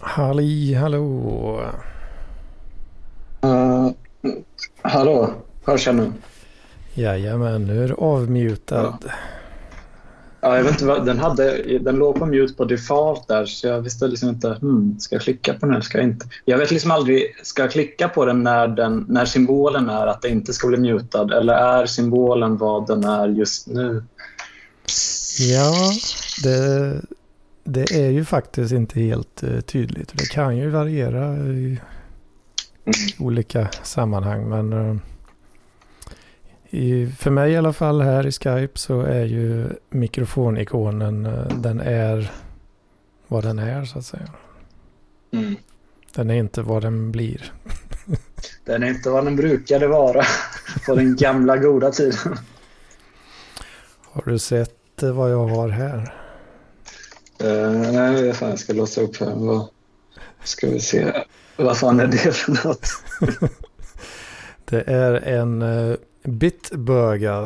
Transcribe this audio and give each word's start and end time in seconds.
Halli 0.00 0.74
hallå. 0.74 1.60
Uh, 3.44 3.90
hallå, 4.82 5.30
hörs 5.64 5.86
jag 5.86 5.94
nu? 5.94 6.12
Jajamän, 6.94 7.64
nu 7.64 7.84
är 7.84 7.88
du 7.88 7.94
avmutad. 7.94 8.98
Ja. 9.04 9.10
ja. 10.40 10.56
jag 10.56 10.62
vet 10.62 10.72
inte 10.72 10.84
vad, 10.84 11.06
den, 11.06 11.18
hade, 11.18 11.78
den 11.78 11.96
låg 11.96 12.18
på 12.18 12.26
mute 12.26 12.54
på 12.54 12.64
default 12.64 13.28
där 13.28 13.46
så 13.46 13.66
jag 13.66 13.80
visste 13.80 14.08
liksom 14.08 14.28
inte, 14.28 14.48
hmm, 14.48 14.96
ska 15.00 15.14
jag 15.14 15.22
klicka 15.22 15.54
på 15.54 15.66
den 15.66 15.82
ska 15.82 15.98
jag 15.98 16.06
inte? 16.06 16.26
Jag 16.44 16.58
vet 16.58 16.70
liksom 16.70 16.90
aldrig, 16.90 17.36
ska 17.42 17.62
jag 17.62 17.70
klicka 17.70 18.08
på 18.08 18.24
den 18.24 18.42
när, 18.42 18.68
den 18.68 19.06
när 19.08 19.24
symbolen 19.24 19.90
är 19.90 20.06
att 20.06 20.22
det 20.22 20.28
inte 20.28 20.52
ska 20.52 20.68
bli 20.68 20.78
mutad 20.78 21.32
eller 21.32 21.54
är 21.54 21.86
symbolen 21.86 22.56
vad 22.56 22.86
den 22.86 23.04
är 23.04 23.28
just 23.28 23.66
nu? 23.66 24.04
Ja, 25.38 25.92
det, 26.42 27.00
det 27.64 28.06
är 28.06 28.10
ju 28.10 28.24
faktiskt 28.24 28.72
inte 28.72 29.00
helt 29.00 29.42
uh, 29.42 29.60
tydligt. 29.60 30.18
Det 30.18 30.26
kan 30.30 30.56
ju 30.56 30.68
variera 30.70 31.36
i 31.36 31.80
mm. 32.84 32.98
olika 33.18 33.68
sammanhang. 33.82 34.48
Men 34.48 34.72
uh, 34.72 34.96
i, 36.70 37.06
för 37.06 37.30
mig 37.30 37.52
i 37.52 37.56
alla 37.56 37.72
fall 37.72 38.00
här 38.00 38.26
i 38.26 38.32
Skype 38.32 38.78
så 38.78 39.00
är 39.00 39.24
ju 39.24 39.68
mikrofonikonen, 39.90 41.26
uh, 41.26 41.48
den 41.48 41.80
är 41.80 42.32
vad 43.28 43.44
den 43.44 43.58
är 43.58 43.84
så 43.84 43.98
att 43.98 44.06
säga. 44.06 44.28
Mm. 45.32 45.56
Den 46.14 46.30
är 46.30 46.34
inte 46.34 46.62
vad 46.62 46.82
den 46.82 47.12
blir. 47.12 47.52
den 48.64 48.82
är 48.82 48.88
inte 48.88 49.10
vad 49.10 49.24
den 49.24 49.36
brukade 49.36 49.86
vara 49.86 50.22
på 50.86 50.94
den 50.94 51.16
gamla 51.16 51.56
goda 51.56 51.90
tiden. 51.90 52.38
Har 54.02 54.22
du 54.26 54.38
sett 54.38 54.77
vad 55.02 55.32
jag 55.32 55.46
har 55.46 55.68
här? 55.68 56.14
Uh, 57.44 57.92
nej, 57.92 58.32
fan, 58.32 58.50
jag 58.50 58.58
ska 58.58 58.72
låsa 58.72 59.00
upp 59.00 59.16
här. 59.16 59.34
Vad 59.34 59.68
ska 60.44 60.70
vi 60.70 60.80
se. 60.80 61.12
Vad 61.56 61.78
fan 61.78 62.00
är 62.00 62.06
det 62.06 62.34
för 62.34 62.68
något? 62.68 62.88
det 64.64 64.82
är 64.86 65.14
en 65.14 65.62
uh, 65.62 65.96
Bitburger. 66.22 67.42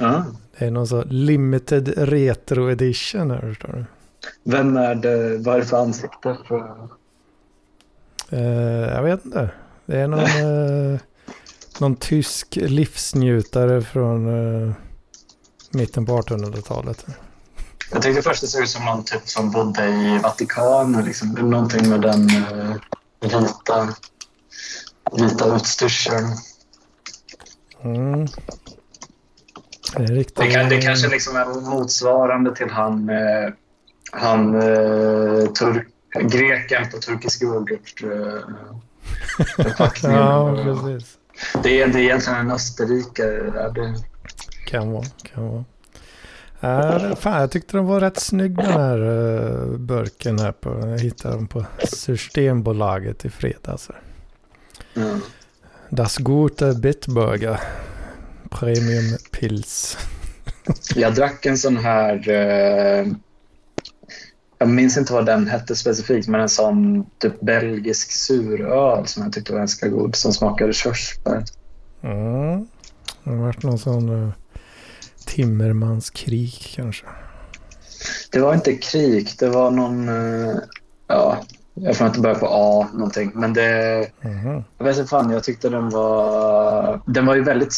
Uh. 0.00 0.22
Det 0.58 0.66
är 0.66 0.70
någon 0.70 0.86
så 0.86 1.04
limited 1.04 1.92
retro 1.96 2.70
edition 2.70 3.30
här, 3.30 3.40
förstår 3.40 3.72
du. 3.72 3.84
Vem 4.42 4.76
är 4.76 4.94
det? 4.94 5.38
Vad 5.38 5.54
är 5.54 5.58
det 5.58 5.66
för 5.66 5.82
ansikte? 5.82 6.36
Uh, 8.32 8.40
jag 8.94 9.02
vet 9.02 9.24
inte. 9.24 9.50
Det 9.86 9.98
är 9.98 10.08
någon, 10.08 10.98
någon 11.80 11.96
tysk 11.96 12.56
livsnjutare 12.56 13.82
från 13.82 14.28
mitten 15.70 16.06
på 16.06 16.20
1800-talet. 16.20 17.06
Jag 17.92 18.02
tyckte 18.02 18.22
först 18.22 18.40
det 18.40 18.46
såg 18.46 18.62
ut 18.62 18.70
som 18.70 18.84
någon 18.84 19.04
typ 19.04 19.28
som 19.28 19.50
bodde 19.50 19.88
i 19.88 20.18
Vatikanen. 20.22 21.04
Liksom. 21.04 21.28
Någonting 21.28 21.88
med 21.88 22.00
den 22.00 22.30
uh, 22.30 22.74
vita, 23.20 23.94
vita 25.12 25.56
utstyrseln. 25.56 26.26
Mm. 27.84 28.26
Det, 29.96 30.02
är 30.02 30.06
riktigt... 30.06 30.36
det, 30.36 30.50
kan, 30.50 30.68
det 30.68 30.80
kanske 30.80 31.08
liksom 31.08 31.36
är 31.36 31.70
motsvarande 31.70 32.56
till 32.56 32.70
han, 32.70 33.10
uh, 33.10 33.52
han 34.12 34.54
uh, 34.54 35.46
turk, 35.46 35.88
greken 36.20 36.90
på 36.90 36.98
turkisk 36.98 37.42
yoghurt. 37.42 38.04
Uh, 38.04 38.40
ja, 40.02 40.56
precis. 40.64 41.18
Det 41.62 41.82
är, 41.82 41.88
det 41.88 41.98
är 41.98 42.02
egentligen 42.02 42.38
en 42.38 42.50
österrikare. 42.50 43.70
Det... 43.74 43.94
Kan 44.68 44.90
vara, 44.90 45.04
kan 45.22 45.48
vara. 45.48 45.64
Uh, 46.64 47.14
fan, 47.14 47.40
jag 47.40 47.50
tyckte 47.50 47.76
den 47.76 47.86
var 47.86 48.00
rätt 48.00 48.20
snygg 48.20 48.56
den 48.56 48.72
här 48.72 49.02
uh, 49.02 49.78
burken 49.78 50.38
här. 50.38 50.52
På, 50.52 50.88
jag 50.88 50.98
hittade 50.98 51.34
den 51.34 51.46
på 51.46 51.66
Systembolaget 51.84 53.24
i 53.24 53.30
fredags. 53.30 53.90
Mm. 54.96 55.20
Das 55.90 56.16
gute 56.16 56.74
Bitburger. 56.74 57.60
Premium 58.50 59.18
Pils. 59.30 59.98
jag 60.94 61.14
drack 61.14 61.46
en 61.46 61.58
sån 61.58 61.76
här... 61.76 62.28
Uh, 62.28 63.12
jag 64.58 64.68
minns 64.68 64.96
inte 64.96 65.12
vad 65.12 65.26
den 65.26 65.48
hette 65.48 65.76
specifikt, 65.76 66.28
men 66.28 66.40
en 66.40 66.48
sån 66.48 67.06
typ 67.18 67.40
belgisk 67.40 68.10
suröl 68.10 69.06
som 69.06 69.22
jag 69.22 69.32
tyckte 69.32 69.52
var 69.52 69.58
ganska 69.58 69.88
god. 69.88 70.16
Som 70.16 70.32
smakade 70.32 70.72
körsbär. 70.72 71.44
Mm. 72.02 72.66
Det 73.24 73.30
har 73.30 73.36
varit 73.36 73.62
någon 73.62 73.78
sån... 73.78 74.32
Timmermans 75.28 76.10
krig 76.10 76.54
kanske? 76.74 77.06
Det 78.30 78.40
var 78.40 78.54
inte 78.54 78.74
krig, 78.74 79.28
det 79.38 79.48
var 79.48 79.70
någon... 79.70 80.08
Uh, 80.08 80.56
ja, 81.06 81.38
jag 81.74 81.96
får 81.96 82.06
inte 82.06 82.20
börja 82.20 82.34
på 82.34 82.46
A 82.50 82.88
någonting. 82.92 83.30
Men 83.34 83.52
det... 83.52 84.06
Mm. 84.20 84.62
Jag 84.78 84.84
vet 84.84 84.96
inte 84.96 85.08
fan, 85.08 85.30
jag 85.30 85.44
tyckte 85.44 85.68
den 85.68 85.90
var... 85.90 87.00
Den 87.06 87.26
var 87.26 87.34
ju 87.34 87.42
väldigt... 87.44 87.74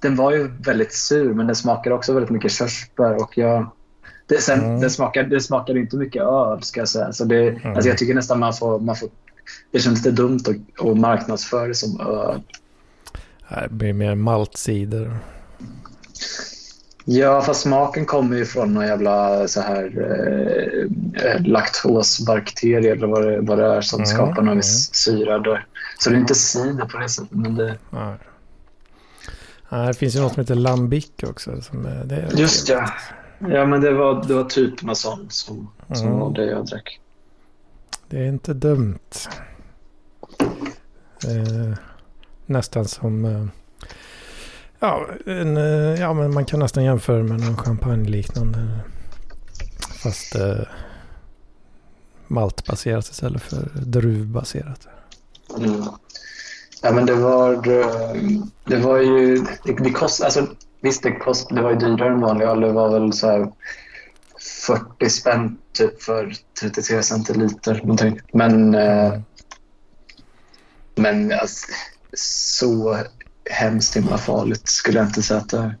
Den 0.00 0.16
var 0.16 0.32
ju 0.32 0.48
väldigt 0.48 0.92
sur, 0.92 1.34
men 1.34 1.46
den 1.46 1.56
smakade 1.56 1.94
också 1.94 2.12
väldigt 2.12 2.30
mycket 2.30 2.52
körsbär. 2.52 3.22
Och 3.22 3.38
jag, 3.38 3.70
det, 4.26 4.40
sen, 4.40 4.60
mm. 4.60 4.80
det, 4.80 4.90
smakade, 4.90 5.28
det 5.28 5.40
smakade 5.40 5.80
inte 5.80 5.96
mycket 5.96 6.22
öl, 6.22 6.62
ska 6.62 6.80
jag 6.80 6.88
säga. 6.88 7.12
Så 7.12 7.24
det, 7.24 7.48
mm. 7.48 7.74
alltså 7.74 7.88
jag 7.88 7.98
tycker 7.98 8.14
nästan 8.14 8.38
man 8.38 8.54
får... 8.54 8.80
Man 8.80 8.96
får 8.96 9.08
det 9.70 9.78
känns 9.78 9.98
lite 9.98 10.10
dumt 10.10 10.40
att, 10.46 10.86
att 10.86 10.98
marknadsföra 10.98 11.66
det 11.66 11.74
som 11.74 12.00
öl. 12.00 12.42
Det 13.48 13.68
blir 13.70 13.92
mer 13.92 14.14
maltcider. 14.14 15.18
Ja, 17.12 17.42
fast 17.42 17.60
smaken 17.60 18.06
kommer 18.06 18.36
ju 18.36 18.44
från 18.44 18.74
någon 18.74 18.86
jävla 18.86 19.48
så 19.48 19.60
här 19.60 19.84
eh, 21.24 21.42
laktosbakterie 21.46 22.92
eller 22.92 23.06
vad 23.06 23.26
det, 23.26 23.40
vad 23.40 23.58
det 23.58 23.66
är 23.66 23.80
som 23.80 23.98
mm, 23.98 24.06
skapar 24.06 24.42
någon 24.42 24.56
viss 24.56 24.94
syra. 24.94 25.38
Där. 25.38 25.66
Så 25.98 26.10
det 26.10 26.16
är 26.16 26.20
inte 26.20 26.34
cider 26.34 26.84
på 26.84 26.98
det 26.98 27.08
sättet. 27.08 27.30
Men 27.30 27.54
det... 27.54 27.78
Nej. 27.90 28.16
Nej, 29.68 29.86
det 29.86 29.94
finns 29.94 30.16
ju 30.16 30.20
något 30.20 30.34
som 30.34 30.40
heter 30.40 30.54
lambic 30.54 31.10
också. 31.22 31.62
Som 31.62 31.86
är, 31.86 32.04
det 32.04 32.16
är 32.16 32.36
Just 32.36 32.68
ja. 32.68 32.90
Ja, 33.38 33.66
men 33.66 33.80
det 33.80 33.92
var, 33.92 34.24
det 34.24 34.34
var 34.34 34.44
typ 34.44 34.82
något 34.82 34.98
sånt 34.98 35.32
som, 35.32 35.70
som 35.92 36.06
mm. 36.06 36.18
var 36.18 36.34
det 36.34 36.44
jag 36.44 36.66
drack. 36.66 37.00
Det 38.08 38.18
är 38.18 38.28
inte 38.28 38.54
dumt. 38.54 38.98
Eh, 41.24 41.78
nästan 42.46 42.84
som... 42.84 43.24
Eh, 43.24 43.46
Ja, 44.80 45.06
en, 45.26 45.56
eh, 45.56 46.00
ja, 46.00 46.12
men 46.12 46.34
man 46.34 46.44
kan 46.44 46.60
nästan 46.60 46.84
jämföra 46.84 47.22
med 47.22 47.40
någon 47.40 47.56
champagne-liknande. 47.56 48.78
Fast 50.02 50.34
eh, 50.34 50.62
maltbaserat 52.26 53.04
istället 53.04 53.42
för 53.42 53.68
druvbaserat. 53.74 54.88
Mm. 55.58 55.82
Ja, 56.82 56.92
men 56.92 57.06
det 57.06 57.14
var, 57.14 57.52
eh, 57.52 58.14
det 58.64 58.76
var 58.76 58.98
ju... 58.98 59.36
Det, 59.64 59.72
det 59.72 59.90
kost, 59.90 60.22
alltså, 60.22 60.46
visst, 60.80 61.02
det, 61.02 61.12
kost, 61.12 61.48
det 61.48 61.62
var 61.62 61.70
ju 61.70 61.76
dyrare 61.76 62.08
än 62.08 62.20
vanlig 62.20 62.46
öl. 62.46 62.60
Det 62.60 62.72
var 62.72 62.90
väl 62.90 63.12
så 63.12 63.26
här 63.26 63.52
40 64.66 65.10
spänn 65.10 65.58
typ 65.72 66.02
för 66.02 66.34
33 66.60 67.02
centiliter. 67.02 67.74
Någonting. 67.74 68.20
Men, 68.32 68.74
mm. 68.74 69.22
men 70.94 71.32
alltså, 71.32 71.66
så 72.14 72.96
hemskt 73.50 73.96
himla 73.96 74.18
farligt 74.18 74.68
skulle 74.68 74.98
jag 74.98 75.06
inte 75.06 75.22
säga 75.22 75.40
att 75.40 75.48
det 75.48 75.58
är. 75.58 75.76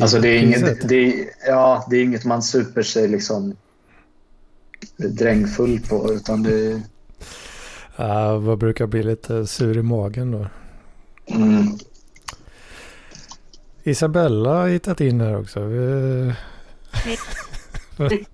Alltså 0.00 0.18
det 0.18 0.28
är, 0.28 0.42
inget, 0.42 0.88
det, 0.88 0.96
är, 0.96 1.30
ja, 1.46 1.86
det 1.90 1.96
är 1.96 2.02
inget 2.04 2.24
man 2.24 2.42
super 2.42 2.82
sig 2.82 3.08
liksom 3.08 3.56
drängfull 4.96 5.80
på 5.80 6.12
utan 6.12 6.42
det 6.42 6.54
är... 6.54 6.82
Uh, 8.00 8.38
vad 8.38 8.58
brukar 8.58 8.86
bli 8.86 9.02
lite 9.02 9.46
sur 9.46 9.78
i 9.78 9.82
magen 9.82 10.30
då? 10.30 10.46
Mm. 11.26 11.66
Isabella 13.82 14.54
har 14.54 14.68
hittat 14.68 15.00
in 15.00 15.20
här 15.20 15.40
också. 15.40 15.60
Vi 15.60 16.34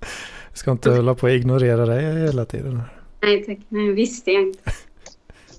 ska 0.52 0.70
inte 0.70 0.90
hålla 0.90 1.14
på 1.14 1.26
och 1.26 1.32
ignorera 1.32 1.86
dig 1.86 2.26
hela 2.26 2.44
tiden. 2.44 2.82
Nej 3.22 3.44
tack, 3.44 3.58
det 3.68 3.92
visste 3.92 4.30
jag 4.30 4.42
inte. 4.42 4.72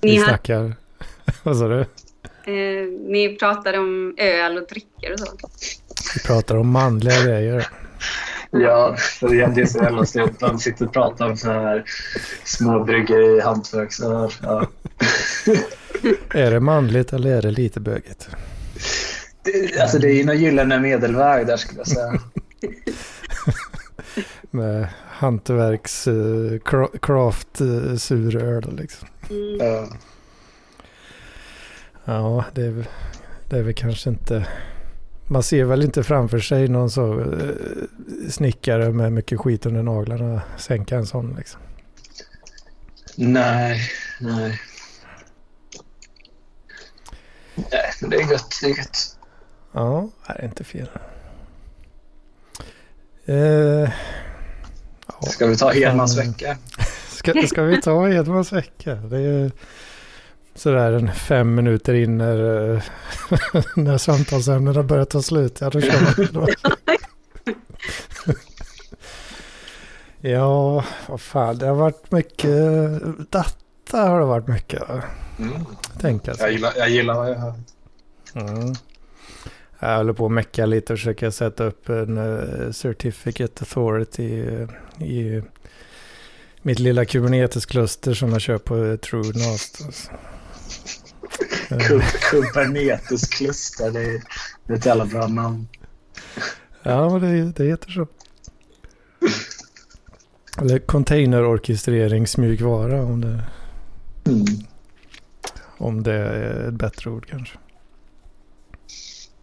Ni 0.02 0.10
Vi 0.10 0.18
snackar, 0.18 0.76
vad 1.42 1.58
sa 1.58 1.68
du? 1.68 1.84
Eh, 2.46 2.86
ni 3.08 3.36
pratar 3.40 3.78
om 3.78 4.14
öl 4.18 4.58
och 4.58 4.66
drycker 4.66 5.12
och 5.12 5.18
så. 5.18 5.26
Vi 6.14 6.20
pratar 6.20 6.56
om 6.56 6.68
manliga 6.68 7.24
grejer. 7.24 7.68
Ja, 8.50 8.96
det 9.20 9.60
är 9.60 9.66
så 9.66 9.78
jävla 9.78 10.06
snyggt. 10.06 10.40
Man 10.40 10.58
sitter 10.58 10.86
och 10.86 10.92
pratar 10.92 11.30
om 11.30 11.36
så 11.36 11.50
här 11.50 11.84
småbryggeri, 12.44 13.40
hantverk. 13.40 13.92
Så 13.92 14.30
ja. 14.42 14.66
är 16.34 16.50
det 16.50 16.60
manligt 16.60 17.12
eller 17.12 17.36
är 17.36 17.42
det 17.42 17.50
lite 17.50 17.80
bögigt? 17.80 18.28
Det, 19.42 19.80
alltså 19.80 19.98
det 19.98 20.08
är 20.08 20.14
ju 20.14 20.24
någon 20.24 20.38
gyllene 20.38 20.80
medelväg 20.80 21.46
där 21.46 21.56
skulle 21.56 21.78
jag 21.78 21.86
säga. 21.86 22.10
Med 24.50 24.88
hantverks 25.08 26.08
uh, 26.08 26.58
craft 27.02 27.60
uh, 27.60 27.96
suröl 27.96 28.76
liksom. 28.76 29.08
Mm. 29.30 29.66
Ja. 29.66 29.88
Ja, 32.04 32.44
det 32.54 32.62
är, 32.62 32.86
det 33.48 33.58
är 33.58 33.62
väl 33.62 33.74
kanske 33.74 34.10
inte 34.10 34.46
man 35.32 35.42
ser 35.42 35.64
väl 35.64 35.82
inte 35.82 36.02
framför 36.02 36.38
sig 36.38 36.68
någon 36.68 36.90
så 36.90 37.20
eh, 37.20 37.54
snickare 38.30 38.92
med 38.92 39.12
mycket 39.12 39.40
skit 39.40 39.66
under 39.66 39.82
naglarna 39.82 40.42
sänka 40.56 40.96
en 40.96 41.06
sån 41.06 41.34
liksom. 41.38 41.60
Nej, 43.16 43.80
nej. 44.20 44.60
Nej, 47.54 47.92
men 48.00 48.10
det 48.10 48.16
är 48.16 48.30
gött. 48.30 48.54
Det 48.62 48.70
är 48.70 48.76
gött. 48.78 49.18
Ja, 49.72 50.08
det 50.26 50.32
är 50.32 50.44
inte 50.44 50.64
fel. 50.64 50.88
Eh, 53.24 53.36
ja, 55.06 55.22
Ska 55.30 55.46
vi 55.46 55.56
ta 55.56 55.70
Hedmans 55.70 56.18
vecka? 56.18 56.58
ska, 57.08 57.46
ska 57.46 57.62
vi 57.62 57.82
ta 57.82 58.08
Edmans 58.08 58.52
vecka? 58.52 58.94
Det 58.94 59.18
är 59.18 59.50
sådär 60.54 60.92
en 60.92 61.12
fem 61.12 61.54
minuter 61.54 61.94
in 61.94 62.18
när, 62.18 62.70
eh, 62.74 62.82
när 63.76 63.98
samtalsämnena 63.98 64.82
börjar 64.82 65.04
ta 65.04 65.22
slut. 65.22 65.60
Ja, 65.60 65.70
då 65.70 65.80
kör. 65.80 66.32
Då. 66.32 66.46
Ja, 70.24 70.84
vad 71.08 71.20
fan. 71.20 71.58
Det 71.58 71.66
har 71.66 71.74
varit 71.74 72.12
mycket 72.12 72.50
data 73.30 73.98
har 74.08 74.20
det 74.20 74.26
varit 74.26 74.48
mycket. 74.48 74.82
Mm. 75.38 75.52
Tänka 76.00 76.30
Jag, 76.30 76.38
sig. 76.38 76.52
gillar, 76.52 76.72
jag 76.76 76.90
gillar 76.90 77.14
vad 77.14 77.30
jag 77.30 77.34
hör. 77.34 77.54
Mm. 78.34 78.74
Jag 79.78 79.96
håller 79.96 80.12
på 80.12 80.26
att 80.26 80.32
mecka 80.32 80.66
lite 80.66 80.92
och 80.92 80.98
försöka 80.98 81.30
sätta 81.30 81.64
upp 81.64 81.88
en 81.88 82.18
eh, 82.18 82.70
Certificate 82.72 83.62
Authority 83.62 84.40
eh, 84.40 84.68
i 85.06 85.42
mitt 86.62 86.78
lilla 86.78 87.04
Kubernetes-kluster 87.04 88.14
som 88.14 88.32
jag 88.32 88.40
kör 88.40 88.58
på 88.58 88.76
uh, 88.76 88.96
TrueNAS. 88.96 89.82
Alltså. 89.86 90.10
Kub- 91.68 92.02
Kubernetes-kluster. 92.30 93.90
Det 93.90 94.00
är, 94.02 94.22
det 94.66 94.72
är 94.72 94.76
ett 94.76 94.86
jävla 94.86 95.06
bra 95.06 95.26
namn. 95.26 95.68
Ja, 96.82 97.18
men 97.18 97.20
det, 97.20 97.52
det 97.52 97.64
heter 97.64 97.90
så. 97.90 98.06
Eller 100.58 100.78
containerorkestreringsmjukvara 100.78 103.02
om 103.02 103.20
det, 103.20 103.44
Mm. 104.26 104.44
om 105.78 106.02
det 106.02 106.12
är 106.14 106.68
ett 106.68 106.74
bättre 106.74 107.10
ord 107.10 107.26
kanske. 107.30 107.58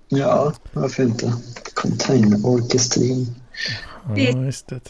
Ja, 0.07 0.53
varför 0.73 1.03
inte? 1.03 1.33
Containerorkestrering. 1.73 3.27
Ja, 4.15 4.45
just 4.45 4.67
det. 4.67 4.81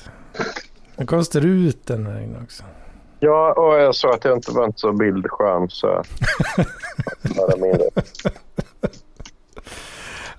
Nu 0.98 1.06
kostar 1.06 1.46
ut 1.46 1.88
den 1.88 2.06
här 2.06 2.20
inne 2.22 2.40
också. 2.44 2.64
Ja, 3.20 3.54
och 3.54 3.80
jag 3.80 3.96
sa 3.96 4.14
att 4.14 4.26
jag 4.26 4.38
inte 4.38 4.52
var 4.52 4.66
inte 4.66 4.80
så 4.80 4.92
bildskön 4.94 5.70
så... 5.70 6.04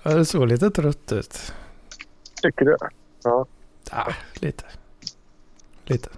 Ja, 0.03 0.11
det 0.15 0.25
såg 0.25 0.49
lite 0.49 0.71
trött 0.71 1.13
ut. 1.13 1.53
Tycker 2.43 2.65
du? 2.65 2.77
Ja, 3.25 3.47
lite. 4.35 4.65
Lite. 5.85 6.09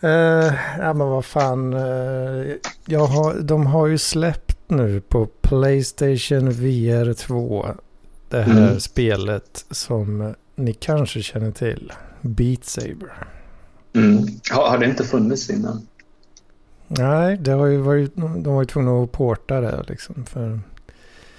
Eh, 0.00 0.54
ja, 0.78 0.92
men 0.94 1.08
vad 1.08 1.24
fan. 1.24 1.72
eh, 1.74 2.54
jag 2.86 3.06
har, 3.06 3.34
de 3.40 3.66
har 3.66 3.86
ju 3.86 3.98
släppt 3.98 4.58
nu 4.66 5.00
på 5.00 5.26
Playstation 5.26 6.50
VR 6.50 7.12
2. 7.14 7.66
Det 8.28 8.42
här 8.42 8.66
Mm. 8.68 8.80
spelet 8.80 9.64
som 9.70 10.34
ni 10.54 10.72
kanske 10.74 11.22
känner 11.22 11.50
till. 11.50 11.92
Beat 12.20 12.64
Saber. 12.64 13.12
Mm. 13.94 14.26
Har, 14.50 14.70
har 14.70 14.78
det 14.78 14.86
inte 14.86 15.04
funnits 15.04 15.50
innan? 15.50 15.86
Nej, 16.88 17.36
det 17.36 17.50
har 17.50 17.66
ju 17.66 17.76
varit, 17.76 18.16
de 18.16 18.54
var 18.54 18.62
ju 18.62 18.66
tvungna 18.66 19.02
att 19.02 19.12
porta 19.12 19.60
det 19.60 19.84
liksom. 19.88 20.24
För, 20.24 20.60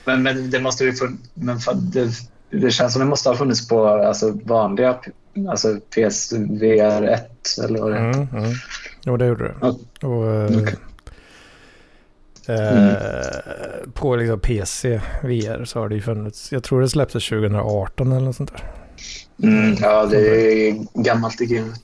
Men, 0.05 0.23
men 0.23 0.49
det 0.49 0.59
måste 0.59 0.83
ju 0.83 0.91
fun- 0.91 1.17
men 1.33 1.59
det, 1.81 2.09
det 2.49 2.71
känns 2.71 2.93
som 2.93 2.99
det 2.99 3.05
måste 3.05 3.29
ha 3.29 3.35
funnits 3.35 3.67
på 3.67 3.87
alltså, 3.87 4.31
vanliga 4.43 4.99
alltså 5.49 5.79
PSVR 5.89 7.03
1 7.03 7.29
eller 7.63 7.79
vad 7.79 7.91
det 7.91 7.97
mm, 7.97 8.27
mm. 8.33 8.53
Jo, 9.05 9.17
det 9.17 9.25
gjorde 9.25 9.43
det. 9.43 9.55
Ja. 9.61 9.77
Och, 10.07 10.27
eh, 10.27 10.45
Okej. 10.61 10.75
eh, 12.47 13.89
På 13.93 14.15
liksom 14.15 14.39
PC 14.39 15.01
VR 15.23 15.65
så 15.65 15.79
har 15.79 15.89
det 15.89 15.95
ju 15.95 16.01
funnits. 16.01 16.51
Jag 16.51 16.63
tror 16.63 16.81
det 16.81 16.89
släpptes 16.89 17.29
2018 17.29 18.11
eller 18.11 18.25
något 18.25 18.35
sånt 18.35 18.51
där. 18.51 18.71
Mm, 19.49 19.75
ja, 19.81 20.05
det 20.05 20.17
är 20.69 21.01
gammalt 21.03 21.41
i 21.41 21.45
gamet. 21.45 21.81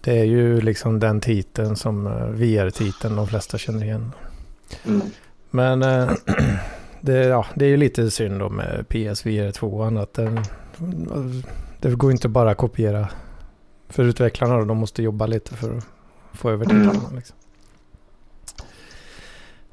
Det 0.00 0.18
är 0.20 0.24
ju 0.24 0.60
liksom 0.60 1.00
den 1.00 1.20
titeln 1.20 1.76
som 1.76 2.06
eh, 2.06 2.12
VR-titeln 2.26 3.16
de 3.16 3.26
flesta 3.26 3.58
känner 3.58 3.84
igen. 3.84 4.12
Mm. 4.86 5.00
Men 5.50 5.82
eh, 5.82 6.10
det, 7.00 7.12
ja, 7.24 7.46
det 7.54 7.64
är 7.64 7.68
ju 7.68 7.76
lite 7.76 8.10
synd 8.10 8.40
då 8.40 8.48
med 8.48 8.88
PSVR 8.88 9.50
2 9.52 9.82
att 9.82 10.14
den, 10.14 10.40
det 11.80 11.90
går 11.94 12.10
inte 12.12 12.28
bara 12.28 12.50
att 12.50 12.56
kopiera. 12.56 13.08
För 13.88 14.04
utvecklarna 14.04 14.56
då, 14.58 14.64
de 14.64 14.76
måste 14.76 15.02
jobba 15.02 15.26
lite 15.26 15.54
för 15.56 15.76
att 15.76 15.84
få 16.32 16.50
över 16.50 16.70
Mm. 16.70 16.90
titlarna. 16.90 17.16
Liksom. 17.16 17.36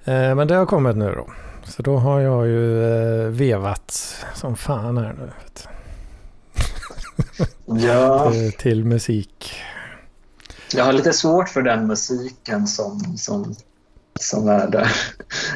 Eh, 0.03 0.35
men 0.35 0.47
det 0.47 0.55
har 0.55 0.65
kommit 0.65 0.95
nu 0.97 1.11
då. 1.15 1.27
Så 1.63 1.81
då 1.81 1.97
har 1.97 2.19
jag 2.19 2.47
ju 2.47 2.83
eh, 2.83 3.27
vevat 3.29 4.15
som 4.35 4.55
fan 4.55 4.97
här 4.97 5.13
nu. 5.19 5.29
Ja, 7.65 8.31
till, 8.31 8.51
till 8.57 8.85
musik. 8.85 9.53
Jag 10.73 10.85
har 10.85 10.93
lite 10.93 11.13
svårt 11.13 11.49
för 11.49 11.61
den 11.61 11.87
musiken 11.87 12.67
som, 12.67 13.17
som, 13.17 13.55
som 14.19 14.49
är 14.49 14.67
där. 14.67 14.91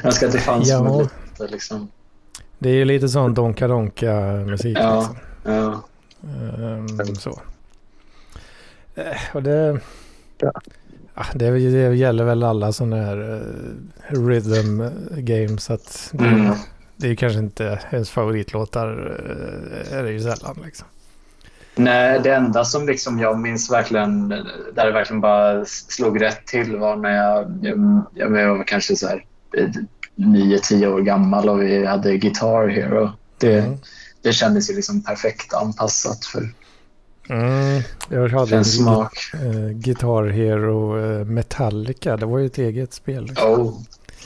Jag 0.01 0.05
önskar 0.05 0.27
att 0.27 0.33
det 0.33 0.39
fanns 0.39 0.69
Ja. 0.69 0.83
något 0.83 1.11
lite 1.39 1.51
liksom. 1.51 1.87
Det 2.59 2.69
är 2.69 2.73
ju 2.73 2.85
lite 2.85 3.09
sån 3.09 3.33
Donka 3.33 3.67
Donka 3.67 4.13
musik. 4.45 4.77
Ja. 4.79 4.99
Liksom. 4.99 5.15
Ja. 5.53 5.83
Ehm, 6.23 7.15
så. 7.15 7.41
Eh, 8.95 9.17
och 9.33 9.43
det, 9.43 9.79
Ja. 10.37 10.51
det, 11.33 11.51
det 11.51 11.95
gäller 11.95 12.23
väl 12.23 12.43
alla 12.43 12.71
sådana 12.73 12.95
här 12.95 13.41
eh, 14.11 14.25
rhythm 14.27 14.81
games. 15.17 15.69
Att 15.69 16.09
det, 16.13 16.25
Mm. 16.25 16.53
det 16.97 17.07
är 17.07 17.09
ju 17.09 17.15
kanske 17.15 17.39
inte 17.39 17.79
ens 17.91 18.09
favoritlåtar. 18.09 18.87
Uh, 18.89 19.93
är 19.97 20.03
det 20.03 20.11
ju 20.11 20.19
sällan 20.19 20.59
liksom. 20.65 20.87
Nej, 21.79 22.19
det 22.23 22.33
enda 22.33 22.65
som 22.65 22.85
liksom 22.87 23.19
jag 23.19 23.39
minns 23.39 23.71
verkligen, 23.71 24.29
där 24.29 24.85
det 24.85 24.91
verkligen 24.91 25.21
bara 25.21 25.65
slog 25.65 26.21
rätt 26.21 26.45
till 26.45 26.77
var 26.77 26.95
när 26.95 27.09
jag, 27.11 27.59
jag, 27.61 28.05
jag 28.15 28.29
var 28.57 28.63
kanske 28.63 28.95
så 28.95 29.07
här 29.07 29.25
eh, 29.57 29.69
nio, 30.15 30.59
tio 30.59 30.87
år 30.87 31.01
gammal 31.01 31.49
och 31.49 31.61
vi 31.61 31.85
hade 31.85 32.17
Guitar 32.17 32.67
Hero. 32.67 33.09
Det, 33.37 33.59
Mm. 33.59 33.77
det 34.21 34.31
kändes 34.33 34.69
ju 34.69 34.75
liksom 34.75 35.03
perfekt 35.03 35.53
anpassat 35.53 36.25
för, 36.25 36.49
Mm, 37.29 37.81
jag 38.09 38.29
hade 38.29 38.57
en 38.57 38.65
smak. 38.65 39.13
uh, 39.43 39.69
Guitar 39.69 40.23
Hero 40.27 40.99
eh, 40.99 41.25
Metallica. 41.25 42.17
Det 42.17 42.25
var 42.25 42.39
ju 42.39 42.45
ett 42.45 42.57
eget 42.57 42.93
spel. 42.93 43.25
Liksom. 43.25 43.51
Oh. 43.51 43.73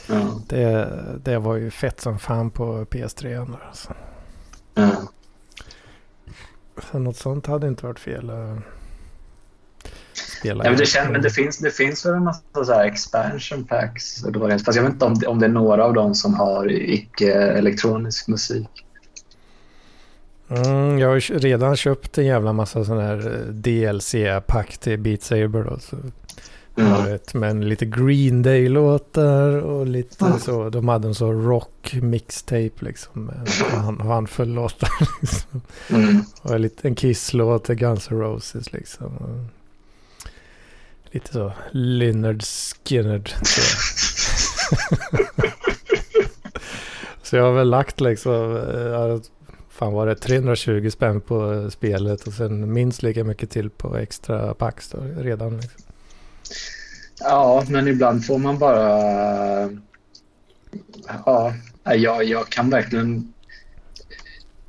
Ja. 0.08 0.40
Det, 0.48 0.88
det 1.24 1.38
var 1.38 1.56
ju 1.56 1.70
fett 1.70 2.00
som 2.00 2.18
fan 2.18 2.50
på 2.50 2.84
PS3. 2.90 3.22
där, 3.28 3.66
Alltså. 3.68 3.92
Något 6.98 7.16
sånt 7.16 7.46
hade 7.46 7.68
inte 7.68 7.86
varit 7.86 7.98
fel. 7.98 8.32
Spela 10.12 10.64
Ja, 10.64 10.70
men, 10.70 10.78
det 10.78 10.86
känns, 10.86 11.10
men 11.10 11.22
det 11.22 11.30
finns, 11.30 11.58
det 11.58 11.70
finns 11.70 12.06
väl 12.06 12.14
en 12.14 12.24
massa 12.24 12.64
så 12.64 12.72
här 12.72 12.84
expansion 12.84 13.64
packs. 13.64 14.22
Fast 14.64 14.76
jag 14.76 14.82
vet 14.82 14.92
inte 14.92 15.04
om 15.04 15.14
det, 15.14 15.26
om 15.26 15.38
det 15.38 15.46
är 15.46 15.50
några 15.50 15.84
av 15.84 15.94
dem 15.94 16.14
som 16.14 16.34
har 16.34 16.72
icke-elektronisk 16.72 18.28
musik. 18.28 18.68
Mm, 20.48 20.98
jag 20.98 21.08
har 21.08 21.14
ju 21.14 21.38
redan 21.38 21.76
köpt 21.76 22.18
en 22.18 22.26
jävla 22.26 22.52
massa 22.52 22.84
sån 22.84 22.98
här 22.98 23.32
eh, 23.32 23.52
DLC-pack 23.52 24.78
till 24.78 24.98
Beat 24.98 25.22
Saber. 25.22 25.64
Då, 25.64 25.78
så 25.78 25.96
Mm. 26.76 26.92
har 26.92 27.08
ett 27.08 27.34
med 27.34 27.50
en 27.50 27.68
lite 27.68 27.86
Green 27.86 28.42
Day-låtar 28.42 29.56
och 29.56 29.86
lite 29.86 30.24
Mm. 30.24 30.38
så. 30.38 30.70
De 30.70 30.88
hade 30.88 31.08
en 31.08 31.14
så 31.14 31.32
rock 31.32 31.94
mixtape 32.02 32.72
liksom. 32.78 33.24
med 33.24 33.48
En 33.74 34.00
handfull 34.00 34.48
låtar. 34.54 34.90
Liksom. 35.20 35.60
Mm. 35.90 36.20
Och 36.42 36.54
en 36.54 36.62
liten 36.62 36.94
Kiss-låt 36.94 37.66
Guns 37.68 38.10
N' 38.10 38.18
Roses 38.20 38.72
liksom. 38.72 39.12
Lite 41.10 41.32
så 41.32 41.52
Lynyrd 41.72 42.42
Skynyrd. 42.44 43.28
Så. 43.42 43.60
så 47.22 47.36
jag 47.36 47.44
har 47.44 47.52
väl 47.52 47.70
lagt 47.70 48.00
liksom, 48.00 48.56
eh, 48.56 49.18
fan 49.70 49.92
var 49.92 50.06
det 50.06 50.14
320 50.14 50.90
spänn 50.90 51.20
på 51.20 51.52
eh, 51.52 51.68
spelet 51.68 52.26
och 52.26 52.32
sen 52.32 52.72
minst 52.72 53.02
lika 53.02 53.24
mycket 53.24 53.50
till 53.50 53.70
på 53.70 53.96
extra 53.96 54.54
packs 54.54 54.88
då, 54.90 54.98
redan. 55.18 55.56
Liksom. 55.56 55.80
Ja, 57.20 57.64
men 57.68 57.88
ibland 57.88 58.26
får 58.26 58.38
man 58.38 58.58
bara... 58.58 59.70
Ja, 61.26 61.52
jag, 61.84 62.24
jag 62.24 62.48
kan 62.48 62.70
verkligen... 62.70 63.32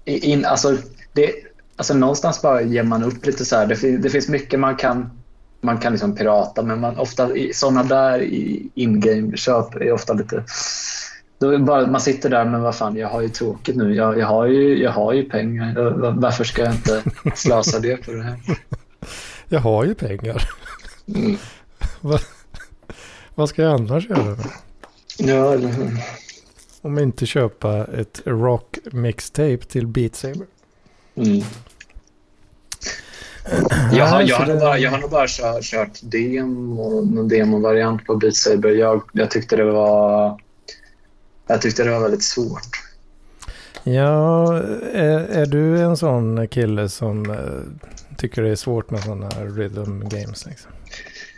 In, 0.06 0.46
alltså, 0.46 0.78
det, 1.14 1.32
alltså 1.76 1.94
någonstans 1.94 2.42
bara 2.42 2.62
ger 2.62 2.84
man 2.84 3.04
upp 3.04 3.26
lite 3.26 3.46
så 3.46 3.56
här. 3.56 3.68
Det, 3.68 3.98
det 3.98 4.10
finns 4.10 4.28
mycket 4.28 4.60
man 4.60 4.76
kan, 4.76 5.10
man 5.62 5.78
kan 5.78 5.92
liksom 5.92 6.16
pirata 6.16 6.62
men 6.64 6.80
man, 6.80 6.98
ofta 7.00 7.30
sådana 7.54 7.84
där 7.84 8.20
in-game-köp 8.76 9.76
är 9.76 9.92
ofta 9.92 10.14
lite... 10.14 10.44
Då 11.40 11.58
bara, 11.58 11.88
man 11.88 12.02
sitter 12.02 12.30
där, 12.30 12.46
men 12.46 12.62
vad 12.62 12.76
fan, 12.76 12.96
jag 12.96 13.08
har 13.10 13.22
ju 13.22 13.30
tråkigt 13.30 13.76
nu. 13.76 13.96
Jag, 13.96 14.18
jag, 14.20 14.28
har, 14.28 14.46
ju, 14.46 14.84
jag 14.84 14.92
har 14.92 15.14
ju 15.14 15.24
pengar. 15.30 15.74
Jag- 15.76 16.22
Varför 16.22 16.44
ska 16.44 16.62
jag 16.64 16.74
inte 16.74 17.04
slösa 17.36 17.80
det 17.80 17.98
på 17.98 18.12
det 18.12 18.24
här? 18.24 18.40
Jag 19.50 19.60
har 19.60 19.86
ju 19.86 19.96
pengar. 19.96 20.50
Mm. 21.16 21.38
Vad 23.36 23.50
ska 23.50 23.62
jag 23.62 23.74
annars 23.74 24.10
göra? 24.10 24.38
Ja, 25.18 25.54
eller 25.54 25.68
hur? 25.68 25.98
Om 26.82 27.00
inte 27.00 27.26
köpa 27.26 27.86
ett 27.86 28.22
rock 28.26 28.78
mixtape 28.92 29.58
till 29.58 29.88
Beat 29.88 30.16
Saber. 30.16 30.48
Mm. 31.16 31.42
Jag 33.94 34.06
har, 34.06 34.22
jag, 34.22 34.38
har 34.38 34.46
nog 34.46 34.60
bara, 34.60 34.78
jag 34.78 34.92
har 34.92 34.98
nog 34.98 35.10
bara 35.10 35.28
kört, 35.28 35.64
kört 35.64 36.00
demo, 36.02 37.02
någon 37.02 37.28
demovariant 37.28 38.06
på 38.06 38.16
Beat 38.16 38.36
Saber. 38.36 38.70
Jag, 38.70 39.02
jag 39.14 39.32
tyckte 39.32 39.56
det 39.56 39.64
var... 39.64 40.40
Jag 41.48 41.62
tyckte 41.62 41.84
det 41.84 41.92
var 41.92 42.00
väldigt 42.00 42.24
svårt. 42.24 42.70
Ja, 43.84 44.54
är, 44.94 45.20
är 45.20 45.46
du 45.46 45.82
en 45.82 45.98
sån 45.98 46.48
kille 46.48 46.90
som 46.90 47.32
eh, 47.32 47.38
tycker 48.18 48.42
det 48.42 48.50
är 48.50 48.56
svårt 48.56 48.92
med 48.92 49.04
sådana 49.04 49.30
rhythm 49.30 50.10
games? 50.10 50.46
Liksom? 50.46 50.72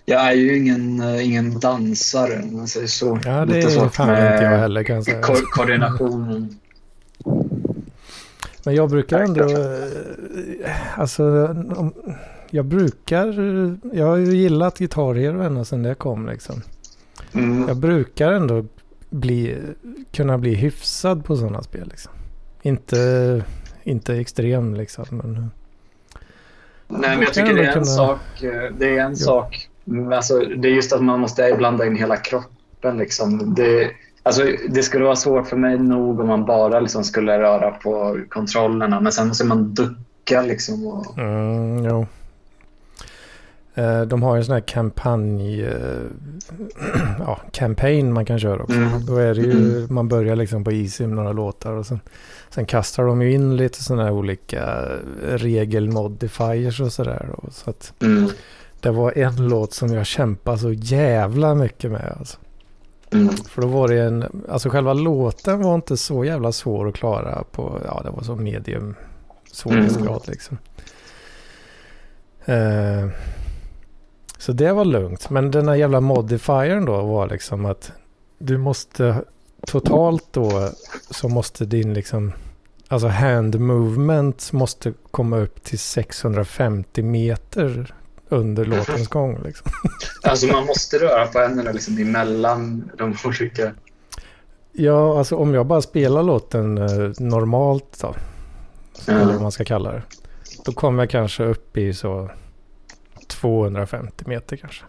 Jag 0.10 0.28
är 0.28 0.34
ju 0.34 0.58
ingen, 0.58 1.00
eh, 1.00 1.26
ingen 1.26 1.60
dansare, 1.60 2.42
om 2.44 2.58
man 2.58 2.68
säger 2.68 2.88
så. 2.88 3.20
Ja, 3.26 3.46
det 3.46 3.54
Lite 3.56 3.80
är 3.82 3.90
fan 3.90 4.08
med 4.08 4.34
inte 4.34 4.44
jag 4.46 4.58
heller 4.60 4.84
kan 4.84 4.96
jag 4.96 5.06
säga. 5.06 5.22
ko- 5.22 5.46
koordinationen. 5.52 6.60
Men 8.64 8.76
jag 8.76 8.90
brukar 8.90 9.20
ändå, 9.20 9.44
eh, 9.44 11.00
alltså, 11.00 11.24
om, 11.76 11.94
jag 12.50 12.66
brukar, 12.66 13.28
jag 13.96 14.06
har 14.08 14.16
ju 14.18 14.36
gillat 14.38 14.78
Guitar 14.78 15.14
Hero 15.14 15.42
ända 15.42 15.66
sedan 15.66 15.84
det 15.84 15.96
kom 15.96 16.30
liksom. 16.30 16.62
Mm. 17.34 17.68
Jag 17.68 17.78
brukar 17.78 18.32
ändå 18.32 18.66
bli, 19.10 19.58
kunna 20.12 20.38
bli 20.38 20.54
hyfsad 20.56 21.26
på 21.26 21.36
sådana 21.38 21.64
spel 21.64 21.88
liksom. 21.90 22.12
Inte, 22.62 23.44
inte 23.84 24.16
extrem 24.16 24.74
liksom, 24.76 25.06
men 25.10 25.52
Nej, 26.88 27.10
men 27.18 27.22
jag 27.22 27.34
tycker 27.34 27.54
det 27.54 27.62
är 27.64 27.68
en 27.68 27.74
kunna- 27.74 27.86
sak. 27.86 28.20
eh, 28.44 28.72
Det 28.78 28.98
är 28.98 29.00
en 29.04 29.16
sak. 29.16 29.67
Mm, 29.88 30.14
Alltså, 30.14 30.40
det 30.40 30.68
är 30.68 30.72
just 30.72 30.94
att 30.94 31.04
man 31.04 31.20
måste 31.20 31.56
blanda 31.58 31.86
in 31.86 31.96
hela 31.96 32.18
kroppen. 32.18 32.98
Liksom. 32.98 33.54
Det, 33.56 33.92
alltså, 34.24 34.44
det 34.70 34.84
skulle 34.84 35.04
vara 35.06 35.16
svårt 35.16 35.48
för 35.48 35.58
mig 35.58 35.78
nog 35.78 36.20
om 36.20 36.28
man 36.28 36.46
bara 36.46 36.80
liksom, 36.80 37.04
skulle 37.04 37.40
röra 37.40 37.72
på 37.72 38.20
kontrollerna. 38.30 39.00
Men 39.00 39.12
sen 39.12 39.28
måste 39.28 39.46
man 39.46 39.74
ducka. 39.74 40.42
Liksom, 40.42 40.88
och, 40.88 41.18
Mm, 41.18 41.86
jo. 41.86 42.06
Eh, 43.76 44.02
De 44.02 44.24
har 44.24 44.36
ju 44.36 44.40
en 44.40 44.46
sån 44.46 44.54
här 44.54 44.62
kampanj, 44.62 45.62
eh, 45.64 45.72
ja, 47.20 47.40
campaign 47.52 48.14
man 48.14 48.26
kan 48.26 48.40
köra 48.40 48.64
också. 48.64 48.78
Mm. 48.78 49.06
Då 49.06 49.16
är 49.18 49.36
det 49.36 49.42
ju, 49.42 49.88
man 49.90 50.08
börjar 50.08 50.36
liksom 50.36 50.64
på 50.64 50.72
easy 50.72 51.08
med 51.08 51.16
några 51.16 51.32
låtar 51.32 51.72
och 51.72 51.86
sen, 51.86 52.00
sen 52.50 52.66
kastar 52.66 53.04
de 53.04 53.22
ju 53.22 53.32
in 53.32 53.58
lite 53.58 53.84
sådana 53.84 54.04
här 54.04 54.12
olika 54.12 54.82
regelmodifiers 55.28 56.82
och 56.82 56.92
sådär. 56.94 57.30
Så 57.52 57.70
att 57.70 57.94
mm, 58.02 58.30
det 58.82 58.92
var 58.92 59.18
en 59.18 59.48
låt 59.48 59.74
som 59.74 59.94
jag 59.94 60.06
kämpade 60.06 60.58
så 60.58 60.72
jävla 60.72 61.56
mycket 61.56 61.92
med. 61.92 62.16
Alltså. 62.20 62.38
mm, 63.12 63.30
För 63.30 63.62
då 63.62 63.68
var 63.68 63.88
det 63.88 64.02
en, 64.02 64.44
alltså 64.50 64.70
själva 64.70 64.94
låten 64.94 65.62
var 65.62 65.76
inte 65.76 65.98
så 65.98 66.26
jävla 66.26 66.52
svår 66.52 66.88
att 66.88 66.96
klara 66.96 67.44
på, 67.52 67.82
ja 67.86 68.02
det 68.04 68.10
var 68.10 68.24
så 68.24 68.36
medium 68.36 68.96
svårighetsgrad 69.52 70.24
liksom. 70.28 70.58
Eh, 72.46 73.10
så 74.38 74.52
det 74.54 74.74
var 74.74 74.86
lugnt. 74.86 75.30
Men 75.30 75.52
den 75.52 75.68
här 75.68 75.76
jävla 75.76 76.02
modifiern 76.02 76.86
då 76.86 77.02
var 77.02 77.30
liksom 77.30 77.66
att 77.66 77.92
du 78.38 78.58
måste 78.58 79.24
totalt 79.66 80.28
då 80.32 80.70
så 81.10 81.30
måste 81.30 81.66
din 81.66 81.94
liksom, 81.94 82.34
alltså 82.88 83.08
hand 83.08 83.60
movement 83.60 84.52
måste 84.54 84.94
komma 85.12 85.38
upp 85.38 85.64
till 85.64 85.80
650 85.80 87.04
meter 87.04 87.94
under 88.30 88.66
låtens 88.66 89.08
gång 89.08 89.42
liksom. 89.46 89.72
Alltså 90.24 90.48
man 90.48 90.66
måste 90.66 90.98
röra 90.98 91.28
på 91.28 91.40
händerna 91.40 91.72
liksom, 91.72 91.98
emellan 91.98 92.92
de 92.98 93.16
olika... 93.26 93.72
Ja, 94.72 95.18
alltså 95.18 95.36
om 95.36 95.54
jag 95.54 95.66
bara 95.66 95.82
spelar 95.82 96.24
låten 96.24 96.78
eh, 96.78 97.12
normalt 97.20 97.98
då, 98.02 98.16
eller 99.08 99.26
vad 99.26 99.42
man 99.42 99.52
ska 99.52 99.66
kalla 99.66 99.92
det, 99.92 100.02
då 100.66 100.72
kommer 100.72 101.04
jag 101.04 101.10
kanske 101.10 101.44
upp 101.44 101.78
i 101.78 101.94
så 101.94 102.30
250 103.28 104.24
meter 104.28 104.56
kanske. 104.56 104.84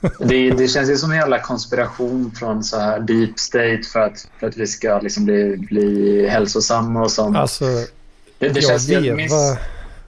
Det, 0.18 0.50
det 0.50 0.68
känns 0.68 0.90
ju 0.90 0.96
som 0.96 1.10
en 1.10 1.16
jävla 1.16 1.38
konspiration 1.38 2.30
från 2.30 2.64
så 2.64 2.78
här 2.78 3.00
deep 3.00 3.38
state 3.38 3.82
för 3.92 4.00
att, 4.00 4.28
för 4.38 4.46
att 4.46 4.56
vi 4.56 4.66
ska 4.66 5.00
liksom 5.00 5.24
bli, 5.24 5.56
bli 5.56 6.26
hälsosamma 6.28 7.02
och 7.02 7.10
sånt. 7.10 7.36
Alltså, 7.36 7.64
det, 7.64 7.88
det 8.38 8.46
jag 8.48 8.64
känns 8.64 8.88
vevar, 8.88 9.16
minns- 9.16 9.58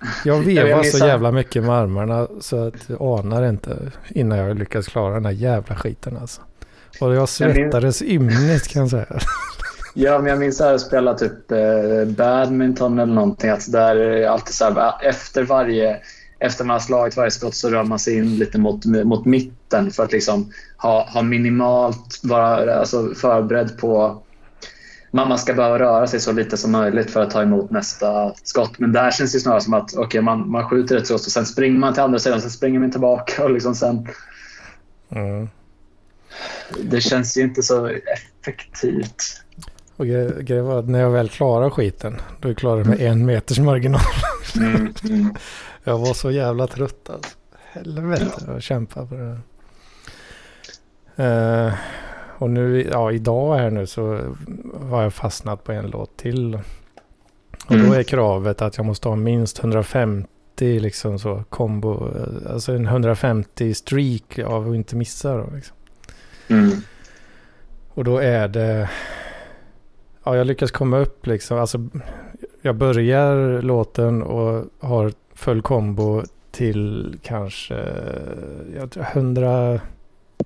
jag 0.25 0.39
vevar 0.39 0.83
så 0.83 1.07
jävla 1.07 1.33
mycket 1.33 1.65
med 1.65 1.75
armarna 1.75 2.29
så 2.41 2.67
att 2.67 2.75
jag 2.87 3.03
anar 3.03 3.49
inte 3.49 3.77
innan 4.09 4.39
jag 4.39 4.59
lyckas 4.59 4.87
klara 4.87 5.15
den 5.15 5.25
här 5.25 5.33
jävla 5.33 5.77
skiten 5.77 6.17
alltså. 6.21 6.41
Och 7.01 7.15
jag 7.15 7.29
svettades 7.29 8.03
ymnigt 8.03 8.69
kan 8.69 8.83
jag 8.83 8.91
säga. 8.91 9.07
Ja, 9.95 10.19
men 10.19 10.27
jag 10.27 10.39
minns 10.39 10.61
att 10.61 10.71
jag 10.71 10.81
spelade 10.81 11.19
typ 11.19 11.53
eh, 11.53 12.15
badminton 12.17 12.99
eller 12.99 13.15
någonting. 13.15 13.51
Att 13.51 13.73
där 13.73 13.97
är 13.97 14.21
det 14.21 14.31
alltid 14.31 14.55
så 14.55 14.65
här, 14.65 14.95
efter 15.03 15.43
varje 15.43 16.01
efter 16.43 16.65
man 16.65 16.75
har 16.75 16.81
slagit 16.81 17.17
varje 17.17 17.31
skott 17.31 17.55
så 17.55 17.71
rör 17.71 17.85
man 17.85 17.99
sig 17.99 18.17
in 18.17 18.37
lite 18.37 18.59
mot, 18.59 18.85
mot 18.85 19.25
mitten 19.25 19.91
för 19.91 20.03
att 20.03 20.13
liksom 20.13 20.53
ha, 20.77 21.09
ha 21.09 21.23
minimalt 21.23 22.21
vara 22.23 22.75
alltså 22.75 23.15
förberedd 23.15 23.79
på 23.79 24.22
man 25.15 25.29
man 25.29 25.39
ska 25.39 25.55
behöva 25.55 25.79
röra 25.79 26.07
sig 26.07 26.21
så 26.21 26.33
lite 26.33 26.57
som 26.57 26.73
möjligt 26.73 27.11
för 27.11 27.23
att 27.23 27.31
ta 27.31 27.43
emot 27.43 27.71
nästa 27.71 28.35
skott. 28.43 28.79
Men 28.79 28.93
där 28.93 29.11
känns 29.11 29.33
det 29.33 29.41
snarare 29.41 29.61
som 29.61 29.75
att 29.75 29.97
okay, 29.97 30.21
man, 30.21 30.51
man 30.51 30.69
skjuter 30.69 30.97
ett 30.97 31.07
skott 31.07 31.27
och 31.27 31.33
sen 31.33 31.47
springer 31.47 31.79
man 31.79 31.93
till 31.95 32.03
andra 32.03 32.19
sidan 32.19 32.41
sen 32.41 32.51
springer 32.51 32.81
man 32.81 32.91
tillbaka. 32.91 33.45
Och 33.45 33.51
liksom 33.51 33.75
sen, 33.75 34.09
Mm. 35.11 35.49
det 36.83 37.01
känns 37.01 37.37
ju 37.37 37.43
inte 37.43 37.63
så 37.63 37.87
effektivt. 37.87 39.23
Och 39.97 40.07
gre- 40.07 40.43
grejen 40.43 40.65
var 40.65 40.79
att 40.79 40.89
när 40.89 41.01
jag 41.01 41.11
väl 41.11 41.29
klarade 41.29 41.71
skiten, 41.71 42.21
då 42.41 42.49
är 42.49 42.51
jag 42.53 42.59
klar 42.59 42.85
med 42.85 43.01
en 43.01 43.27
meters 43.27 43.59
marginal. 43.59 44.01
Mm, 44.57 44.95
mm. 45.05 45.35
Jag 45.85 45.99
var 45.99 46.15
så 46.15 46.31
jävla 46.31 46.67
trött 46.67 47.11
alltså. 47.11 47.37
Helvete 47.73 48.53
att 48.57 48.63
kämpa 48.63 49.07
på 49.07 49.15
det 49.15 49.39
där. 51.17 51.67
Eh, 51.67 51.73
och 52.39 52.51
nu, 52.51 52.89
ja 52.93 53.13
idag 53.13 53.57
här 53.57 53.71
nu 53.71 53.87
så 53.87 54.19
har 54.83 55.03
jag 55.03 55.15
fastnat 55.15 55.65
på 55.65 55.73
en 55.73 55.87
låt 55.91 56.17
till. 56.17 56.59
Och 57.67 57.73
Mm. 57.73 57.87
då 57.91 57.95
är 57.95 58.03
kravet 58.03 58.63
att 58.63 58.77
jag 58.77 58.87
måste 58.87 59.09
ha 59.09 59.17
minst 59.17 59.59
150 59.59 60.27
liksom 60.61 61.19
så 61.19 61.45
kombo, 61.49 62.09
alltså 62.51 62.73
en 62.73 62.87
150 62.87 63.75
streak 63.75 64.39
av 64.39 64.69
att 64.69 64.75
inte 64.75 64.97
missa 64.97 65.37
då 65.37 65.47
liksom. 65.55 65.77
Mm. 66.49 66.71
Och 67.95 68.05
då 68.05 68.19
är 68.19 68.49
det... 68.49 68.91
Ja, 70.25 70.37
jag 70.37 70.47
lyckas 70.47 70.71
komma 70.71 70.99
upp 70.99 71.27
liksom. 71.27 71.59
Alltså, 71.59 71.89
jag 72.63 72.77
börjar 72.77 73.63
låten 73.63 74.23
och 74.23 74.65
har 74.81 75.13
full 75.35 75.63
kombo 75.63 76.23
till 76.51 77.15
kanske 77.23 77.75
jag 78.77 78.91
tror 78.91 79.07
100... 79.13 79.81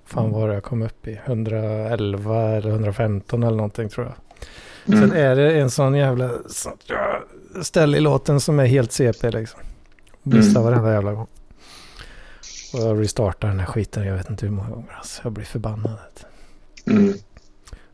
Fan 0.07 0.31
vad 0.31 0.41
var 0.41 0.49
det 0.49 0.55
jag 0.55 0.63
kom 0.63 0.83
upp 0.83 1.09
i? 1.09 1.21
111 1.25 2.49
eller 2.49 2.71
115 2.71 3.43
eller 3.43 3.57
någonting 3.57 3.89
tror 3.89 4.07
jag. 4.07 4.15
Mm. 4.97 5.09
Sen 5.09 5.19
är 5.19 5.37
det 5.37 5.61
en 5.61 5.71
sån 5.71 5.95
jävla 5.95 6.31
ställe 7.63 7.97
i 7.97 8.01
låten 8.01 8.41
som 8.41 8.59
är 8.61 8.67
helt 8.67 8.93
CP 8.93 9.31
liksom. 9.31 9.61
Missar 10.23 10.61
Mm. 10.61 10.63
varenda 10.73 10.93
jävla 10.93 11.13
gång. 11.13 11.27
Och 12.75 12.81
jag 12.81 13.01
restartar 13.01 13.49
den 13.49 13.61
här 13.61 13.67
skiten, 13.67 14.07
jag 14.07 14.15
vet 14.17 14.31
inte 14.31 14.47
hur 14.47 14.53
många 14.53 14.69
gånger. 14.71 14.95
Alltså, 14.99 15.21
jag 15.25 15.33
blir 15.33 15.45
förbannad. 15.45 15.99
Mm. 16.87 17.13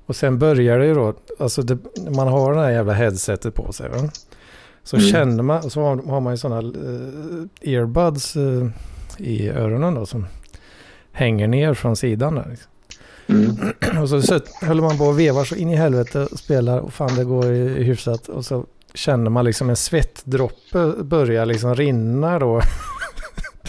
Och 0.07 0.17
sen 0.17 0.39
börjar 0.39 0.79
det 0.79 0.87
ju 0.87 0.95
då, 0.95 1.15
alltså 1.39 1.63
det, 1.63 1.79
man 2.11 2.29
har 2.29 2.55
det 2.55 2.61
här 2.61 2.71
jävla 2.71 2.93
headsetet 2.93 3.55
på 3.55 3.73
sig. 3.73 3.89
Va? 3.89 3.97
Så 4.85 4.97
Mm. 4.97 5.09
känner 5.09 5.43
man, 5.43 5.71
så 5.71 5.81
har, 5.83 5.97
har 5.97 6.21
man 6.21 6.33
ju 6.33 6.37
sådana 6.37 6.63
uh, 6.63 7.45
earbuds 7.61 8.37
eh, 8.37 8.67
i 9.19 9.49
öronen 9.49 9.95
då 9.95 10.07
som 10.07 10.27
hänger 11.13 11.49
ner 11.49 11.75
från 11.75 11.97
sidan 11.97 12.35
där. 12.35 12.47
Liksom. 12.51 12.69
Mm. 13.27 14.03
Och 14.03 14.09
så, 14.09 14.23
så 14.23 14.41
håller 14.67 14.83
man 14.83 14.99
på 14.99 15.05
och 15.05 15.19
vevar 15.21 15.45
så 15.45 15.55
in 15.55 15.69
i 15.71 15.77
helvete 15.77 16.21
och 16.33 16.39
spelar 16.39 16.79
och 16.79 16.93
fan 16.95 17.17
det 17.17 17.25
går 17.25 17.47
i 17.53 17.83
hyfsat. 17.83 18.29
Och 18.29 18.45
så 18.45 18.67
känner 18.95 19.31
man 19.31 19.45
liksom 19.45 19.71
en 19.71 19.77
svettdroppe 19.77 20.93
börja 21.03 21.45
liksom 21.45 21.75
rinna 21.75 22.39
då 22.39 22.61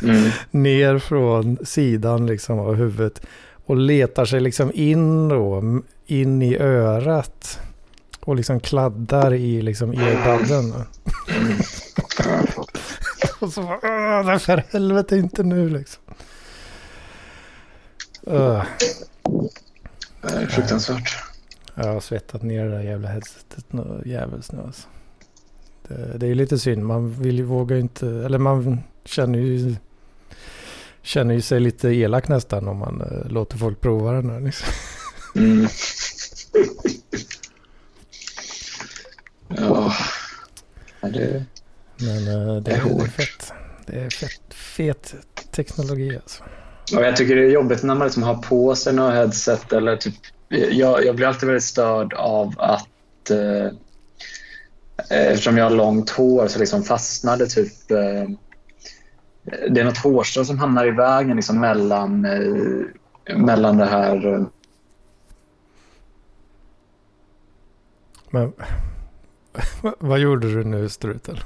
Mm. 0.03 0.29
ner 0.51 0.99
från 0.99 1.57
sidan 1.65 2.25
liksom 2.27 2.59
av 2.59 2.75
huvudet 2.75 3.21
och 3.65 3.75
letar 3.77 4.25
sig 4.25 4.39
liksom 4.39 4.71
in 4.73 5.29
då, 5.29 5.63
in 6.05 6.41
i 6.41 6.57
örat 6.57 7.59
och 8.19 8.35
liksom 8.35 8.59
kladdar 8.59 9.33
i 9.33 9.61
liksom 9.61 9.91
earbudden. 9.93 10.73
och 13.39 13.53
så 13.53 13.61
bara, 13.61 13.79
"Åh, 13.83 14.25
nej, 14.25 14.39
för 14.39 14.63
helvete 14.71 15.17
inte 15.17 15.43
nu 15.43 15.69
liksom. 15.69 16.03
Öh. 18.27 18.63
Det 20.21 20.29
är 20.29 20.47
fruktansvärt. 20.47 21.17
Jag 21.75 21.93
har 21.93 21.99
svettat 21.99 22.41
ner 22.43 22.65
det 22.65 22.71
där 22.71 22.81
jävla 22.81 23.07
headsetet 23.07 23.65
jävligt 24.05 24.51
nu 24.51 24.61
alltså. 24.61 24.87
Det, 25.87 26.17
det 26.17 26.27
är 26.27 26.35
lite 26.35 26.59
synd. 26.59 26.85
Man 26.85 27.13
vill 27.13 27.37
ju 27.37 27.43
våga 27.43 27.77
inte, 27.77 28.07
eller 28.07 28.37
man 28.37 28.83
känner 29.05 29.39
ju, 29.39 29.75
känner 31.01 31.33
ju 31.33 31.41
sig 31.41 31.59
lite 31.59 31.89
elak 31.89 32.27
nästan 32.27 32.67
om 32.67 32.77
man 32.77 33.01
uh, 33.01 33.31
låter 33.31 33.57
folk 33.57 33.81
prova 33.81 34.11
den 34.11 34.29
här. 34.29 34.39
Liksom. 34.39 34.67
Mm. 35.35 35.67
ja. 39.47 39.93
det... 41.01 41.45
Men 41.97 42.27
uh, 42.27 42.61
det, 42.61 42.71
är, 42.71 42.85
det 42.85 43.03
är 43.03 43.07
fett. 43.07 43.53
Det 43.85 43.99
är 43.99 44.09
fett, 44.09 44.53
fet 44.53 45.15
teknologi 45.51 46.15
alltså. 46.15 46.43
Och 46.95 47.03
jag 47.03 47.17
tycker 47.17 47.35
det 47.35 47.41
är 47.41 47.49
jobbigt 47.49 47.83
när 47.83 47.95
man 47.95 48.07
liksom 48.07 48.23
har 48.23 48.35
på 48.35 48.75
sig 48.75 48.93
något 48.93 49.13
headset 49.13 49.73
eller 49.73 49.97
typ 49.97 50.15
jag, 50.71 51.05
jag 51.05 51.15
blir 51.15 51.27
alltid 51.27 51.47
väldigt 51.47 51.63
störd 51.63 52.13
av 52.13 52.53
att 52.57 53.29
eh, 53.29 53.67
eftersom 55.09 55.57
jag 55.57 55.65
har 55.65 55.75
långt 55.75 56.09
hår 56.09 56.47
så 56.47 56.59
liksom 56.59 56.83
fastnade 56.83 57.47
typ 57.47 57.91
eh, 57.91 58.29
det 59.69 59.81
är 59.81 59.83
något 59.83 59.97
hårstrå 59.97 60.45
som 60.45 60.59
hamnar 60.59 60.85
i 60.85 60.91
vägen 60.91 61.35
liksom 61.35 61.59
mellan, 61.59 62.25
eh, 62.25 63.37
mellan 63.37 63.77
det 63.77 63.85
här 63.85 64.33
eh. 64.33 64.45
Men 68.29 68.53
vad 69.99 70.19
gjorde 70.19 70.53
du 70.53 70.63
nu 70.63 70.89
struten? 70.89 71.37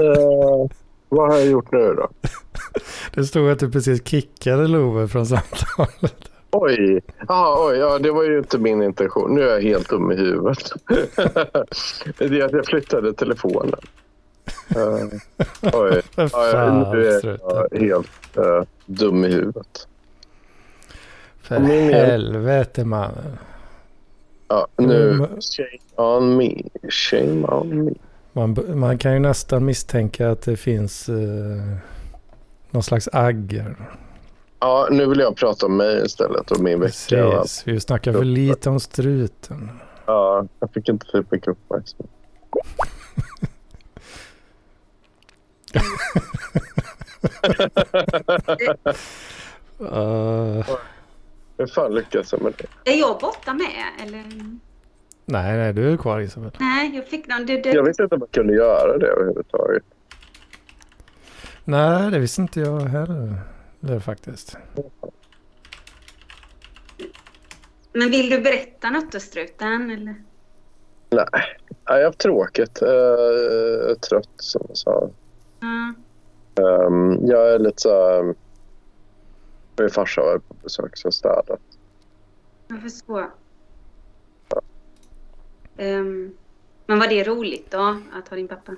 uh, 0.00 0.66
vad 1.08 1.30
har 1.30 1.38
jag 1.38 1.46
gjort 1.46 1.72
nu 1.72 1.94
då? 1.94 2.08
Det 3.14 3.24
stod 3.24 3.50
att 3.50 3.58
du 3.58 3.70
precis 3.70 4.08
kickade 4.08 4.68
Love 4.68 5.08
från 5.08 5.26
samtalet. 5.26 6.30
Oj, 6.50 7.00
Aha, 7.28 7.68
oj 7.68 7.76
ja, 7.76 7.98
det 7.98 8.10
var 8.10 8.24
ju 8.24 8.38
inte 8.38 8.58
min 8.58 8.82
intention. 8.82 9.34
Nu 9.34 9.42
är 9.42 9.54
jag 9.54 9.62
helt 9.62 9.88
dum 9.88 10.12
i 10.12 10.16
huvudet. 10.16 10.72
det 12.18 12.40
är 12.40 12.44
att 12.44 12.52
jag 12.52 12.66
flyttade 12.66 13.12
telefonen. 13.12 13.80
Uh, 14.76 15.18
oj, 15.62 16.02
ja, 16.32 16.90
nu 16.92 17.06
är 17.06 17.38
jag 17.70 17.80
helt 17.80 18.36
uh, 18.38 18.62
dum 18.86 19.24
i 19.24 19.28
huvudet. 19.28 19.88
För 21.42 21.60
helvete 21.60 22.84
mannen. 22.84 23.38
Ja, 24.48 24.68
nu. 24.76 25.10
Mm. 25.10 25.28
Shame 25.40 26.08
on 26.08 26.36
me. 26.36 26.62
Shame 26.88 27.46
on 27.46 27.84
me. 27.84 27.92
Man, 28.32 28.56
man 28.74 28.98
kan 28.98 29.12
ju 29.12 29.18
nästan 29.18 29.64
misstänka 29.64 30.30
att 30.30 30.42
det 30.42 30.56
finns 30.56 31.08
uh, 31.08 31.76
någon 32.76 32.82
slags 32.82 33.08
agger. 33.12 33.76
Ja, 34.60 34.88
nu 34.90 35.06
vill 35.06 35.18
jag 35.18 35.36
prata 35.36 35.66
om 35.66 35.76
mig 35.76 36.04
istället 36.06 36.50
och 36.50 36.60
min 36.60 36.80
vecka. 36.80 36.92
Precis, 36.92 37.62
vi 37.66 37.80
snackar 37.80 38.12
för 38.12 38.24
lite 38.24 38.70
om 38.70 38.80
struten. 38.80 39.70
Ja, 40.06 40.46
jag 40.60 40.72
fick 40.72 40.88
inte 40.88 41.06
för 41.06 41.24
mycket 41.30 41.48
uppmärksamhet. 41.48 42.10
uh... 49.80 50.78
Hur 51.58 51.66
fan 51.66 51.94
lyckas 51.94 52.32
jag 52.32 52.42
med 52.42 52.52
det? 52.56 52.90
Är 52.90 53.00
jag 53.00 53.18
borta 53.20 53.54
med 53.54 54.06
eller? 54.06 54.24
Nej, 55.24 55.56
nej, 55.56 55.72
du 55.72 55.92
är 55.92 55.96
kvar 55.96 56.20
Isabel. 56.20 56.50
Nej, 56.58 56.96
jag 56.96 57.06
fick 57.06 57.26
någon... 57.26 57.46
Det, 57.46 57.62
det... 57.62 57.72
Jag 57.72 57.84
visste 57.84 58.02
inte 58.02 58.14
att 58.14 58.20
man 58.20 58.28
kunde 58.32 58.54
göra 58.54 58.98
det 58.98 59.06
överhuvudtaget. 59.06 59.84
Nej, 61.68 62.10
det 62.10 62.18
visste 62.18 62.42
inte 62.42 62.60
jag 62.60 62.80
heller. 62.80 63.40
Det 63.80 64.00
faktiskt. 64.00 64.56
Men 67.92 68.10
vill 68.10 68.30
du 68.30 68.40
berätta 68.40 68.90
något 68.90 69.12
då, 69.12 69.20
struten? 69.20 69.90
Eller? 69.90 70.14
Nej, 71.10 71.26
jag 71.84 71.92
har 71.92 72.04
haft 72.04 72.18
tråkigt. 72.18 72.78
Jag 72.80 72.90
är 72.90 73.94
trött 73.94 74.30
som 74.36 74.64
jag 74.68 74.76
sa. 74.76 75.10
Mm. 75.60 75.94
Jag 77.26 77.54
är 77.54 77.58
lite 77.58 77.82
så 77.82 77.88
här... 77.88 78.34
Min 79.78 79.90
farsa 79.90 80.20
var 80.20 80.38
på 80.38 80.54
besök 80.62 80.96
så 80.96 81.06
jag 81.06 81.14
städat. 81.14 81.60
Jag 82.68 82.82
förstår. 82.82 83.30
Ja. 84.48 84.60
Um, 85.76 86.36
men 86.86 86.98
var 86.98 87.06
det 87.06 87.24
roligt 87.24 87.70
då 87.70 87.98
att 88.12 88.28
ha 88.28 88.36
din 88.36 88.48
pappa? 88.48 88.76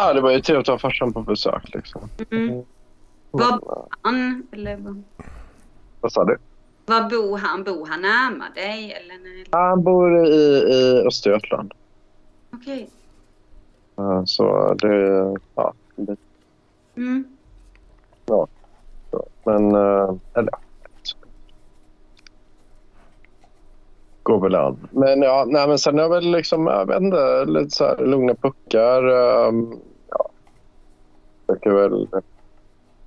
Ja, 0.00 0.12
det 0.12 0.20
var 0.20 0.30
ju 0.30 0.40
trevligt 0.40 0.68
att 0.68 0.82
ha 0.82 0.88
farsan 0.88 1.12
på 1.12 1.22
besök. 1.22 1.74
Liksom. 1.74 2.08
Mm. 2.30 2.48
mm. 2.48 2.64
Var 3.30 3.58
bor 3.58 3.88
han? 4.02 4.46
Eller? 4.52 5.02
Vad 6.00 6.12
sa 6.12 6.24
du? 6.24 6.36
Var 6.86 7.10
bor 7.10 7.38
han? 7.38 7.64
Bor 7.64 7.86
han 7.86 8.02
närmare 8.02 8.50
dig? 8.54 8.92
Eller? 8.92 9.46
Han 9.50 9.82
bor 9.82 10.26
i, 10.26 10.62
i 10.72 11.06
Östergötland. 11.06 11.74
Okej. 12.52 12.90
Okay. 13.96 14.26
Så 14.26 14.74
det... 14.74 15.36
Ja. 15.54 15.72
Det, 15.96 16.16
mm. 16.96 17.24
ja. 18.26 18.46
Men... 19.44 19.74
Eh, 19.74 20.14
eller 20.34 20.54
an. 24.48 24.88
Men 24.90 25.22
ja, 25.22 25.44
nej, 25.48 25.68
men 25.68 25.78
sen 25.78 25.94
har 25.94 26.02
jag 26.02 26.10
väl 26.10 26.30
liksom, 26.30 26.66
jag 26.66 26.86
vet 26.86 27.00
inte, 27.00 27.44
lite 27.44 27.70
så 27.70 27.84
här 27.84 27.96
lugna 28.06 28.34
puckar. 28.34 29.08
Um, 29.08 29.80
försöker 31.46 31.70
väl... 31.70 32.08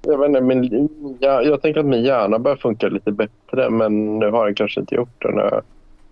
Jag, 0.02 0.18
vet 0.18 0.28
inte, 0.28 0.42
min, 0.42 0.90
jag, 1.20 1.46
jag 1.46 1.62
tänker 1.62 1.80
att 1.80 1.86
min 1.86 2.04
hjärna 2.04 2.40
börjar 2.40 2.58
funka 2.58 2.88
lite 2.88 3.12
bättre 3.12 3.70
men 3.70 4.20
nu 4.20 4.32
har 4.32 4.46
den 4.46 4.56
kanske 4.56 4.80
inte 4.80 4.96
gjort 4.96 5.22
det 5.22 5.32
när 5.32 5.44
jag 5.44 5.62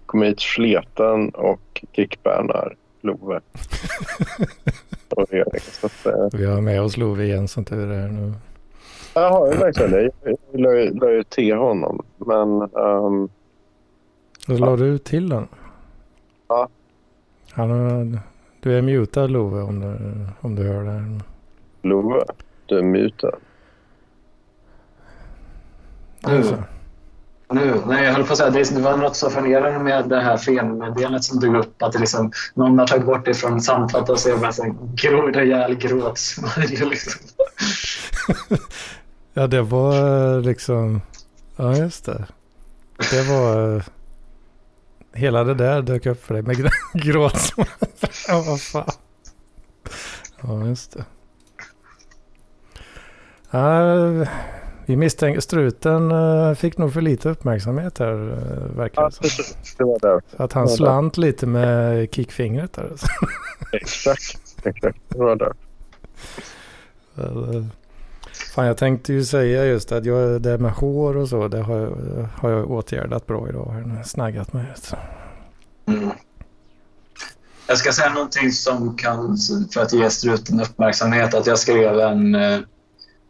kommer 0.05 0.25
hit 0.25 0.39
sleten 0.39 1.29
och 1.29 1.85
kickbannar 1.91 2.75
Love. 3.01 3.39
Eh, 5.17 6.27
Vi 6.33 6.45
har 6.45 6.61
med 6.61 6.81
oss 6.81 6.97
Love 6.97 7.23
igen 7.23 7.47
som 7.47 7.65
tur 7.65 7.91
är 7.91 8.07
nu. 8.07 8.33
Jag 9.13 9.29
har 9.29 9.51
ju 9.51 9.57
verkligen 9.57 9.91
det. 9.91 10.09
Jag 10.51 10.95
la 11.01 11.11
ju 11.11 11.23
till 11.23 11.55
honom. 11.55 12.01
Men... 12.17 12.69
Um, 12.73 13.29
Så 14.45 14.57
la 14.57 14.75
du 14.75 14.97
till 14.97 15.29
den? 15.29 15.47
Ja. 16.47 16.69
Han, 17.51 18.19
du 18.59 18.77
är 18.77 18.81
mutad 18.81 19.27
Love 19.27 19.61
om 19.61 19.79
du, 19.79 19.97
om 20.41 20.55
du 20.55 20.63
hör 20.63 20.83
det. 20.83 21.21
Love, 21.81 22.23
du 22.65 22.77
är 22.77 22.83
mutad. 22.83 23.35
Nu. 26.27 26.43
Nu, 27.53 27.81
nej, 27.87 28.05
jag 28.05 28.13
höll 28.13 28.23
på 28.23 28.31
att 28.33 28.37
säga, 28.37 28.49
det 28.49 28.81
var 28.81 28.97
något 28.97 29.15
så 29.15 29.29
fascinerande 29.29 29.79
med 29.79 30.09
det 30.09 30.19
här 30.19 30.37
felmeddelandet 30.37 31.23
som 31.23 31.39
dök 31.39 31.65
upp. 31.65 31.81
Att 31.83 31.99
liksom, 31.99 32.31
någon 32.53 32.79
har 32.79 32.87
tagit 32.87 33.05
bort 33.05 33.25
det 33.25 33.33
från 33.33 33.61
samtalet 33.61 34.09
och 34.09 34.17
det 34.25 34.37
bara 34.37 34.65
en 34.65 34.95
grå, 34.95 35.27
rejäl 35.27 35.75
gråtsmiley. 35.75 36.89
Liksom. 36.89 37.21
ja, 39.33 39.47
det 39.47 39.61
var 39.61 40.41
liksom... 40.41 41.01
Ja, 41.55 41.75
just 41.75 42.05
det. 42.05 42.25
Det 43.11 43.21
var... 43.21 43.83
Hela 45.13 45.43
det 45.43 45.53
där 45.53 45.81
dök 45.81 46.05
upp 46.05 46.23
för 46.25 46.33
dig 46.33 46.43
med 46.43 46.57
gråtsmiley. 46.93 47.71
ja, 48.27 48.43
vad 48.47 48.61
fan. 48.61 48.91
Ja, 50.41 50.67
just 50.67 50.91
det. 50.91 51.05
Ja, 53.51 54.25
vi 54.85 54.95
misstänker 54.95 55.41
struten 55.41 56.11
eh, 56.11 56.53
fick 56.53 56.77
nog 56.77 56.93
för 56.93 57.01
lite 57.01 57.29
uppmärksamhet 57.29 57.99
här 57.99 58.13
verkar 58.75 59.01
det 59.21 59.55
det 59.77 59.83
var 59.83 59.99
där. 59.99 60.21
Så 60.37 60.43
att 60.43 60.53
han 60.53 60.69
slant 60.69 61.17
lite 61.17 61.47
med 61.47 62.07
kickfingret 62.13 62.73
där. 62.73 62.91
exakt, 63.71 64.39
exakt. 64.63 64.99
Det 65.09 65.17
var 65.17 65.35
där. 65.35 65.53
Eh, 68.41 68.53
fan, 68.53 68.65
jag 68.65 68.77
tänkte 68.77 69.13
ju 69.13 69.25
säga 69.25 69.65
just 69.65 69.91
att 69.91 70.05
jag, 70.05 70.41
det 70.41 70.57
med 70.57 70.71
hår 70.71 71.17
och 71.17 71.29
så, 71.29 71.47
det 71.47 71.61
har 71.61 71.77
jag, 71.77 72.27
har 72.35 72.49
jag 72.49 72.71
åtgärdat 72.71 73.27
bra 73.27 73.49
idag. 73.49 73.71
Här, 73.71 74.03
snaggat 74.03 74.53
mig. 74.53 74.65
Mm. 75.87 76.09
Jag 77.67 77.77
ska 77.77 77.91
säga 77.91 78.13
någonting 78.13 78.51
som 78.51 78.97
kan, 78.97 79.37
för 79.73 79.81
att 79.81 79.93
ge 79.93 80.09
struten 80.09 80.61
uppmärksamhet, 80.61 81.33
att 81.33 81.47
jag 81.47 81.59
skrev 81.59 81.99
en 81.99 82.37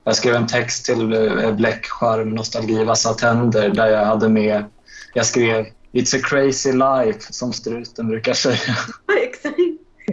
jag 0.04 0.16
skrev 0.16 0.36
en 0.36 0.48
text 0.48 0.86
till 0.86 1.14
eh, 1.14 1.56
Bläckskärm, 1.56 2.30
Nostalgi, 2.30 2.84
vassa 2.84 3.14
tänder 3.14 3.70
där 3.70 3.88
jag 3.88 4.06
hade 4.06 4.30
med... 4.30 4.66
Jag 5.14 5.26
skrev 5.26 5.66
It's 5.94 6.18
a 6.18 6.22
crazy 6.24 6.72
life, 6.72 7.34
som 7.34 7.54
struten 7.54 8.08
brukar 8.08 8.34
säga. 8.34 8.78
Exakt. 9.24 9.56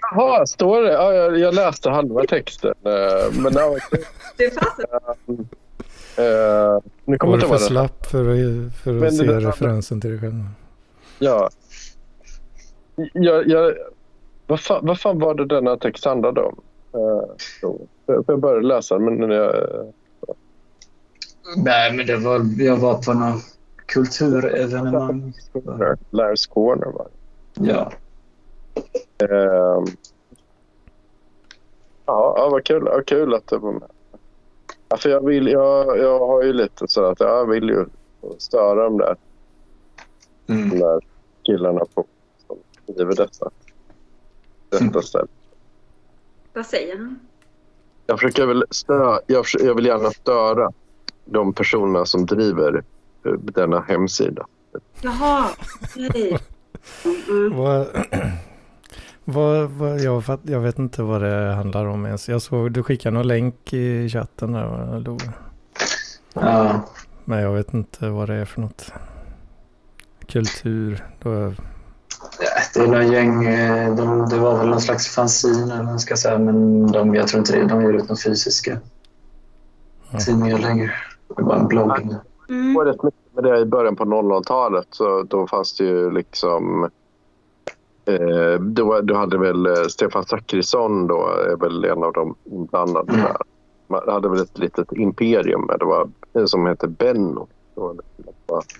Jaha, 0.00 0.46
står 0.46 0.82
det? 0.82 0.92
Ja, 0.92 1.12
jag, 1.14 1.38
jag 1.38 1.54
läste 1.54 1.90
halva 1.90 2.24
texten. 2.24 2.74
Uh, 2.87 3.40
men 3.40 3.52
no, 3.52 3.78
det 4.37 4.54
fanns 4.54 4.78
uh, 5.28 6.90
Nu 7.04 7.18
kommer 7.18 7.32
Var 7.32 7.38
du 7.38 7.46
för 7.46 7.56
slapp 7.56 8.06
för 8.06 8.20
att, 8.20 8.74
för 8.74 9.06
att 9.06 9.14
se 9.14 9.24
det, 9.24 9.40
referensen 9.40 10.00
till 10.00 10.11
dig 10.11 10.20
själv? 10.20 10.44
Ja. 11.18 11.50
Jag, 13.12 13.48
jag, 13.48 13.74
vad, 14.46 14.61
fan, 14.61 14.87
vad 14.87 15.00
fan 15.00 15.18
var 15.18 15.34
det 15.34 15.46
denna 15.46 15.76
text 15.76 16.04
handlade 16.04 16.40
om? 16.40 16.61
Uh, 16.94 17.76
för 18.06 18.24
jag 18.26 18.40
började 18.40 18.66
läsa 18.66 18.98
men 18.98 19.14
när 19.14 19.28
jag... 19.28 19.54
Nej, 21.56 21.92
men 21.92 22.06
det 22.06 22.16
var, 22.16 22.62
jag 22.62 22.76
var 22.76 23.02
på 23.02 23.12
någon 23.12 23.40
kulturevenemang. 23.87 25.32
Lars 26.11 26.46
Corner 26.46 26.87
var 26.87 27.08
det. 27.54 27.70
Ja. 27.70 27.92
Ehm. 29.18 29.84
Ja, 32.06 32.34
ja, 32.36 32.48
vad 32.50 32.64
kul, 32.64 32.82
ja, 32.86 33.02
kul 33.06 33.34
att 33.34 33.46
du 33.46 33.58
var 33.58 33.72
med. 33.72 33.90
Ja, 34.88 34.96
för 34.96 35.10
jag, 35.10 35.26
vill, 35.26 35.46
jag, 35.48 35.98
jag 35.98 36.18
har 36.18 36.42
ju 36.42 36.52
lite 36.52 36.88
så 36.88 37.04
att 37.04 37.20
jag 37.20 37.46
vill 37.46 37.68
ju 37.68 37.86
störa 38.38 38.84
de 38.84 38.98
där, 38.98 39.16
Mm. 40.48 40.70
de 40.70 40.78
där 40.78 41.00
killarna 41.42 41.84
på, 41.94 42.04
som 42.46 42.56
driver 42.94 43.14
detta, 43.16 43.50
detta 44.70 45.02
ställe. 45.02 45.26
Vad 46.52 46.66
säger 46.66 46.96
han? 46.98 47.18
Jag 48.06 48.20
försöker 48.20 48.46
väl 48.46 48.64
stö, 48.70 49.18
jag, 49.26 49.44
jag 49.58 49.74
vill 49.74 49.86
gärna 49.86 50.10
störa 50.10 50.72
de 51.24 51.52
personerna 51.52 52.06
som 52.06 52.26
driver 52.26 52.82
eh, 53.24 53.32
denna 53.32 53.80
hemsida. 53.80 54.46
Jaha, 55.00 55.48
nej. 55.96 56.38
Mm. 57.30 57.52
Vad, 59.30 59.70
vad, 59.70 60.00
jag, 60.00 60.24
fatt, 60.24 60.40
jag 60.42 60.60
vet 60.60 60.78
inte 60.78 61.02
vad 61.02 61.22
det 61.22 61.52
handlar 61.54 61.86
om 61.86 62.06
ens. 62.06 62.28
Jag 62.28 62.42
såg 62.42 62.72
du 62.72 62.82
skickade 62.82 63.14
någon 63.14 63.26
länk 63.28 63.72
i 63.72 64.08
chatten 64.08 64.52
där. 64.52 65.00
Lo? 65.00 65.18
Ja. 66.34 66.80
Men 67.24 67.40
jag 67.42 67.52
vet 67.52 67.74
inte 67.74 68.08
vad 68.08 68.28
det 68.28 68.34
är 68.34 68.44
för 68.44 68.60
något. 68.60 68.92
Kultur. 70.28 71.04
Då, 71.22 71.30
Ja, 72.40 72.46
Det 72.74 72.80
är 72.80 72.86
någon 72.86 73.12
gäng, 73.12 73.44
eh, 73.44 73.94
de, 73.96 74.28
det 74.28 74.38
var 74.38 74.58
väl 74.58 74.68
någon 74.68 74.80
slags 74.80 75.08
fanzine 75.14 75.74
eller 75.74 75.82
man 75.82 75.98
ska 76.00 76.16
säga, 76.16 76.38
men 76.38 76.86
de, 76.92 77.14
jag 77.14 77.28
tror 77.28 77.38
inte 77.38 77.56
det, 77.56 77.66
de 77.66 77.82
ger 77.82 77.92
ut 77.92 78.02
några 78.08 78.16
fysiska 78.24 78.78
Ja. 80.10 80.18
tidningar 80.18 80.58
längre. 80.58 80.90
Det 81.36 81.42
är 81.42 81.44
bara 81.44 81.58
en 81.58 81.66
blogg 81.68 82.00
nu. 82.04 82.16
Det 82.48 82.54
Mm. 82.54 82.74
var 82.74 82.84
rätt 82.84 83.02
mycket 83.02 83.20
med 83.34 83.44
det 83.44 83.58
i 83.58 83.64
början 83.64 83.96
på 83.96 84.04
00-talet. 84.04 84.86
Så 84.90 85.22
då 85.22 85.46
fanns 85.46 85.76
det 85.76 85.84
ju 85.84 86.10
liksom... 86.10 86.90
Eh, 88.08 88.60
då, 88.60 89.00
då 89.00 89.14
hade 89.14 89.38
väl 89.38 89.66
eh, 89.66 89.82
Stefan 89.88 90.24
Zackrisson 90.24 91.06
då, 91.06 91.26
är 91.28 91.56
väl 91.56 91.84
en 91.84 92.02
av 92.02 92.12
de 92.12 92.34
inblandade 92.44 93.12
Mm. 93.12 93.24
där. 93.24 93.36
Man 93.86 94.02
hade 94.08 94.28
väl 94.28 94.40
ett 94.42 94.58
litet 94.58 94.92
imperium 94.92 95.66
med, 95.66 95.76
det 95.78 95.84
var, 95.84 96.08
som 96.46 96.66
hette 96.66 96.88
Benno. 96.88 97.46
Var 97.74 97.96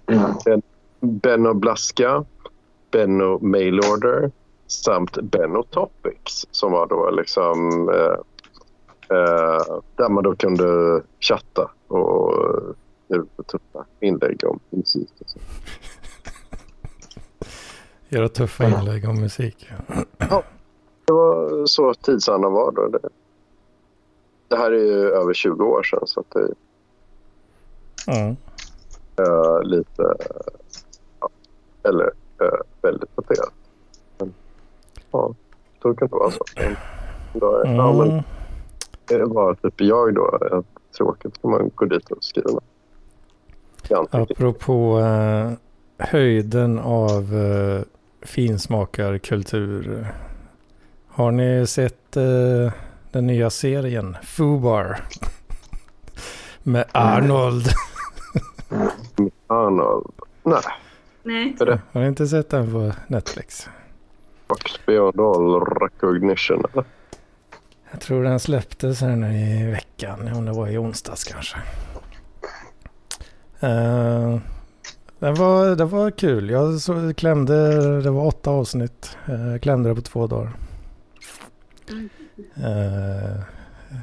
Ja. 0.07 0.61
Benno 1.01 1.55
Blaska, 1.55 2.25
Benno 2.91 3.39
Mailorder 3.43 4.31
samt 4.67 5.19
Benno 5.23 5.63
Topics 5.63 6.47
som 6.51 6.73
var 6.73 6.87
då 6.87 7.11
liksom 7.11 7.89
eh, 7.89 8.17
eh, 9.19 9.63
där 9.97 10.09
man 10.09 10.25
då 10.25 10.35
kunde 10.37 11.03
chatta 11.21 11.71
och 11.89 12.33
eh, 13.15 13.23
tuffa 13.47 13.85
inlägg 14.01 14.41
om 14.47 14.61
musik. 14.71 15.11
Och 15.21 15.31
så. 15.31 15.39
Göra 18.09 18.29
tuffa 18.29 18.65
inlägg 18.69 19.09
om 19.09 19.21
musik. 19.21 19.69
Det 21.05 21.13
var 21.13 21.67
så 21.67 21.95
tidsandan 21.95 22.53
var 22.53 22.73
då. 22.73 22.89
Det, 22.89 23.09
det 24.49 24.57
här 24.57 24.73
är 24.73 24.85
ju 24.85 25.09
över 25.11 25.35
20 25.35 25.65
år 25.65 25.83
sedan 25.83 26.03
så 26.07 26.21
att 26.21 26.31
det 26.31 26.41
är 26.41 26.55
Mm. 28.07 28.37
eh, 29.19 29.63
lite, 29.63 30.15
ja, 31.21 31.29
eller 31.83 32.05
eh, 32.41 32.59
väldigt 32.83 33.17
daterat. 33.17 33.53
Men 34.19 34.35
ja, 35.11 35.35
så 35.83 35.95
kan 35.95 36.09
det 36.09 36.15
vara 36.17 36.31
så. 36.31 36.45
Men, 36.57 36.77
då, 37.41 37.57
är- 37.57 37.75
ja, 37.75 37.93
men, 37.93 38.11
Mm. 38.11 38.23
Det 39.05 39.25
var 39.25 39.55
typ 39.55 39.81
jag 39.81 40.15
då. 40.15 40.25
Att 40.51 40.67
tråkigt 40.97 41.35
ska 41.35 41.49
man 41.49 41.71
gå 41.75 41.85
dit 41.85 42.11
och 42.11 42.25
skriva 42.25 42.51
något. 42.51 42.65
Jag 43.89 43.99
antar 43.99 44.21
inte. 44.21 44.33
Apropå 44.33 44.99
eh, 44.99 45.51
höjden 45.99 46.79
av 46.79 47.35
eh, 47.35 47.83
finsmakarkultur. 48.23 50.07
Har 51.09 51.31
ni 51.31 51.67
sett 51.67 52.17
eh, 52.17 52.73
den 53.13 53.27
nya 53.27 53.51
serien 53.51 54.17
Fubar? 54.23 55.01
Med 56.63 56.85
Arnold. 56.93 57.69
Arnold. 59.47 60.13
Nej, 60.43 60.61
Nej. 61.23 61.57
det 61.59 61.81
Har 61.93 62.01
ni 62.01 62.07
inte 62.07 62.27
sett 62.29 62.51
den 62.51 62.73
på 62.73 62.93
Netflix? 63.07 63.69
Fox 64.49 64.87
Beyond 64.87 65.21
All 65.21 65.61
Recognition. 65.61 66.65
Eller? 66.73 66.85
Jag 67.91 68.01
tror 68.01 68.23
den 68.25 68.41
släpptes 68.41 69.01
här 69.01 69.17
nu 69.17 69.39
i 69.39 69.71
veckan. 69.71 70.33
Om 70.35 70.45
det 70.45 70.53
var 70.53 70.69
i 70.69 70.79
onsdags 70.79 71.25
kanske. 71.25 71.57
Eh, 73.61 74.39
den, 75.19 75.35
var, 75.35 75.77
den 75.77 75.89
var 75.89 76.11
kul. 76.11 76.51
Jag 76.51 76.81
så, 76.81 77.15
klämde, 77.15 78.01
det 78.03 78.11
var 78.11 78.27
åtta 78.27 78.51
avsnitt. 78.51 79.17
Uh, 79.29 79.51
jag 79.51 79.63
klämde 79.63 79.89
det 79.89 79.95
på 79.95 80.01
två 80.01 80.27
dagar. 80.27 80.53
Mm. 81.91 82.09
Eh, 82.57 83.41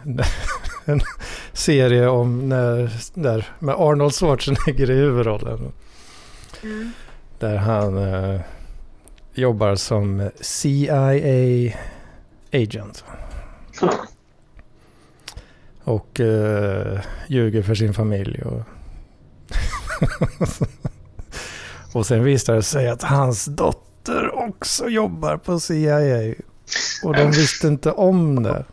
en 0.86 1.02
serie 1.54 2.08
om 2.08 2.50
när, 2.50 2.92
där, 3.14 3.50
med 3.60 3.76
Arnold 3.76 4.14
Schwarzenegger 4.14 4.92
i 4.92 4.96
huvudrollen. 4.96 5.72
Mm. 6.64 6.92
Där 7.40 7.56
han 7.56 7.98
eh, 7.98 8.42
jobbar 9.34 9.76
som 9.76 10.30
CIA 10.42 11.12
agent. 12.52 13.04
Och 15.84 16.20
eh, 16.20 17.00
ljuger 17.28 17.62
för 17.62 17.76
sin 17.76 17.94
familj. 17.94 18.42
Och, 18.42 18.62
och 21.96 22.06
sen 22.06 22.24
visar 22.24 22.56
det 22.56 22.64
sig 22.64 22.90
att 22.90 23.04
hans 23.04 23.46
dotter 23.46 24.36
också 24.36 24.90
jobbar 24.90 25.38
på 25.38 25.60
CIA. 25.60 26.34
Och 27.04 27.14
de 27.14 27.32
visste 27.32 27.68
inte 27.68 27.92
om 27.92 28.44
det. 28.44 28.66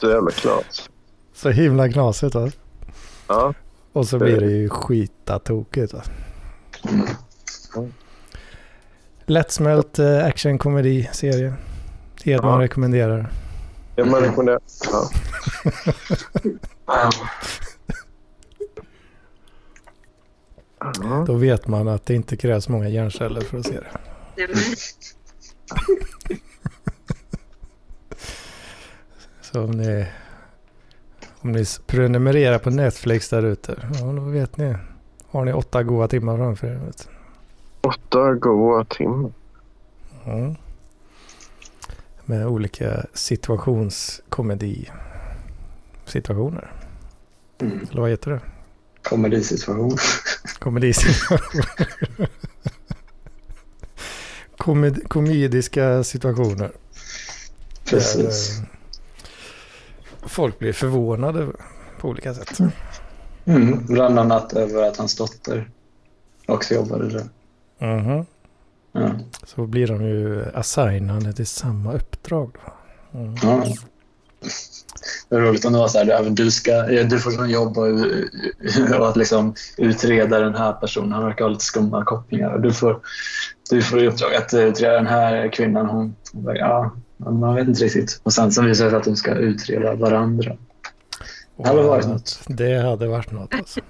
Så 0.00 0.10
jävla 0.10 0.30
klart. 0.30 0.88
Så 1.34 1.50
himla 1.50 1.88
knasigt 1.88 2.34
va? 2.34 2.50
Ja, 3.28 3.54
Och 3.92 4.08
så 4.08 4.18
blir 4.18 4.40
det 4.40 4.50
ju 4.50 4.68
skitatokigt 4.68 5.92
va? 5.92 6.02
Lättsmält 9.26 9.98
eh, 9.98 10.24
actionkomedi-serie. 10.24 11.54
Hedman 12.24 12.52
Ja. 12.52 12.60
rekommenderar. 12.64 13.30
det 13.94 14.04
man 14.04 14.20
rekommenderar. 14.20 14.60
Ja. 14.92 15.10
Då 21.26 21.34
vet 21.34 21.66
man 21.66 21.88
att 21.88 22.06
det 22.06 22.14
inte 22.14 22.36
krävs 22.36 22.68
många 22.68 22.88
hjärnceller 22.88 23.40
för 23.40 23.58
att 23.58 23.66
se 23.66 23.80
det. 23.80 23.90
Så 29.40 29.64
om 29.64 29.70
ni, 29.70 30.06
om 31.40 31.52
ni 31.52 31.64
prenumererar 31.86 32.58
på 32.58 32.70
Netflix 32.70 33.28
där 33.28 33.42
ute, 33.42 33.88
ja 34.00 34.06
då 34.06 34.20
vet 34.20 34.56
ni. 34.56 34.76
Har 35.30 35.44
ni 35.44 35.52
åtta 35.52 35.82
goda 35.82 36.08
timmar 36.08 36.36
framför 36.36 36.66
er. 36.66 36.74
Vet. 36.74 37.08
Åtta 37.80 38.34
goa 38.34 38.84
timmar. 38.84 39.32
Mm. 40.24 40.54
Med 42.24 42.46
olika 42.46 43.06
situationskomedi 43.12 44.90
situationer. 46.04 46.72
Mm. 47.60 47.86
Eller 47.90 48.00
vad 48.00 48.10
heter 48.10 48.30
det? 48.30 48.40
Komedisituation. 49.08 49.96
Komedisituationer. 50.58 51.88
Komed, 54.56 55.08
komediska 55.08 56.04
situationer. 56.04 56.72
Precis. 57.84 58.56
Där, 58.56 58.62
eh, 58.62 60.28
folk 60.28 60.58
blir 60.58 60.72
förvånade 60.72 61.48
på 62.00 62.08
olika 62.08 62.34
sätt. 62.34 62.58
Mm. 63.44 63.86
Bland 63.86 64.18
annat 64.18 64.52
över 64.52 64.82
att 64.82 64.96
hans 64.96 65.16
dotter 65.16 65.70
också 66.46 66.74
jobbade 66.74 67.08
där. 67.10 67.28
Mhm. 67.96 68.26
Ja. 68.92 69.10
Så 69.46 69.66
blir 69.66 69.86
de 69.86 70.02
ju 70.02 70.44
assignade 70.54 71.32
till 71.32 71.46
samma 71.46 71.92
uppdrag. 71.92 72.56
Då. 73.12 73.18
Mm. 73.18 73.34
Ja. 73.42 73.64
Det 75.28 75.36
är 75.36 75.40
roligt 75.40 75.64
om 75.64 75.72
det 75.72 75.78
var 75.78 75.88
så 75.88 75.98
här, 75.98 76.10
även 76.10 76.34
du, 76.34 76.50
ska, 76.50 76.70
ja, 76.70 77.04
du 77.04 77.18
får 77.18 77.30
som 77.30 77.50
jobb 77.50 77.78
och, 77.78 77.88
och 79.00 79.08
att 79.08 79.16
liksom 79.16 79.54
utreda 79.76 80.38
den 80.38 80.54
här 80.54 80.72
personen. 80.72 81.12
Han 81.12 81.24
verkar 81.24 81.44
ha 81.44 81.50
lite 81.50 81.64
skumma 81.64 82.04
kopplingar. 82.04 82.50
Och 82.50 82.60
du 82.60 82.72
får, 82.72 83.00
du 83.70 83.82
får 83.82 84.02
i 84.02 84.08
uppdrag 84.08 84.34
att 84.34 84.54
utreda 84.54 84.94
den 84.94 85.06
här 85.06 85.52
kvinnan. 85.52 85.86
Hon, 85.86 86.14
hon 86.32 86.44
bara, 86.44 86.56
ja, 86.56 86.92
man 87.16 87.54
vet 87.54 87.68
inte 87.68 87.84
riktigt. 87.84 88.20
Och 88.22 88.32
sen 88.32 88.52
så 88.52 88.62
visar 88.62 88.84
det 88.84 88.90
sig 88.90 88.98
att 88.98 89.04
de 89.04 89.16
ska 89.16 89.34
utreda 89.34 89.94
varandra. 89.94 90.56
Det 91.56 91.68
hade 91.68 91.82
varit 91.82 92.06
något. 92.06 92.40
Det 92.46 92.78
hade 92.78 93.08
varit 93.08 93.32
något 93.32 93.54
alltså. 93.54 93.80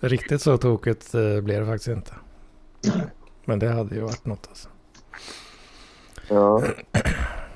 Riktigt 0.00 0.42
så 0.42 0.56
tokigt 0.56 1.14
eh, 1.14 1.40
blev 1.40 1.60
det 1.60 1.66
faktiskt 1.66 1.88
inte. 1.88 2.12
Nej. 2.84 3.06
Men 3.44 3.58
det 3.58 3.68
hade 3.68 3.94
ju 3.94 4.00
varit 4.00 4.26
något 4.26 4.46
alltså. 4.48 4.68
Ja. 6.28 6.62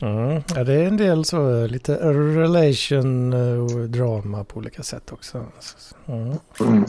Mm. 0.00 0.42
Ja, 0.54 0.64
det 0.64 0.74
är 0.74 0.86
en 0.86 0.96
del 0.96 1.24
så, 1.24 1.66
lite 1.66 1.94
relation 2.12 3.32
eh, 3.32 3.64
och 3.64 3.88
drama 3.88 4.44
på 4.44 4.58
olika 4.58 4.82
sätt 4.82 5.12
också. 5.12 5.44
Mm. 6.06 6.38
Mm. 6.60 6.84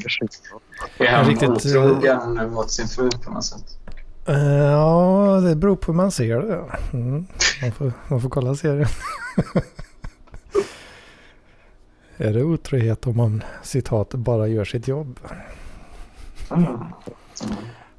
Är 0.98 1.08
han 1.08 1.26
Riktigt, 1.26 1.50
otrogen 1.50 2.52
mot 2.52 2.72
sin 2.72 2.88
fru 2.88 3.10
på 3.26 3.32
något 3.32 3.46
sätt? 3.46 3.78
Eh, 4.28 4.58
Ja, 4.58 5.42
det 5.44 5.56
beror 5.56 5.76
på 5.76 5.92
hur 5.92 5.98
man 5.98 6.12
ser 6.12 6.42
det. 6.42 6.64
Mm. 6.94 7.28
Man, 7.62 7.72
får, 7.72 7.92
man 8.08 8.22
får 8.22 8.30
kolla 8.30 8.56
serien. 8.56 8.88
är 12.18 12.34
det 12.34 12.44
otrohet 12.44 13.08
om 13.08 13.18
man 13.18 13.44
citat 13.64 14.10
bara 14.10 14.48
gör 14.48 14.66
sitt 14.66 14.88
jobb? 14.88 15.20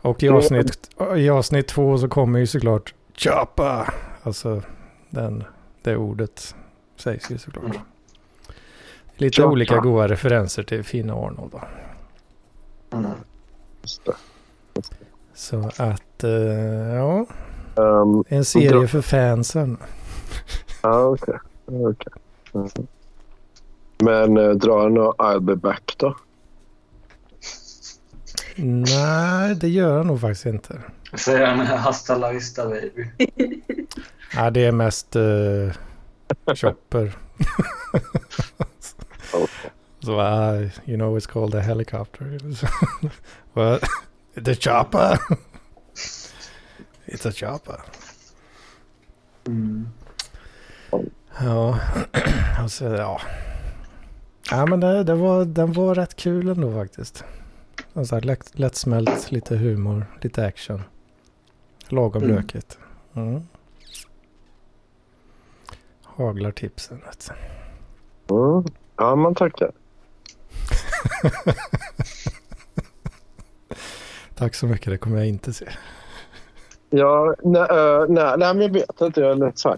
Och 0.03 0.23
i 0.23 0.29
avsnitt, 0.29 0.90
i 1.16 1.31
avsnitt 1.31 1.68
två 1.68 1.99
så 1.99 2.09
kommer 2.09 2.38
ju 2.38 2.46
såklart 2.46 2.94
choppa. 3.16 3.92
Alltså 4.23 4.62
den, 5.11 5.44
det 5.83 5.96
ordet 5.96 6.55
sägs 6.96 7.31
ju 7.31 7.38
såklart. 7.38 7.64
Mm. 7.64 7.77
Lite 9.16 9.37
Choppa. 9.37 9.53
olika 9.53 9.79
goda 9.79 10.09
referenser 10.09 10.62
till 10.62 10.85
fina 10.85 11.14
Arnold 11.14 11.53
då. 11.53 11.61
Mm. 12.96 13.11
Så 15.35 15.70
att, 15.77 16.25
eh, 16.25 16.31
ja, 16.94 17.27
Ehm, 17.77 18.25
en 18.29 18.44
serie 18.44 18.88
för 18.88 19.01
fansen. 19.01 19.77
Ja, 20.83 21.05
okej. 21.05 21.38
Okej. 21.66 22.12
Mm. 22.55 22.68
Men 23.99 24.37
eh, 24.37 24.51
drar 24.51 24.83
han 24.83 24.99
och 24.99 25.14
I'll 25.18 25.40
be 25.40 25.57
back 25.57 25.94
då? 25.99 26.16
Nej, 28.57 29.55
det 29.55 29.68
gör 29.68 29.96
han 29.96 30.07
nog 30.07 30.20
faktiskt 30.20 30.46
inte. 30.46 30.83
Säger 31.14 31.46
han 31.46 31.61
hasta 31.61 32.18
la 32.18 32.31
vista 32.33 32.68
baby? 32.68 33.11
Ja, 34.35 34.51
det 34.51 34.64
är 34.64 34.73
mest 34.73 35.16
uh, 35.16 35.73
chopper. 36.55 37.12
Så, 40.01 40.20
uh, 40.20 40.68
you 40.85 40.96
know 40.96 41.18
it's 41.18 41.27
called 41.27 41.55
a 41.55 41.61
helicopter. 41.61 42.38
What? 43.53 43.83
The 44.44 44.55
chopper? 44.55 45.18
It's 47.07 47.29
a 47.29 47.33
chopper. 47.33 47.81
Mm. 49.46 49.88
Ja, 51.40 51.79
alltså, 52.59 52.96
ja. 52.96 53.20
Ja, 54.51 54.66
men 54.66 54.81
det, 54.81 55.05
det 55.05 55.14
var, 55.14 55.44
den 55.44 55.73
var 55.73 55.94
rätt 55.94 56.16
kul 56.16 56.49
ändå 56.49 56.73
faktiskt. 56.73 57.25
Alltså, 57.94 58.20
lätt, 58.20 58.59
lättsmält, 58.59 59.31
lite 59.31 59.57
humor, 59.57 60.07
lite 60.20 60.46
action. 60.46 60.83
Lagom 61.92 62.22
Mm. 62.22 62.37
lökigt. 62.37 62.79
Mm. 63.14 63.40
Haglar 66.05 66.50
tipsen. 66.50 67.00
Mm. 68.31 68.64
Ja, 68.96 69.16
man 69.16 69.35
tackar. 69.35 69.70
Tack 74.35 74.55
så 74.55 74.66
mycket, 74.66 74.87
det 74.90 74.98
kommer 74.98 75.16
jag 75.18 75.29
inte 75.29 75.53
se. 75.53 75.66
Ja, 76.90 77.35
nej, 77.42 77.62
eh, 77.62 78.05
nej, 78.09 78.35
nej, 78.38 78.55
men 78.55 78.61
jag 78.61 78.72
vet 78.72 79.00
inte. 79.00 79.20
Jag 79.20 79.42
är 79.42 79.53
så. 79.55 79.76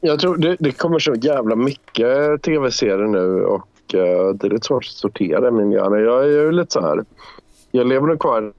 Jag 0.00 0.20
tror 0.20 0.36
det, 0.36 0.56
det 0.60 0.72
kommer 0.72 0.98
så 0.98 1.14
jävla 1.14 1.56
mycket 1.56 2.42
tv-serier 2.42 3.06
nu 3.06 3.44
och 3.44 3.94
eh, 3.94 4.28
det 4.34 4.46
är 4.46 4.50
lite 4.50 4.66
svårt 4.66 4.84
att 4.84 4.90
sortera 4.90 5.50
min 5.50 5.72
hjärna. 5.72 5.98
Jag 5.98 6.24
är 6.24 6.28
ju 6.28 6.52
lite 6.52 6.72
så 6.72 6.80
här. 6.80 7.04
Jag 7.70 7.86
lever 7.86 8.06
nog 8.06 8.18
kvar 8.20 8.52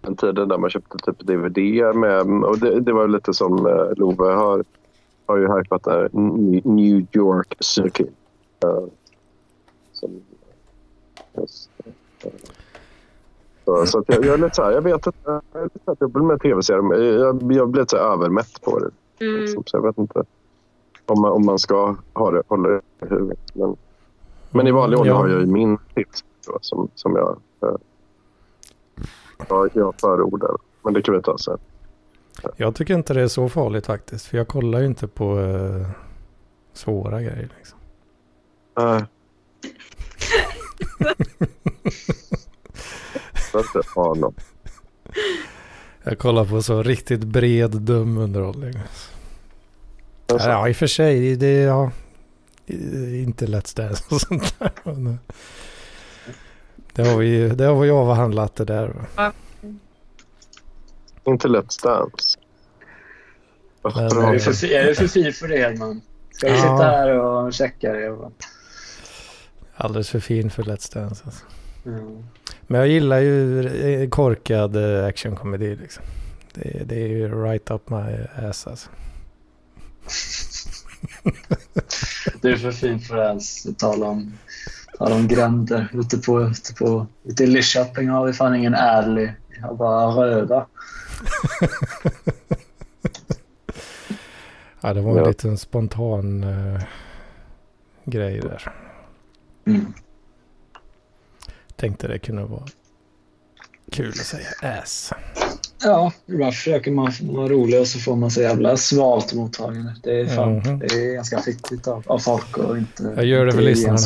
den 0.00 0.16
tiden 0.16 0.48
där 0.48 0.58
man 0.58 0.70
köpte 0.70 0.98
typ 0.98 1.18
DVD 1.18 1.96
med 1.96 2.44
och 2.44 2.58
det, 2.58 2.80
det 2.80 2.92
var 2.92 3.02
ju 3.02 3.08
lite 3.08 3.34
som 3.34 3.66
uh, 3.66 3.92
Love 3.96 4.32
har, 4.32 4.64
har 5.26 5.36
ju 5.36 5.58
hypat 5.58 5.84
där 5.84 6.08
New- 6.12 7.06
York 7.16 7.56
Circuit. 7.60 8.14
Uh, 8.64 8.84
som, 9.92 10.10
just, 11.36 11.70
eh, 12.24 12.30
så, 13.64 13.86
så 13.86 13.98
att 13.98 14.04
jag, 14.08 14.24
jag 14.24 14.34
är 14.34 14.38
lite 14.38 14.54
så 14.54 14.62
här, 14.62 14.72
jag 14.72 14.82
vet 14.82 15.06
inte, 15.06 15.18
jag 15.24 15.42
är 15.60 15.64
lite 15.64 15.78
så 15.84 15.90
här 15.90 15.96
dubbel 16.00 16.22
med 16.22 16.40
tv-serier. 16.40 17.02
Jag, 17.02 17.52
jag 17.52 17.68
blir 17.68 17.80
lite 17.80 17.96
övermätt 17.98 18.60
på 18.62 18.78
det. 18.78 18.90
Mm. 19.26 19.40
Liksom, 19.40 19.62
så 19.66 19.76
jag 19.76 19.82
vet 19.82 19.98
inte 19.98 20.24
om 21.06 21.20
man, 21.20 21.32
om 21.32 21.46
man 21.46 21.58
ska 21.58 21.96
ha 22.12 22.30
det, 22.30 22.42
hålla 22.48 22.68
det 22.68 22.80
i 23.02 23.08
huvudet. 23.08 23.38
Men, 23.54 23.76
men 24.50 24.66
i 24.66 24.70
vanlig 24.70 24.98
ordning 24.98 25.14
Ja. 25.14 25.18
har 25.18 25.28
jag 25.28 25.40
ju 25.40 25.46
min 25.46 25.78
tips 25.94 26.24
då, 26.46 26.58
som, 26.60 26.88
som 26.94 27.16
jag, 27.16 27.38
eh, 27.62 27.76
jag, 29.48 29.70
jag 29.74 29.94
förordar. 30.00 30.50
Men 30.84 30.94
det 30.94 31.02
kan 31.02 31.14
vi 31.14 31.22
ta 31.22 31.38
sen. 31.38 31.58
Jag 32.56 32.74
tycker 32.74 32.94
inte 32.94 33.14
det 33.14 33.22
är 33.22 33.28
så 33.28 33.48
farligt 33.48 33.86
faktiskt. 33.86 34.26
För 34.26 34.38
jag 34.38 34.48
kollar 34.48 34.80
ju 34.80 34.86
inte 34.86 35.08
på 35.08 35.40
eh, 35.40 35.86
svåra 36.72 37.22
grejer. 37.22 37.48
Liksom. 37.56 37.78
Uh. 38.80 38.84
jag 43.52 43.60
inte 43.62 43.80
Arnold. 43.96 44.40
Jag 46.02 46.18
kollar 46.18 46.44
på 46.44 46.62
så 46.62 46.82
riktigt 46.82 47.24
bred 47.24 47.70
dum 47.70 48.18
underhållning. 48.18 48.74
Alltså, 50.26 50.48
Ja, 50.48 50.68
i 50.68 50.72
och 50.72 50.76
för 50.76 50.86
sig. 50.86 51.36
Det 51.36 51.46
är 51.46 51.66
ja, 51.66 51.90
inte 52.66 53.46
Let's 53.46 53.76
Dance 53.76 54.04
och 54.10 54.20
sånt 54.20 54.54
där. 54.58 54.72
Men, 54.84 55.06
eh, 55.06 55.14
Det 56.92 57.08
har 57.08 57.18
vi, 57.18 57.48
det 57.48 57.64
har 57.64 57.80
vi 57.80 57.90
avhandlat 57.90 58.56
det 58.56 58.64
där. 58.64 58.94
va. 59.16 59.32
Inte 61.26 61.48
Let's 61.48 61.82
Dance. 61.82 62.38
Men, 63.82 64.08
bra. 64.08 64.28
Är 64.28 64.32
du 64.32 64.40
för, 64.40 64.72
är 64.72 64.84
du 64.86 64.94
för 64.94 65.06
fin 65.06 65.32
för 65.32 65.48
det 65.48 65.56
Hedman? 65.58 66.00
Ska 66.30 66.46
vi 66.46 66.52
Ja. 66.52 66.58
sitta 66.60 66.84
här 66.90 67.08
och 67.18 67.52
checka 67.52 67.92
det? 67.92 68.10
och- 68.10 68.32
Alldeles 69.74 70.10
för 70.10 70.20
fin 70.20 70.50
för 70.50 70.62
Let's 70.62 70.94
Dance. 70.94 71.22
Alltså. 71.24 71.44
Mm. 71.86 72.24
Men 72.66 72.80
jag 72.80 72.88
gillar 72.88 73.18
ju 73.18 73.66
eh, 74.02 74.08
korkad 74.08 74.76
eh, 74.76 75.06
actionkomedi. 75.06 75.76
Liksom. 75.76 76.04
Det, 76.54 76.82
det 76.84 76.94
är 77.02 77.08
ju 77.08 77.42
right 77.44 77.70
up 77.70 77.90
my 77.90 78.16
ass 78.48 78.66
alltså. 78.66 78.88
Du 82.40 82.52
är 82.52 82.56
för 82.56 82.72
fin 82.72 83.00
för 83.00 83.16
att 83.16 83.28
ens 83.28 83.66
tala 83.76 84.06
om, 84.06 84.32
tala 85.00 85.14
om 85.14 85.28
gränder. 85.28 85.88
Ute, 85.92 86.18
på, 86.18 86.42
ute, 86.42 86.74
på, 86.74 87.06
ute 87.24 87.44
i 87.44 87.46
Lidköping 87.46 88.08
har 88.08 88.26
vi 88.26 88.32
fan 88.32 88.54
ingen 88.54 88.74
ärlig. 88.74 89.32
Vi 89.48 89.60
har 89.60 89.74
bara 89.74 90.06
röda. 90.06 90.66
Ja, 94.80 94.94
det 94.94 95.00
var 95.00 95.10
en 95.10 95.16
Ja. 95.16 95.28
liten 95.28 95.58
spontan 95.58 96.42
eh, 96.44 96.80
grej 98.04 98.40
där. 98.40 98.72
Mm. 99.66 99.92
Tänkte 101.76 102.08
det 102.08 102.18
kunde 102.18 102.44
vara 102.44 102.62
kul 103.92 104.08
att 104.08 104.16
säga 104.16 104.46
ass. 104.80 105.12
Ja, 105.82 106.12
ibland 106.26 106.54
försöker 106.54 106.90
man 106.90 107.12
vara 107.22 107.48
rolig 107.48 107.80
och 107.80 107.86
så 107.88 107.98
får 107.98 108.16
man 108.16 108.30
så 108.30 108.40
jävla 108.40 108.76
svalt 108.76 109.32
mottagande. 109.34 109.94
Det 110.02 110.20
är, 110.20 110.26
fan, 110.26 110.52
Mhm. 110.58 110.78
det 110.78 110.86
är 110.86 111.14
ganska 111.14 111.38
fittigt 111.38 111.88
av, 111.88 112.02
av 112.06 112.18
folk 112.18 112.58
och 112.58 112.78
inte... 112.78 113.12
Jag 113.16 113.24
gör 113.24 113.46
det 113.46 113.52
för 113.52 113.60
lyssnarna. 113.62 113.98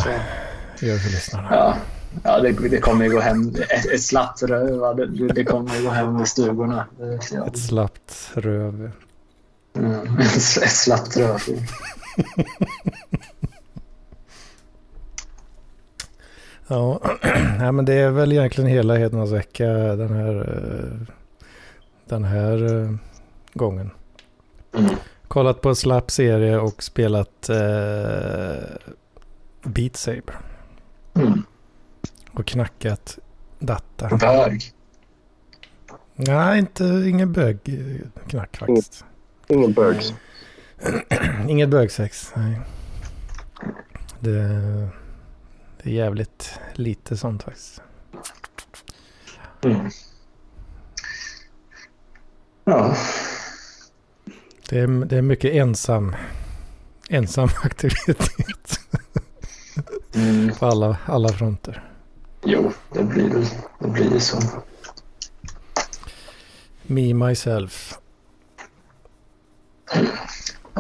Gör 0.80 0.98
för 0.98 1.10
lyssnarna. 1.10 1.48
Ja, 1.50 1.76
ja 2.22 2.40
det, 2.40 2.68
det 2.68 2.78
kommer 2.78 3.04
ju 3.04 3.10
gå 3.10 3.20
hem. 3.20 3.48
Ett, 3.48 3.86
ett 3.86 4.02
slappt 4.02 4.42
röv, 4.42 4.96
det, 4.96 5.28
det 5.28 5.44
kommer 5.44 5.76
ju 5.76 5.82
gå 5.82 5.90
hem 5.90 6.22
i 6.22 6.26
stugorna. 6.26 6.86
Jag. 7.32 7.46
Ett 7.46 7.58
slappt 7.58 8.30
röv. 8.34 8.90
Mm, 9.76 10.18
ett 10.20 10.70
slappt 10.70 11.16
röv. 11.16 11.38
Ja, 16.66 17.00
Nej, 17.58 17.72
men 17.72 17.84
det 17.84 17.94
är 17.94 18.10
väl 18.10 18.32
egentligen 18.32 18.70
hela 18.70 18.96
Hedmans 18.96 19.32
vecka 19.32 19.66
den 19.72 20.12
här, 20.12 20.36
eh, 20.36 21.14
den 22.04 22.24
här 22.24 22.82
eh, 22.82 22.94
gången. 23.54 23.90
Mm. 24.76 24.94
Kollat 25.28 25.60
på 25.60 25.74
slapp 25.74 26.10
serie 26.10 26.58
och 26.58 26.82
spelat 26.82 27.48
eh, 27.48 28.64
Beat 29.62 29.96
Saber. 29.96 30.53
Mm. 31.14 31.42
Och 32.32 32.46
knackat 32.46 33.18
data. 33.58 34.16
Bög. 34.16 34.72
Nej, 36.16 36.58
inte, 36.58 36.84
ingen 36.84 37.32
bögknack 37.32 38.56
faktiskt. 38.56 39.04
Ingen 39.48 39.72
bugs. 39.72 40.14
Inget 41.48 41.68
bögsex, 41.68 42.32
nej. 42.36 42.60
Det, 44.20 44.48
det 45.82 45.90
är 45.90 45.94
jävligt 45.94 46.60
lite 46.74 47.16
sånt 47.16 47.42
faktiskt. 47.42 47.82
Mm. 49.64 49.90
Ja. 52.64 52.96
Det 54.68 54.78
är, 54.78 55.04
det 55.04 55.16
är 55.16 55.22
mycket 55.22 55.52
ensam, 55.52 56.16
ensam 57.10 57.48
aktivitet 57.62 58.80
Mm. 60.14 60.54
på 60.54 60.66
alla, 60.66 60.96
alla 61.06 61.28
fronter. 61.28 61.84
Jo, 62.44 62.72
det 62.92 63.04
blir 63.04 63.28
väl 63.28 63.46
det 63.78 63.88
blir 63.88 64.18
så. 64.18 64.36
Me, 66.82 67.14
myself. 67.14 67.98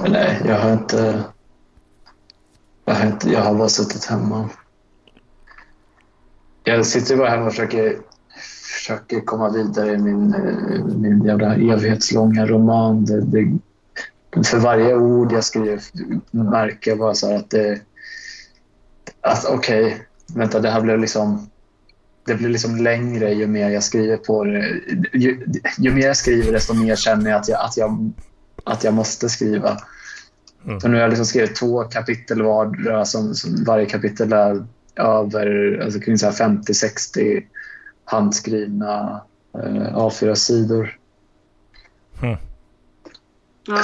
Nej, 0.08 0.42
jag 0.46 0.58
har 0.58 0.72
inte... 0.72 1.24
Jag 2.84 2.94
har, 2.94 3.06
inte, 3.06 3.30
jag 3.30 3.40
har 3.40 3.54
bara 3.54 3.68
suttit 3.68 4.04
hemma. 4.04 4.48
Jag 6.64 6.86
sitter 6.86 7.16
bara 7.16 7.28
hemma 7.28 7.46
och 7.46 7.52
försöker, 7.52 7.96
försöker 8.78 9.20
komma 9.20 9.50
vidare 9.50 9.92
i 9.92 9.98
min, 9.98 10.34
eh, 10.34 10.84
min 10.84 11.24
jävla 11.24 11.54
evighetslånga 11.54 12.46
roman. 12.46 13.04
Det, 13.04 13.20
det, 13.20 13.58
för 14.46 14.58
varje 14.58 14.94
ord 14.94 15.32
jag 15.32 15.44
skriver 15.44 15.80
märker 16.30 16.90
jag 16.90 16.98
bara 16.98 17.14
så 17.14 17.28
här 17.28 17.36
att 17.36 17.50
det... 17.50 17.80
Att 19.24 19.44
okej, 19.44 19.84
okay, 19.84 19.98
vänta, 20.34 20.60
det 20.60 20.70
här 20.70 20.80
blev 20.80 21.00
liksom... 21.00 21.50
Det 22.26 22.34
blir 22.34 22.48
liksom 22.48 22.76
längre 22.76 23.32
ju 23.32 23.46
mer 23.46 23.70
jag 23.70 23.82
skriver 23.82 24.16
på 24.16 24.44
det. 24.44 24.80
Ju, 25.12 25.46
ju 25.78 25.94
mer 25.94 26.06
jag 26.06 26.16
skriver 26.16 26.52
desto 26.52 26.74
mer 26.74 26.96
känner 26.96 27.30
jag 27.30 27.40
att 27.40 27.48
jag, 27.48 27.60
att 27.60 27.76
jag, 27.76 28.12
att 28.64 28.84
jag 28.84 28.94
måste 28.94 29.28
skriva. 29.28 29.78
Mm. 30.64 30.80
Så 30.80 30.88
nu 30.88 30.94
har 30.94 31.02
jag 31.02 31.08
liksom 31.08 31.26
skrivit 31.26 31.56
två 31.56 31.84
kapitel 31.84 32.42
var, 32.42 33.04
som, 33.04 33.34
som 33.34 33.64
varje 33.64 33.86
kapitel 33.86 34.32
är 34.32 34.66
över 34.96 35.78
alltså 35.84 36.00
kring 36.00 36.16
50-60 36.16 37.42
handskrivna 38.04 39.22
eh, 39.54 39.96
A4-sidor. 39.96 40.98
Mm. 42.22 42.36
Ja. 43.66 43.80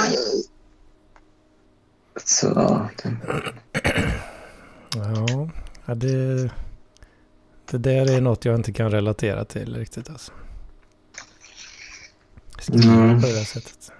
Så, 2.25 2.47
ja. 2.55 2.89
Ja, 5.85 5.95
det, 5.95 6.49
det 7.71 7.77
där 7.77 8.17
är 8.17 8.21
något 8.21 8.45
jag 8.45 8.55
inte 8.55 8.73
kan 8.73 8.91
relatera 8.91 9.45
till 9.45 9.75
riktigt 9.75 10.09
alltså. 10.09 10.31
Skriva 12.59 12.93
mm. 12.93 13.21
på 13.21 13.27
det 13.27 13.45
sättet. 13.45 13.91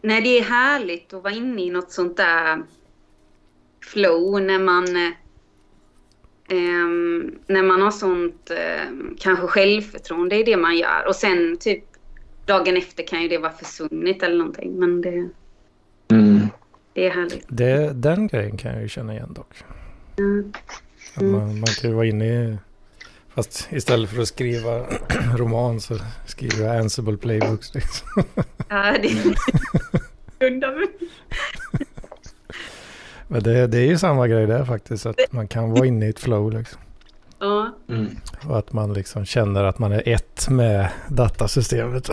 Nej, 0.00 0.22
det 0.22 0.38
är 0.38 0.44
härligt 0.44 1.12
att 1.12 1.22
vara 1.22 1.34
inne 1.34 1.62
i 1.62 1.70
något 1.70 1.92
sånt 1.92 2.16
där 2.16 2.62
flow 3.80 4.42
när 4.42 4.58
man 4.58 5.14
Um, 6.50 7.38
när 7.46 7.62
man 7.62 7.82
har 7.82 7.90
sånt 7.90 8.50
um, 8.88 9.16
kanske 9.20 9.46
självförtroende 9.46 10.36
i 10.36 10.42
det 10.42 10.56
man 10.56 10.76
gör. 10.76 11.04
Och 11.08 11.16
sen 11.16 11.56
typ 11.58 11.84
dagen 12.46 12.76
efter 12.76 13.06
kan 13.06 13.22
ju 13.22 13.28
det 13.28 13.38
vara 13.38 13.52
försvunnit 13.52 14.22
eller 14.22 14.36
någonting. 14.36 14.78
Men 14.78 15.00
det, 15.00 15.08
mm. 15.08 15.30
Det 16.98 17.06
är 17.06 17.10
härligt. 17.10 17.44
Det, 17.48 17.92
den 17.92 18.26
grejen 18.26 18.56
kan 18.56 18.72
jag 18.72 18.82
ju 18.82 18.88
känna 18.88 19.12
igen 19.12 19.32
dock. 19.32 19.54
Mm. 20.18 20.52
Mm. 21.20 21.32
Man, 21.32 21.60
man 21.60 21.66
kan 21.80 21.90
ju 21.90 21.96
vara 21.96 22.06
inne 22.06 22.24
i... 22.24 22.58
Fast 23.28 23.68
istället 23.70 24.10
för 24.10 24.22
att 24.22 24.28
skriva 24.28 24.86
roman 25.36 25.80
så 25.80 25.98
skriver 26.26 26.66
jag 26.66 26.76
Ansible 26.76 27.16
Playbooks. 27.16 27.74
Liksom. 27.74 28.06
Ja, 28.68 28.96
det 29.02 29.08
är 29.08 30.58
Men 33.28 33.42
det, 33.42 33.66
det 33.66 33.78
är 33.78 33.86
ju 33.86 33.98
samma 33.98 34.28
grej 34.28 34.46
där 34.46 34.64
faktiskt. 34.64 35.06
Att 35.06 35.16
man 35.30 35.48
kan 35.48 35.70
vara 35.70 35.86
inne 35.86 36.06
i 36.06 36.08
ett 36.08 36.20
flow 36.20 36.52
liksom. 36.52 36.80
Ja. 37.38 37.76
Mm. 37.88 38.16
Och 38.48 38.58
att 38.58 38.72
man 38.72 38.92
liksom 38.92 39.24
känner 39.24 39.64
att 39.64 39.78
man 39.78 39.92
är 39.92 40.08
ett 40.08 40.48
med 40.48 40.88
datasystemet. 41.08 42.10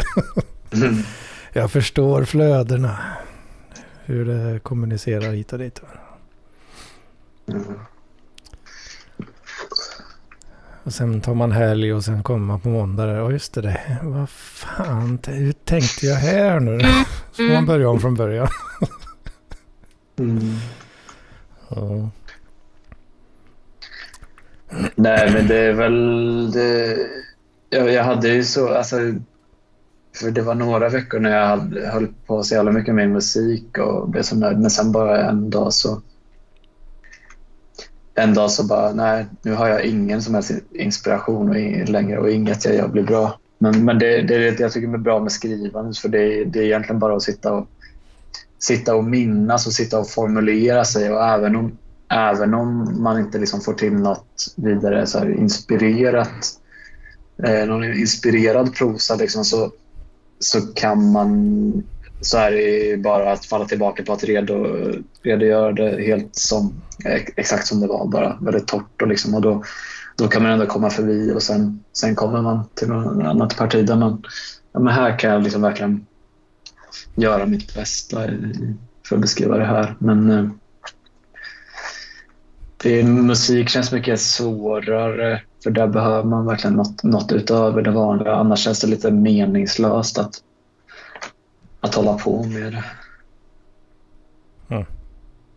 mm. 0.74 0.96
Jag 1.54 1.72
förstår 1.72 2.24
flödena. 2.24 2.98
Hur 4.06 4.26
det 4.26 4.60
kommunicerar 4.60 5.32
hit 5.32 5.54
och 5.54 5.60
dit. 5.60 5.82
Mm. 7.48 7.64
Och 10.84 10.94
sen 10.94 11.22
tar 11.22 11.34
man 11.34 11.52
helg 11.52 11.94
och 11.94 12.04
sen 12.04 12.24
kommer 12.24 12.46
man 12.46 12.60
på 12.60 12.70
måndag. 12.70 13.12
Ja 13.12 13.32
just 13.32 13.54
det, 13.54 13.62
det. 13.62 13.98
vad 14.02 14.30
fan, 14.30 15.20
hur 15.28 15.52
tänkte 15.52 16.06
jag 16.06 16.16
här 16.16 16.60
nu? 16.60 16.80
Så 17.32 17.42
man 17.42 17.52
mm. 17.52 17.66
börjar 17.66 17.88
om 17.88 18.00
från 18.00 18.16
början. 18.16 18.48
mm. 20.20 20.56
ja. 21.70 22.10
Nej, 24.96 25.32
men 25.34 25.48
det 25.48 25.58
är 25.58 25.74
väl... 25.74 26.52
Det, 26.52 26.98
jag, 27.70 27.92
jag 27.92 28.04
hade 28.04 28.30
ju 28.30 28.44
så... 28.44 28.70
Alltså, 28.70 28.98
för 30.16 30.32
det 30.32 30.42
var 30.42 30.56
några 30.56 30.90
veckor 30.90 31.20
när 31.20 31.38
jag 31.38 31.48
hade, 31.48 31.88
höll 31.88 32.08
på 32.26 32.44
så 32.44 32.56
jävla 32.56 32.72
mycket 32.72 32.96
med 32.96 33.10
musik 33.10 33.78
och 33.78 34.10
blev 34.10 34.22
så 34.22 34.36
nöjd. 34.36 34.60
Men 34.60 34.70
sen 34.70 34.92
bara 34.92 35.30
en 35.30 35.50
dag 35.50 35.74
så... 35.74 36.02
En 38.18 38.34
dag 38.34 38.52
så 38.52 38.64
bara, 38.64 38.94
nej, 38.94 39.26
nu 39.42 39.54
har 39.54 39.68
jag 39.68 39.86
ingen 39.86 40.22
som 40.22 40.34
helst 40.34 40.52
inspiration 40.72 41.50
och 41.50 41.90
längre 41.90 42.18
och 42.18 42.30
inget 42.30 42.66
jag 42.66 42.76
gör 42.76 42.88
blir 42.88 43.04
bra. 43.04 43.40
Men, 43.58 43.86
men 43.86 44.00
det, 44.00 44.22
det 44.22 44.36
är 44.36 44.40
det 44.52 44.60
jag 44.60 44.72
tycker 44.72 44.94
är 44.94 44.98
bra 44.98 45.20
med 45.20 45.32
skrivandet 45.32 45.98
för 45.98 46.10
det, 46.10 46.44
det 46.46 46.60
är 46.60 46.64
egentligen 46.64 47.00
bara 47.00 47.16
att 47.16 47.24
sitta 47.24 47.54
och, 47.54 47.68
sitta 48.60 48.96
och 48.96 49.04
minnas 49.04 49.68
och 49.68 49.74
sitta 49.74 50.00
och 50.00 50.10
formulera 50.10 50.86
sig 50.86 51.12
och 51.12 51.24
även 51.24 51.56
om 51.56 51.78
även 52.10 52.54
om 52.54 52.96
man 53.04 53.20
inte 53.20 53.38
liksom 53.38 53.62
får 53.62 53.74
till 53.74 53.94
något 53.94 54.54
vidare 54.56 55.08
så 55.08 55.26
inspirerat, 55.26 56.60
eh, 57.44 57.66
någon 57.66 57.84
inspirerad 57.84 58.76
prosa 58.76 59.16
liksom, 59.16 59.46
så, 59.46 59.72
så 60.40 60.62
kan 60.62 61.12
man 61.12 61.84
så 62.22 62.38
är 62.38 62.52
det 62.52 62.98
bara 62.98 63.32
att 63.32 63.46
falla 63.46 63.66
tillbaka 63.66 64.04
på 64.04 64.14
att 64.14 64.24
redo, 64.24 64.66
redogöra 65.24 65.72
det 65.72 66.04
helt 66.04 66.36
som, 66.36 66.74
exakt 67.36 67.68
som 67.68 67.80
det 67.80 67.88
var, 67.88 68.08
bara 68.08 68.38
väldigt 68.42 68.68
torrt. 68.68 69.02
Och, 69.02 69.08
liksom, 69.08 69.36
och 69.36 69.42
då, 69.42 69.64
då 70.18 70.28
kan 70.28 70.44
man 70.44 70.52
ändå 70.52 70.66
komma 70.66 70.90
förbi 70.90 71.34
och 71.34 71.44
sen, 71.44 71.84
sen 71.94 72.16
kommer 72.16 72.42
man 72.42 72.64
till 72.74 72.88
något 72.88 73.26
annat 73.26 73.58
parti 73.58 73.86
där 73.86 73.96
man, 73.96 74.24
ja, 74.72 74.80
men 74.80 74.94
här 74.94 75.20
kan 75.20 75.32
jag 75.32 75.44
liksom 75.44 75.62
verkligen 75.62 76.06
göra 77.16 77.46
mitt 77.46 77.76
bästa 77.76 78.22
för 79.08 79.16
att 79.16 79.22
beskriva 79.22 79.58
det 79.58 79.66
här. 79.66 79.96
Men 80.00 80.32
eh, 80.32 80.50
det, 82.78 83.04
musik 83.04 83.70
känns 83.70 83.92
mycket 83.92 84.20
svårare 84.20 85.42
för 85.66 85.72
där 85.72 85.88
behöver 85.88 86.24
man 86.24 86.46
verkligen 86.46 86.76
något, 86.76 87.04
något 87.04 87.32
utöver 87.32 87.82
det 87.82 87.92
vanliga. 87.92 88.36
Annars 88.36 88.60
känns 88.60 88.82
det 88.82 88.88
lite 88.88 89.12
meningslöst 89.12 90.18
att, 90.18 90.44
att 91.80 91.96
hålla 91.96 92.18
på 92.18 92.44
med 92.44 92.74
det. 92.74 92.84
Mm. 94.76 94.86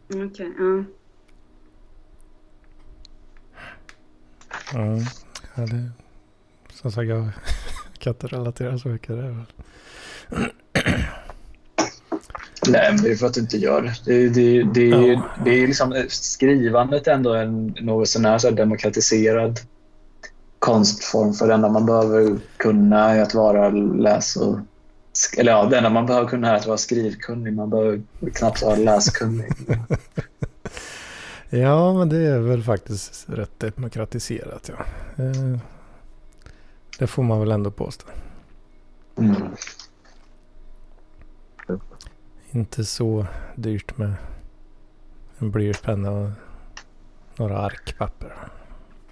Okej, 0.07 0.25
okay, 0.27 0.47
ja. 0.59 0.85
Mm. 4.75 5.05
Ja, 5.55 5.63
det, 5.67 5.91
som 6.73 6.93
sagt, 6.93 7.09
jag 7.09 7.29
kan 7.99 8.13
inte 8.13 8.27
relatera 8.27 8.79
så 8.79 8.89
mycket 8.89 9.09
där. 9.09 9.47
Nej, 12.69 12.93
men 12.93 13.03
det 13.03 13.11
är 13.11 13.17
för 13.17 13.27
att 13.27 13.35
du 13.35 13.41
inte 13.41 13.59
gör 13.59 13.83
det. 13.83 13.95
Det, 14.05 14.29
det, 14.29 14.63
det, 14.63 14.89
ja. 14.89 15.23
det 15.45 15.51
är 15.51 15.67
liksom, 15.67 16.05
skrivandet 16.09 17.07
är 17.07 17.13
ändå 17.13 17.35
en 17.35 17.67
något 17.81 18.09
sånär 18.09 18.39
så 18.39 18.51
demokratiserad 18.51 19.61
konstform. 20.59 21.33
För 21.33 21.49
det 21.49 21.55
enda 21.55 21.69
man 21.69 21.87
behöver 21.87 22.39
kunna 22.57 23.15
är 23.15 23.23
att 23.23 23.35
vara 23.35 23.71
läs 23.71 24.37
och... 24.37 24.59
Eller 25.39 25.53
ja, 25.53 25.67
det 25.67 25.77
enda 25.77 25.91
man 25.91 26.07
behöver 26.07 26.29
kunna 26.29 26.51
är 26.51 26.55
att 26.55 26.67
vara 26.67 26.79
skrivkunnig. 26.79 27.53
Man 27.53 27.71
behöver 27.71 28.03
knappt 28.35 28.63
vara 28.63 28.77
läskunnig. 28.77 29.53
ja, 31.51 31.95
men 31.95 32.09
det 32.09 32.19
är 32.19 32.39
väl 32.39 32.63
faktiskt 32.63 33.25
rätt 33.29 33.61
demokratiserat. 33.77 34.71
Ja. 34.77 34.85
Eh, 35.25 35.59
det 36.99 37.07
får 37.07 37.23
man 37.23 37.41
väl 37.41 37.51
ändå 37.51 37.71
påstå. 37.71 38.07
Mm 39.19 39.37
inte 42.51 42.85
så 42.85 43.27
dyrt 43.55 43.99
med 43.99 44.15
en 45.39 45.51
blyertspenna 45.51 46.11
och 46.11 46.31
några 47.37 47.59
ark 47.59 47.95
papper. 47.99 48.35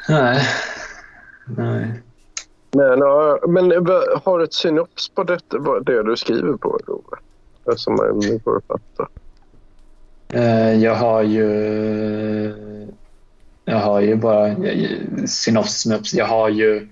Nej. 0.09 0.43
Nej. 1.47 2.03
Men, 2.73 2.99
men 3.53 3.87
har 4.25 4.39
du 4.39 4.45
ett 4.45 4.55
synops 4.55 5.09
på 5.09 5.23
detta, 5.23 5.59
det 5.81 6.03
du 6.03 6.17
skriver 6.17 6.57
på, 6.57 6.79
Rove? 6.87 7.17
Som 7.77 7.95
man 7.95 8.39
går 8.45 8.57
att 8.57 8.65
fatta. 8.65 9.09
Eh, 10.33 10.75
jag 10.75 10.95
har 10.95 11.23
ju... 11.23 11.47
Jag 13.65 13.79
har 13.79 14.01
ju 14.01 14.17
bara 14.17 14.57
synops. 15.27 16.15
Jag 16.15 16.27
har 16.27 16.49
ju, 16.49 16.89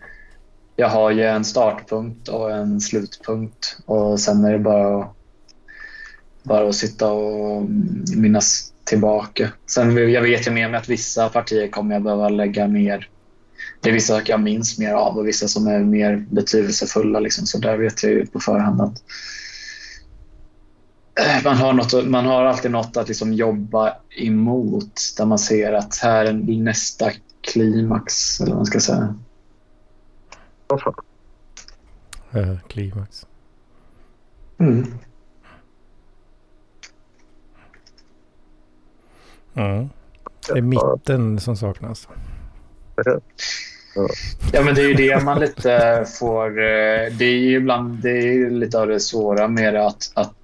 jag 0.76 0.88
har 0.88 1.10
ju 1.10 1.22
en 1.22 1.44
startpunkt 1.44 2.28
och 2.28 2.50
en 2.50 2.80
slutpunkt 2.80 3.78
och 3.86 4.20
sen 4.20 4.44
är 4.44 4.52
det 4.52 4.58
bara 4.58 4.98
att 4.98 5.14
bara 6.44 6.68
att 6.68 6.74
sitta 6.74 7.12
och 7.12 7.62
minnas 8.16 8.72
tillbaka. 8.84 9.48
Sen 9.66 10.12
jag 10.12 10.22
vet 10.22 10.46
ju 10.46 10.50
med 10.50 10.70
mig 10.70 10.78
att 10.78 10.88
vissa 10.88 11.28
partier 11.28 11.68
kommer 11.68 11.94
jag 11.94 12.02
behöva 12.02 12.28
lägga 12.28 12.68
mer 12.68 13.08
det 13.84 13.90
är 13.90 13.94
vissa 13.94 14.18
saker 14.18 14.32
jag 14.32 14.40
minns 14.40 14.78
mer 14.78 14.92
av 14.92 15.18
och 15.18 15.28
vissa 15.28 15.48
som 15.48 15.66
är 15.66 15.80
mer 15.80 16.26
betydelsefulla. 16.30 17.20
Liksom. 17.20 17.46
Så 17.46 17.58
där 17.58 17.76
vet 17.76 18.02
jag 18.02 18.12
ju 18.12 18.26
på 18.26 18.40
förhand 18.40 18.80
att 18.80 19.02
eh, 21.20 21.44
man 21.44 21.56
har, 21.56 21.72
något, 21.72 22.06
man 22.06 22.26
har 22.26 22.44
alltid 22.44 22.70
något 22.70 22.96
att 22.96 23.08
liksom 23.08 23.32
jobba 23.32 23.96
emot 24.10 25.00
där 25.16 25.26
man 25.26 25.38
ser 25.38 25.72
att 25.72 25.98
här 25.98 26.24
är 26.24 26.62
nästa 26.62 27.10
klimax, 27.40 28.40
eller 28.40 28.50
vad 28.50 28.58
man 28.58 28.66
ska 28.66 28.80
säga. 28.80 29.14
Uh, 32.34 32.58
klimax. 32.68 33.26
Mm. 34.58 34.94
Mm. 39.54 39.88
Det 40.48 40.58
är 40.58 40.62
mitten 40.62 41.40
som 41.40 41.56
saknas. 41.56 42.08
Ja, 44.52 44.62
men 44.62 44.74
det 44.74 44.82
är 44.82 44.88
ju 44.88 44.94
det 44.94 45.24
man 45.24 45.40
lite 45.40 46.06
får... 46.18 46.48
Eh, 46.48 47.12
det 47.12 47.24
är 47.24 47.38
ju 47.38 47.56
ibland 47.56 47.98
det 48.02 48.10
är 48.10 48.50
lite 48.50 48.80
av 48.80 48.86
det 48.86 49.00
svåra 49.00 49.48
med 49.48 49.76
att, 49.76 50.12
att, 50.14 50.36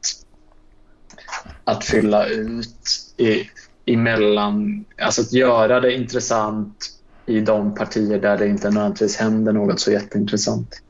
att 1.64 1.84
fylla 1.84 2.26
ut 2.26 2.86
i, 3.16 3.50
emellan... 3.86 4.84
Alltså 4.98 5.22
att 5.22 5.32
göra 5.32 5.80
det 5.80 5.94
intressant 5.94 6.76
i 7.26 7.40
de 7.40 7.74
partier 7.74 8.18
där 8.20 8.38
det 8.38 8.48
inte 8.48 8.70
nödvändigtvis 8.70 9.16
händer 9.16 9.52
något 9.52 9.80
så 9.80 9.92
jätteintressant. 9.92 10.82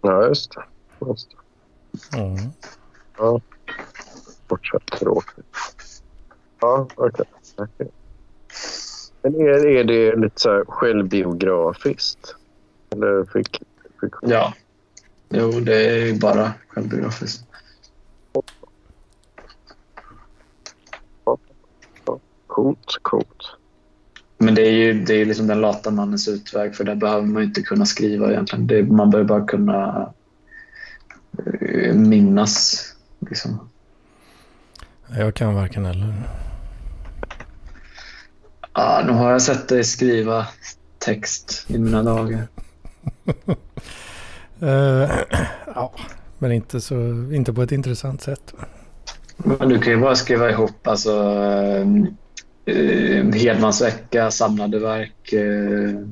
Ja, 0.00 0.26
just 0.26 0.54
det. 0.54 0.64
Just 1.06 1.30
det. 1.30 2.18
Mm. 2.18 2.50
Ja. 3.18 3.40
Fortsätt 4.48 4.86
tråkigt. 4.86 5.46
Ja, 6.60 6.88
okej. 6.96 7.24
Okay. 7.56 7.64
okay. 7.64 8.01
Men 9.22 9.34
är, 9.34 9.66
är 9.66 9.84
det 9.84 10.16
lite 10.16 10.40
så 10.40 10.50
här 10.50 10.64
självbiografiskt? 10.64 12.34
Eller 12.90 13.24
fick, 13.24 13.62
fick... 14.00 14.12
Ja. 14.22 14.54
Jo, 15.28 15.50
det 15.50 15.90
är 15.90 16.06
ju 16.06 16.18
bara 16.18 16.52
självbiografiskt. 16.68 17.44
Coolt, 22.46 22.98
coolt. 23.02 23.56
Men 24.38 24.54
det 24.54 24.62
är 24.62 24.70
ju 24.70 25.04
det 25.04 25.14
är 25.14 25.24
liksom 25.24 25.46
den 25.46 25.60
lata 25.60 25.90
mannens 25.90 26.28
utväg 26.28 26.74
för 26.74 26.84
där 26.84 26.94
behöver 26.94 27.26
man 27.26 27.42
inte 27.42 27.62
kunna 27.62 27.86
skriva 27.86 28.30
egentligen. 28.30 28.66
Det, 28.66 28.82
man 28.82 29.10
behöver 29.10 29.28
bara 29.28 29.46
kunna 29.46 30.12
uh, 31.62 31.94
minnas. 31.94 32.84
Liksom. 33.20 33.68
Jag 35.18 35.34
kan 35.34 35.54
varken 35.54 35.86
eller. 35.86 36.14
Ja, 38.74 39.02
nu 39.06 39.12
har 39.12 39.30
jag 39.30 39.42
sett 39.42 39.68
dig 39.68 39.84
skriva 39.84 40.46
text 40.98 41.64
i 41.68 41.78
mina 41.78 42.02
dagar. 42.02 42.48
uh, 44.62 45.10
ja, 45.74 45.92
men 46.38 46.52
inte, 46.52 46.80
så, 46.80 46.94
inte 47.32 47.52
på 47.52 47.62
ett 47.62 47.72
intressant 47.72 48.22
sätt. 48.22 48.54
Men 49.36 49.68
du 49.68 49.78
kan 49.78 49.92
ju 49.92 50.00
bara 50.00 50.14
skriva 50.14 50.50
ihop 50.50 50.86
alltså, 50.86 51.12
uh, 52.68 53.32
Hedmans 53.34 53.82
vecka, 53.82 54.30
samlade 54.30 54.78
verk 54.78 55.32
uh, 55.32 56.08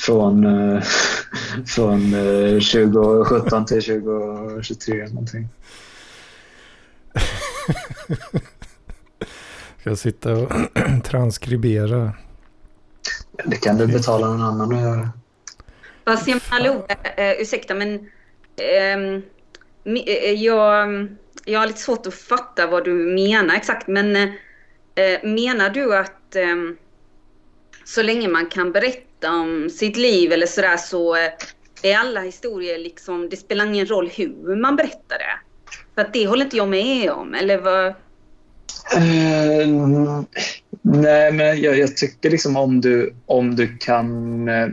från, 0.00 0.44
uh, 0.46 0.82
från 1.66 2.14
uh, 2.14 2.60
2017 2.60 3.66
till 3.66 3.82
2023 3.82 5.06
någonting. 5.06 5.48
Ska 9.86 9.90
jag 9.90 9.98
sitta 9.98 10.32
och 10.32 10.52
transkribera? 11.04 12.12
Det 13.44 13.56
kan 13.56 13.76
du 13.76 13.86
betala 13.86 14.26
någon 14.26 14.42
annan 14.42 14.72
att 14.74 14.80
göra. 14.80 15.08
Fast 16.04 16.28
jag 16.28 16.40
menar, 16.50 16.74
uh, 16.74 17.40
ursäkta 17.40 17.74
men 17.74 17.94
uh, 17.94 19.22
jag, 20.34 21.06
jag 21.44 21.60
har 21.60 21.66
lite 21.66 21.80
svårt 21.80 22.06
att 22.06 22.14
fatta 22.14 22.66
vad 22.66 22.84
du 22.84 22.92
menar 22.94 23.54
exakt. 23.54 23.86
Men 23.86 24.16
uh, 24.16 24.28
menar 25.22 25.70
du 25.70 25.96
att 25.96 26.36
um, 26.52 26.76
så 27.84 28.02
länge 28.02 28.28
man 28.28 28.46
kan 28.46 28.72
berätta 28.72 29.32
om 29.32 29.70
sitt 29.70 29.96
liv 29.96 30.32
eller 30.32 30.46
sådär 30.46 30.76
så 30.76 31.14
är 31.82 31.96
alla 31.96 32.20
historier 32.20 32.78
liksom, 32.78 33.28
det 33.28 33.36
spelar 33.36 33.66
ingen 33.66 33.86
roll 33.86 34.08
hur 34.08 34.56
man 34.56 34.76
berättar 34.76 35.18
det? 35.18 35.40
För 35.94 36.02
att 36.02 36.12
det 36.12 36.26
håller 36.26 36.44
inte 36.44 36.56
jag 36.56 36.68
med 36.68 37.10
om, 37.10 37.34
eller 37.34 37.58
vad? 37.58 37.94
Uh, 38.94 40.22
nej, 40.82 41.32
men 41.32 41.60
jag, 41.60 41.78
jag, 41.78 41.96
tycker 41.96 42.30
liksom 42.30 42.56
om 42.56 42.80
du, 42.80 43.14
om 43.26 43.56
du 43.56 43.76
kan... 43.76 44.48
Uh, 44.48 44.72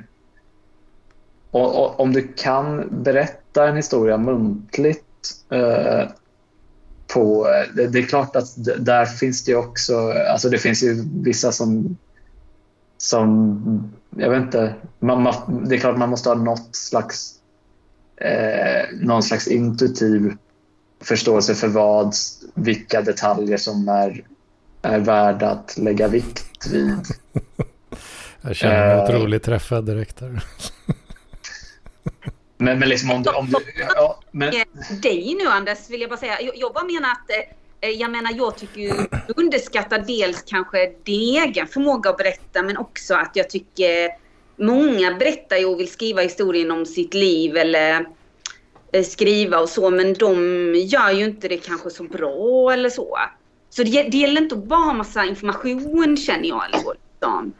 om 1.51 2.13
du 2.13 2.27
kan 2.27 2.87
berätta 3.03 3.67
en 3.67 3.75
historia 3.75 4.17
muntligt 4.17 5.35
uh, 5.53 6.09
på... 7.13 7.47
Det, 7.75 7.87
det, 7.87 7.99
är 7.99 8.03
klart 8.03 8.35
att 8.35 8.47
där 8.79 9.05
finns 9.05 9.43
det 9.43 9.55
också... 9.55 10.11
Alltså 10.11 10.49
det 10.49 10.57
finns 10.57 10.83
ju 10.83 11.03
vissa 11.23 11.51
som... 11.51 11.97
som 12.97 13.93
jag 14.17 14.29
vet 14.29 14.41
inte. 14.41 14.73
Man, 14.99 15.21
man, 15.21 15.65
det 15.69 15.75
är 15.75 15.79
klart 15.79 15.97
man 15.97 16.09
måste 16.09 16.29
ha 16.29 16.35
något 16.35 16.75
slags... 16.75 17.33
någon 19.01 19.23
slags 19.23 19.47
intuitiv 19.47 20.37
förståelse 21.03 21.55
för 21.55 21.67
vad, 21.67 22.15
vilka 22.53 23.01
detaljer 23.01 23.57
som 23.57 23.87
är, 23.87 24.23
är 24.81 24.99
värda 24.99 25.49
att 25.49 25.77
lägga 25.77 26.07
vikt 26.07 26.67
vid. 26.71 26.95
Jag 28.41 28.55
känner 28.55 28.87
mig 28.87 28.97
uh, 28.97 29.03
otroligt 29.03 29.43
träffad 29.43 29.85
direkt 29.85 30.21
här. 30.21 30.29
men, 32.57 32.79
men 32.79 32.89
liksom 32.89 33.11
om 33.11 33.23
du... 33.23 33.29
Om 33.29 33.45
du 33.45 33.57
ja, 33.95 34.19
men... 34.31 34.53
Dig 35.01 35.35
nu 35.39 35.49
Anders 35.49 35.89
vill 35.89 36.01
jag 36.01 36.09
bara 36.09 36.19
säga. 36.19 36.41
Jag, 36.41 36.57
jag 36.57 36.73
bara 36.73 36.83
menar 36.83 37.11
att 37.11 37.29
eh, 37.83 37.89
jag 37.89 38.11
menar, 38.11 38.31
jag 38.37 38.57
tycker 38.57 38.81
du 39.27 39.33
underskattar 39.35 39.99
dels 40.07 40.43
kanske 40.47 40.93
din 41.03 41.43
egen 41.43 41.67
förmåga 41.67 42.09
att 42.09 42.17
berätta, 42.17 42.61
men 42.61 42.77
också 42.77 43.15
att 43.15 43.31
jag 43.33 43.49
tycker 43.49 44.09
många 44.55 45.13
berättar 45.13 45.57
ju 45.57 45.65
och 45.65 45.79
vill 45.79 45.91
skriva 45.91 46.21
historien 46.21 46.71
om 46.71 46.85
sitt 46.85 47.13
liv 47.13 47.57
eller 47.57 48.05
skriva 49.01 49.59
och 49.59 49.69
så, 49.69 49.89
men 49.89 50.13
de 50.13 50.35
gör 50.75 51.11
ju 51.11 51.25
inte 51.25 51.47
det 51.47 51.57
kanske 51.57 51.89
så 51.89 52.03
bra 52.03 52.73
eller 52.73 52.89
så. 52.89 53.17
Så 53.69 53.83
det, 53.83 54.03
det 54.03 54.17
gäller 54.17 54.41
inte 54.41 54.55
att 54.55 54.63
bara 54.63 54.79
ha 54.79 54.93
massa 54.93 55.25
information 55.25 56.17
känner 56.17 56.49
jag. 56.49 56.65
Eller, 56.65 56.79
så, 56.79 56.93
liksom. 56.93 57.53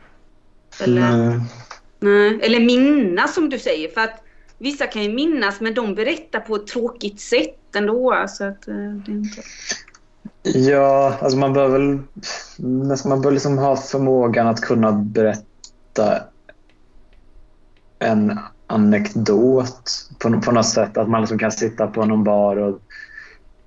eller, 0.82 1.18
nej. 1.18 1.40
nej. 2.00 2.40
eller 2.42 2.60
minnas 2.60 3.34
som 3.34 3.50
du 3.50 3.60
säger. 3.60 3.90
För 3.90 4.02
att 4.02 4.24
vissa 4.58 4.88
kan 4.88 5.04
ju 5.04 5.14
minnas 5.14 5.62
men 5.62 5.74
de 5.74 5.96
berättar 5.96 6.40
på 6.40 6.56
ett 6.56 6.68
tråkigt 6.68 7.20
sätt 7.20 7.76
ändå. 7.76 8.26
Så 8.28 8.44
att, 8.44 8.68
eh, 8.68 8.76
det 8.76 9.12
inte... 9.12 9.42
Ja, 10.44 11.18
alltså 11.22 11.38
man 11.38 11.54
bör 11.54 11.68
väl 11.68 12.00
man 13.06 13.22
bör 13.22 13.32
liksom 13.32 13.58
ha 13.58 13.76
förmågan 13.78 14.48
att 14.48 14.62
kunna 14.62 14.92
berätta 14.92 16.24
en 18.00 18.40
anekdot 18.74 19.92
på, 20.20 20.42
på 20.42 20.52
något 20.52 20.66
sätt. 20.66 20.98
Att 20.98 21.10
man 21.10 21.22
liksom 21.22 21.40
kan 21.40 21.52
sitta 21.52 21.88
på 21.88 22.06
någon 22.06 22.24
bar 22.24 22.56
och 22.56 22.80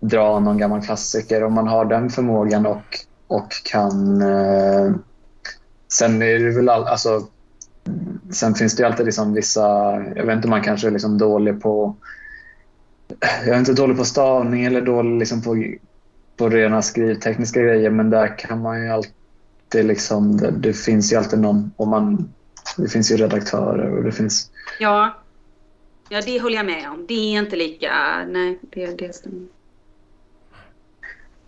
dra 0.01 0.41
någon 0.41 0.59
gammal 0.59 0.83
klassiker. 0.83 1.45
Om 1.45 1.53
man 1.53 1.69
har 1.69 1.85
den 1.85 2.11
förmågan 2.11 2.67
och, 2.67 2.99
och 3.27 3.53
kan... 3.65 4.23
Eh, 4.23 4.93
sen 5.93 6.23
är 6.23 6.39
det 6.39 6.51
väl 6.51 6.69
all, 6.69 6.85
alltså, 6.85 7.27
Sen 8.31 8.55
finns 8.55 8.77
det 8.77 8.83
ju 8.83 8.87
alltid 8.87 9.07
liksom 9.07 9.35
vissa... 9.35 9.63
Jag 10.17 10.27
vet 10.27 10.37
inte, 10.37 10.49
man 10.49 10.63
kanske 10.63 10.87
är 10.87 10.91
liksom 10.91 11.19
dålig 11.19 11.63
på... 11.63 11.95
Jag 13.21 13.55
är 13.55 13.59
inte 13.59 13.73
dålig 13.73 13.97
på 13.97 14.05
stavning 14.05 14.65
eller 14.65 14.81
dålig 14.81 15.19
liksom 15.19 15.43
på, 15.43 15.65
på 16.37 16.49
rena 16.49 16.83
skrivtekniska 16.83 17.63
grejer 17.63 17.91
men 17.91 18.11
där 18.11 18.39
kan 18.39 18.63
man 18.63 18.83
ju 18.83 18.89
alltid 18.89 19.85
liksom... 19.85 20.37
Det, 20.37 20.51
det 20.51 20.73
finns 20.73 21.13
ju 21.13 21.17
alltid 21.17 21.39
någon... 21.39 21.71
Om 21.77 21.89
man, 21.89 22.29
det 22.77 22.89
finns 22.89 23.13
ju 23.13 23.17
redaktörer 23.17 23.97
och 23.97 24.05
det 24.05 24.13
finns 24.13 24.51
Ja. 24.81 25.23
Ja, 26.09 26.21
det 26.27 26.41
håller 26.41 26.57
jag 26.57 26.67
med 26.67 26.91
om. 26.91 27.05
Det 27.09 27.15
är 27.15 27.39
inte 27.39 27.57
lika... 27.57 27.93
Nej, 28.29 28.59
det, 28.71 28.87
det 28.99 29.15
stämmer. 29.15 29.47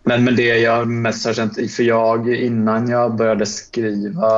Men, 0.03 0.25
men 0.25 0.37
det 0.37 0.59
jag 0.59 0.89
mest 0.89 1.27
har 1.27 1.33
känt, 1.33 1.71
för 1.71 1.83
jag 1.83 2.35
innan 2.35 2.89
jag 2.89 3.17
började 3.17 3.47
skriva 3.47 4.31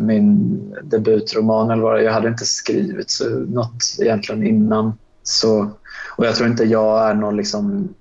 min 0.00 0.60
debutroman 0.82 1.70
eller 1.70 1.82
vad 1.82 2.02
jag 2.02 2.12
hade 2.12 2.28
inte 2.28 2.44
skrivit 2.44 3.10
så, 3.10 3.28
något 3.28 3.96
egentligen 4.00 4.46
innan. 4.46 4.92
Så, 5.22 5.70
och 6.16 6.26
jag 6.26 6.34
tror 6.36 6.48
inte 6.48 6.64
jag 6.64 7.08
är 7.08 7.14
någon, 7.14 7.36
liksom, 7.36 7.94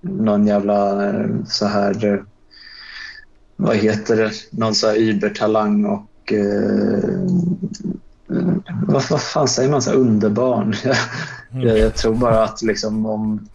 någon 0.00 0.46
jävla 0.46 1.12
så 1.46 1.66
här, 1.66 2.24
vad 3.56 3.76
heter 3.76 4.16
det, 4.16 4.30
någon 4.50 4.74
så 4.74 4.86
här 4.86 4.96
übertalang 4.96 5.84
och 5.84 6.06
eh, 6.32 7.20
vad, 8.86 9.02
vad 9.10 9.22
fan 9.22 9.48
säger 9.48 9.70
man? 9.70 9.82
Så 9.82 9.92
underbarn? 9.92 10.74
Jag, 11.54 11.64
jag, 11.64 11.78
jag, 11.78 11.94
tror 11.94 12.14
bara 12.14 12.44
att 12.44 12.62
liksom 12.62 13.06
om... 13.06 13.48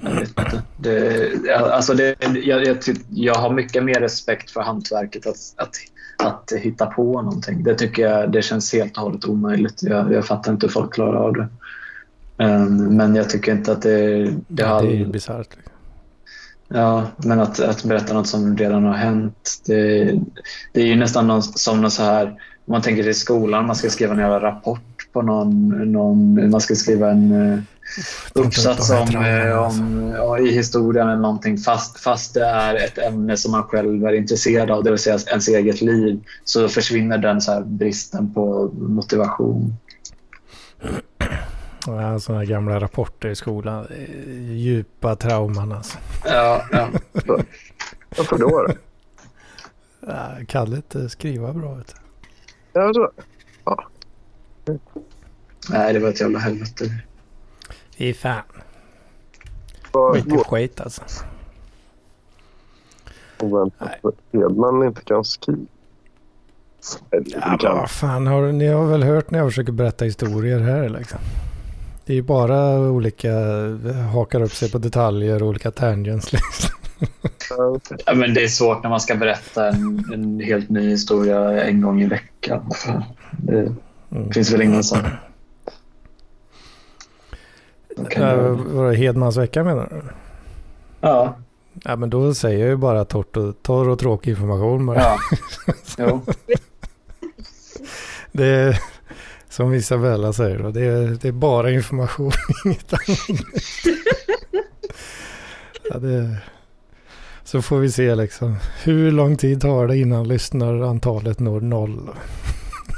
Jag 0.00 0.10
vet 0.10 0.28
inte. 0.28 0.62
Det, 0.76 1.54
alltså 1.54 1.94
det, 1.94 2.14
jag, 2.44 2.66
jag, 2.66 2.78
jag, 3.10 3.34
har 3.34 3.50
mycket 3.50 3.84
mer 3.84 4.00
respekt 4.00 4.50
för 4.50 4.60
hantverket 4.60 5.26
att, 5.26 5.36
att, 5.56 5.76
att 6.18 6.52
hitta 6.52 6.86
på 6.86 7.22
någonting. 7.22 7.62
Det 7.62 7.74
tycker 7.74 8.02
jag 8.02 8.32
det 8.32 8.42
känns 8.42 8.72
helt 8.72 8.96
och 8.96 9.02
hållet 9.02 9.24
omöjligt. 9.24 9.82
Jag, 9.82 10.12
jag 10.12 10.26
fattar 10.26 10.52
inte 10.52 10.66
hur 10.66 10.72
folk 10.72 10.94
klarar 10.94 11.14
av 11.14 11.32
det. 11.32 11.48
Um, 12.44 12.96
men 12.96 13.14
jag 13.14 13.30
tycker 13.30 13.52
inte 13.52 13.72
att 13.72 13.82
det... 13.82 14.24
Det, 14.48 14.62
ja, 14.62 14.82
det 14.82 15.00
är 15.00 15.06
bisarrt. 15.06 15.56
Liksom. 15.56 15.73
Ja, 16.74 17.06
men 17.16 17.40
att, 17.40 17.60
att 17.60 17.84
berätta 17.84 18.14
något 18.14 18.26
som 18.26 18.56
redan 18.56 18.84
har 18.84 18.94
hänt. 18.94 19.62
Det, 19.66 20.04
det 20.72 20.80
är 20.80 20.86
ju 20.86 20.96
nästan 20.96 21.26
någon, 21.26 21.42
som 21.42 21.80
någon 21.80 21.90
så 21.90 22.02
här 22.02 22.26
om 22.66 22.72
man 22.72 22.82
tänker 22.82 23.08
i 23.08 23.14
skolan, 23.14 23.66
man 23.66 23.76
ska 23.76 23.90
skriva 23.90 24.12
en 24.12 24.18
jävla 24.18 24.40
rapport 24.40 25.08
på 25.12 25.22
någon, 25.22 25.68
någon 25.92 26.50
man 26.50 26.60
ska 26.60 26.74
skriva 26.74 27.10
en, 27.10 27.66
uppsats 28.32 28.90
om, 28.90 29.24
eh, 29.24 29.58
om 29.58 30.12
ja, 30.16 30.38
i 30.38 30.52
historien 30.52 31.08
eller 31.08 31.20
någonting 31.20 31.58
fast, 31.58 32.00
fast 32.00 32.34
det 32.34 32.44
är 32.44 32.74
ett 32.74 32.98
ämne 32.98 33.36
som 33.36 33.52
man 33.52 33.62
själv 33.62 34.04
är 34.04 34.12
intresserad 34.12 34.70
av, 34.70 34.84
det 34.84 34.90
vill 34.90 34.98
säga 34.98 35.18
ens 35.28 35.48
eget 35.48 35.80
liv, 35.80 36.20
så 36.44 36.68
försvinner 36.68 37.18
den 37.18 37.40
så 37.40 37.62
bristen 37.66 38.34
på 38.34 38.70
motivation. 38.74 39.76
Ja, 41.86 42.18
sådana 42.20 42.44
gamla 42.44 42.80
rapporter 42.80 43.28
i 43.28 43.34
skolan. 43.36 43.86
Djupa 44.50 45.16
trauman 45.16 45.72
alltså. 45.72 45.98
Ja, 46.24 46.64
ja. 46.72 46.88
Varför 48.16 48.38
då? 48.38 48.68
Ja, 50.00 50.30
kan 50.48 50.74
inte 50.76 51.08
skriva 51.08 51.52
bra. 51.52 51.74
Vet 51.74 51.86
du. 51.94 52.80
Ja, 52.80 52.94
så. 52.94 53.10
Ja. 53.64 53.84
Nej, 55.70 55.92
det 55.92 55.98
var 55.98 56.08
ett 56.08 56.20
jävla 56.20 56.38
helvete. 56.38 56.84
Fy 57.96 58.14
fan. 58.14 58.42
Vad 59.92 60.14
Mycket 60.14 60.46
skit 60.46 60.80
alltså. 60.80 61.02
oväntat 63.40 64.04
att 64.04 64.14
Hedman 64.32 64.82
inte 64.82 65.00
kan 65.04 65.24
skriva. 65.24 65.66
Ja, 67.60 67.74
vad 67.74 67.90
fan, 67.90 68.26
har, 68.26 68.52
ni 68.52 68.66
har 68.66 68.86
väl 68.86 69.02
hört 69.02 69.30
när 69.30 69.38
jag 69.38 69.48
försöker 69.48 69.72
berätta 69.72 70.04
historier 70.04 70.60
här 70.60 70.88
liksom. 70.88 71.18
Det 72.06 72.12
är 72.12 72.14
ju 72.14 72.22
bara 72.22 72.78
olika, 72.90 73.30
hakar 74.12 74.40
upp 74.42 74.52
sig 74.54 74.70
på 74.70 74.78
detaljer 74.78 75.42
och 75.42 75.48
olika 75.48 75.70
tangents 75.70 76.32
liksom. 76.32 76.70
Ja, 78.06 78.14
men 78.14 78.34
det 78.34 78.44
är 78.44 78.48
svårt 78.48 78.82
när 78.82 78.90
man 78.90 79.00
ska 79.00 79.14
berätta 79.14 79.68
en, 79.68 80.04
en 80.14 80.40
helt 80.40 80.68
ny 80.70 80.88
historia 80.90 81.64
en 81.64 81.80
gång 81.80 82.02
i 82.02 82.06
veckan. 82.06 82.70
Det 83.30 83.72
Mm. 84.10 84.32
finns 84.32 84.52
väl 84.52 84.62
ingen 84.62 84.82
göra 88.18 88.36
Äh, 88.36 88.42
det. 88.42 88.50
Vadå, 88.50 88.90
Hedmans 88.90 89.36
vecka 89.36 89.64
menar 89.64 89.88
du? 89.90 90.02
Ja, 91.00 91.36
Ja 91.84 91.96
men 91.96 92.10
då 92.10 92.34
säger 92.34 92.58
jag 92.60 92.68
ju 92.68 92.76
bara 92.76 93.04
torrt 93.04 93.36
och, 93.36 93.62
torr 93.62 93.88
och 93.88 93.98
tråkig 93.98 94.30
information 94.30 94.86
bara. 94.86 94.98
ja. 95.00 95.18
Jo. 95.98 96.22
Det 98.32 98.78
som 99.54 99.74
Isabella 99.74 100.32
säger 100.32 100.58
då, 100.58 100.70
det 100.70 100.80
är, 100.80 101.06
det 101.06 101.28
är 101.28 101.32
bara 101.32 101.70
information, 101.70 102.32
inget 102.64 102.92
annat. 102.92 103.18
ja, 105.82 105.98
det, 105.98 106.36
så 107.44 107.62
får 107.62 107.78
vi 107.78 107.90
se 107.90 108.14
liksom. 108.14 108.56
Hur 108.84 109.10
lång 109.10 109.36
tid 109.36 109.60
tar 109.60 109.86
det 109.88 109.96
innan 109.96 110.28
lyssnarantalet 110.28 111.40
når 111.40 111.60
noll? 111.60 112.10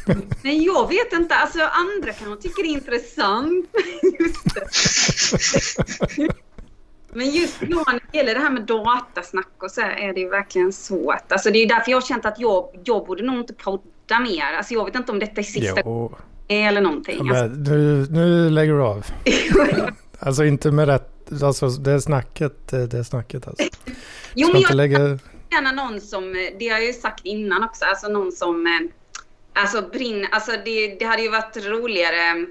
Nej, 0.42 0.64
jag 0.64 0.88
vet 0.88 1.12
inte. 1.12 1.34
Alltså 1.34 1.58
andra 1.60 2.12
kanske 2.12 2.42
tycker 2.42 2.62
det 2.62 2.68
är 2.68 2.72
intressant. 2.72 3.66
Just 4.20 4.54
det. 6.16 6.28
Men 7.08 7.30
just 7.30 7.60
då 7.60 7.84
när 7.86 7.92
det 7.92 8.18
gäller 8.18 8.34
det 8.34 8.40
här 8.40 8.50
med 8.50 8.62
datasnack 8.62 9.62
och 9.62 9.70
så 9.70 9.80
här 9.80 9.96
är 9.96 10.14
det 10.14 10.20
ju 10.20 10.28
verkligen 10.28 10.72
svårt. 10.72 11.32
Alltså 11.32 11.50
det 11.50 11.58
är 11.58 11.68
därför 11.68 11.90
jag 11.90 11.96
har 12.00 12.06
känt 12.06 12.26
att 12.26 12.40
jag, 12.40 12.68
jag 12.84 13.06
borde 13.06 13.22
nog 13.22 13.36
inte 13.38 13.54
podda 13.54 14.20
mer. 14.20 14.56
Alltså 14.58 14.74
jag 14.74 14.84
vet 14.84 14.94
inte 14.94 15.12
om 15.12 15.18
detta 15.18 15.40
är 15.40 15.44
sista 15.44 15.80
Jo, 15.84 16.16
eller 16.48 16.80
någonting. 16.80 17.16
ja, 17.16 17.24
men 17.24 17.62
nu, 17.62 18.06
nu 18.10 18.50
lägger 18.50 18.72
du 18.72 18.82
av. 18.82 18.96
Alltså, 18.96 19.90
Alltså 20.18 20.44
inte 20.44 20.70
med 20.70 20.88
rätt, 20.88 21.42
alltså 21.42 21.68
det 21.68 21.90
är 21.90 21.98
snacket, 21.98 22.68
det 22.68 22.94
är 22.94 23.02
snacket 23.02 23.48
alltså. 23.48 23.64
jo, 24.34 24.52
men 24.52 24.60
jag 24.60 24.74
lägga, 24.74 24.98
gärna 25.50 25.72
någon 25.72 26.00
som, 26.00 26.32
det 26.58 26.68
har 26.68 26.78
jag 26.78 26.86
ju 26.86 26.92
sagt 26.92 27.20
innan 27.24 27.64
också, 27.64 27.84
alltså 27.84 28.08
någon 28.08 28.32
som, 28.32 28.66
eh, 28.66 29.60
alltså 29.62 29.82
brinner, 29.82 30.28
alltså 30.32 30.52
det, 30.64 30.98
det 30.98 31.04
hade 31.04 31.22
ju 31.22 31.28
varit 31.28 31.56
roligare 31.56 32.46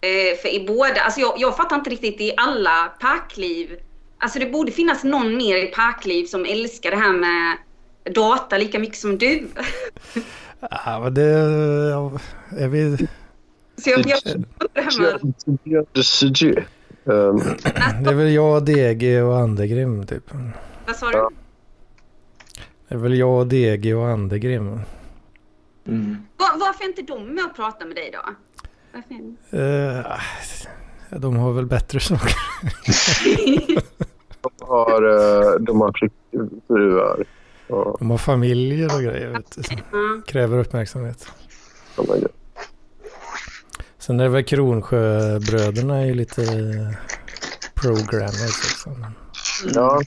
eh, 0.00 0.38
för 0.42 0.48
i 0.48 0.64
båda, 0.66 1.00
alltså 1.00 1.20
jag, 1.20 1.34
jag 1.38 1.56
fattar 1.56 1.76
inte 1.76 1.90
riktigt 1.90 2.20
i 2.20 2.34
alla 2.36 2.92
parkliv, 3.00 3.76
alltså 4.18 4.38
det 4.38 4.46
borde 4.46 4.72
finnas 4.72 5.04
någon 5.04 5.36
mer 5.36 5.56
i 5.56 5.66
parkliv 5.66 6.24
som 6.26 6.44
älskar 6.44 6.90
det 6.90 6.96
här 6.96 7.12
med 7.12 7.56
data 8.14 8.58
lika 8.58 8.78
mycket 8.78 8.98
som 8.98 9.18
du. 9.18 9.48
ja 10.60 11.00
men 11.02 11.14
det, 11.14 11.22
är 12.58 12.68
vi, 12.68 12.96
Så 13.76 13.90
jag, 13.90 14.00
jag 14.06 15.82
det. 15.84 16.64
Um, 17.04 17.42
det 18.02 18.10
är 18.10 18.14
väl 18.14 18.32
jag, 18.32 18.64
DG 18.64 19.22
och 19.22 19.38
Andegrim 19.38 20.06
typ. 20.06 20.24
vad 20.86 20.96
sa 20.96 21.10
du? 21.10 21.28
Det 22.88 22.94
är 22.94 22.98
väl 22.98 23.18
jag, 23.18 23.46
DG 23.46 23.94
och 23.94 24.08
Andegrim. 24.08 24.80
Mm. 25.86 26.16
Var, 26.36 26.58
varför 26.58 26.84
är 26.84 26.88
inte 26.88 27.02
de 27.02 27.34
med 27.34 27.44
och 27.44 27.56
pratar 27.56 27.86
med 27.86 27.96
dig 27.96 28.12
då? 28.12 28.34
Uh, 29.58 30.06
de 31.10 31.36
har 31.36 31.52
väl 31.52 31.66
bättre 31.66 32.00
saker. 32.00 32.34
de 34.40 34.50
har, 34.66 35.02
eh, 35.02 35.60
de 35.60 35.80
har 35.80 35.92
flickfruar. 35.98 37.24
De 37.98 38.10
har 38.10 38.18
familjer 38.18 38.94
och 38.94 39.02
grejer 39.02 39.28
vet 39.28 39.56
du, 39.56 39.62
som 39.62 39.76
Ja. 39.92 40.22
kräver 40.26 40.58
uppmärksamhet. 40.58 41.26
Sen 43.98 44.20
är 44.20 44.24
det 44.24 44.30
väl 44.30 44.44
Kronsjöbröderna 44.44 45.98
är 45.98 46.04
ju 46.04 46.14
lite 46.14 46.42
programmers 47.74 48.72
också. 48.72 48.90
Men, 48.90 49.12
Ja, 49.74 50.00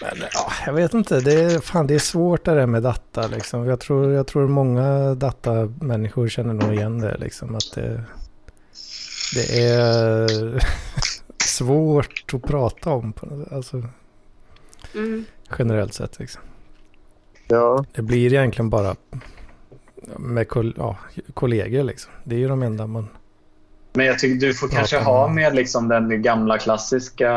men 0.00 0.28
ja, 0.32 0.52
jag 0.66 0.72
vet 0.72 0.94
inte. 0.94 1.20
Det 1.20 1.32
är, 1.34 1.60
fan, 1.60 1.86
det 1.86 1.94
är 1.94 1.98
svårt 1.98 2.44
det 2.44 2.54
där 2.54 2.66
med 2.66 2.82
data 2.82 3.26
liksom. 3.26 3.66
Jag 3.66 3.80
tror, 3.80 4.12
jag 4.12 4.26
tror 4.26 4.48
många 4.48 5.14
datamänniskor 5.14 6.28
känner 6.28 6.54
nog 6.54 6.74
igen 6.74 6.98
det 6.98 7.16
liksom. 7.18 7.54
Att 7.54 7.72
det, 7.74 8.04
det 9.34 9.62
är 9.64 10.64
svårt 11.46 12.24
att 12.34 12.42
prata 12.42 12.90
om. 12.90 13.12
På, 13.12 13.26
något- 13.26 13.52
alltså, 13.52 13.82
Mm. 14.94 15.24
generellt 15.58 15.94
sett 15.94 16.18
liksom. 16.18 16.42
ja, 17.48 17.84
Det 17.92 18.02
blir 18.02 18.32
egentligen 18.32 18.70
bara 18.70 18.96
med 20.18 20.48
kol 20.48 20.74
ja, 20.76 20.96
kollegor 21.34 21.82
liksom. 21.82 22.12
Det 22.24 22.34
är 22.34 22.38
ju 22.38 22.48
de 22.48 22.62
enda 22.62 22.86
man... 22.86 23.08
Men 23.92 24.06
jag 24.06 24.18
tycker 24.18 24.46
du 24.46 24.54
får 24.54 24.68
kanske 24.68 24.98
ha 24.98 25.28
med 25.28 25.54
liksom 25.54 25.88
den 25.88 26.22
gamla 26.22 26.58
klassiska 26.58 27.32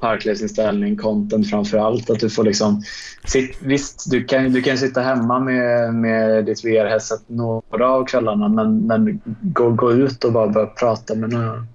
parklivsinställning, 0.00 0.96
content 0.96 1.50
framför 1.50 1.78
allt. 1.78 2.10
Att 2.10 2.20
du 2.20 2.30
får 2.30 2.44
liksom... 2.44 2.82
Sitt, 3.24 3.58
visst, 3.62 4.10
du 4.10 4.24
kan, 4.24 4.52
du 4.52 4.62
kan 4.62 4.78
sitta 4.78 5.00
hemma 5.00 5.38
med, 5.38 5.94
med 5.94 6.44
ditt 6.44 6.64
VR-headset 6.64 7.20
några 7.26 7.90
av 7.90 8.04
kvällarna 8.04 8.48
men, 8.48 8.86
men 8.86 9.20
gå, 9.42 9.70
gå 9.70 9.92
ut 9.92 10.24
och 10.24 10.32
bara 10.32 10.48
börja 10.48 10.66
prata 10.66 11.14
med 11.14 11.30
några 11.30 11.66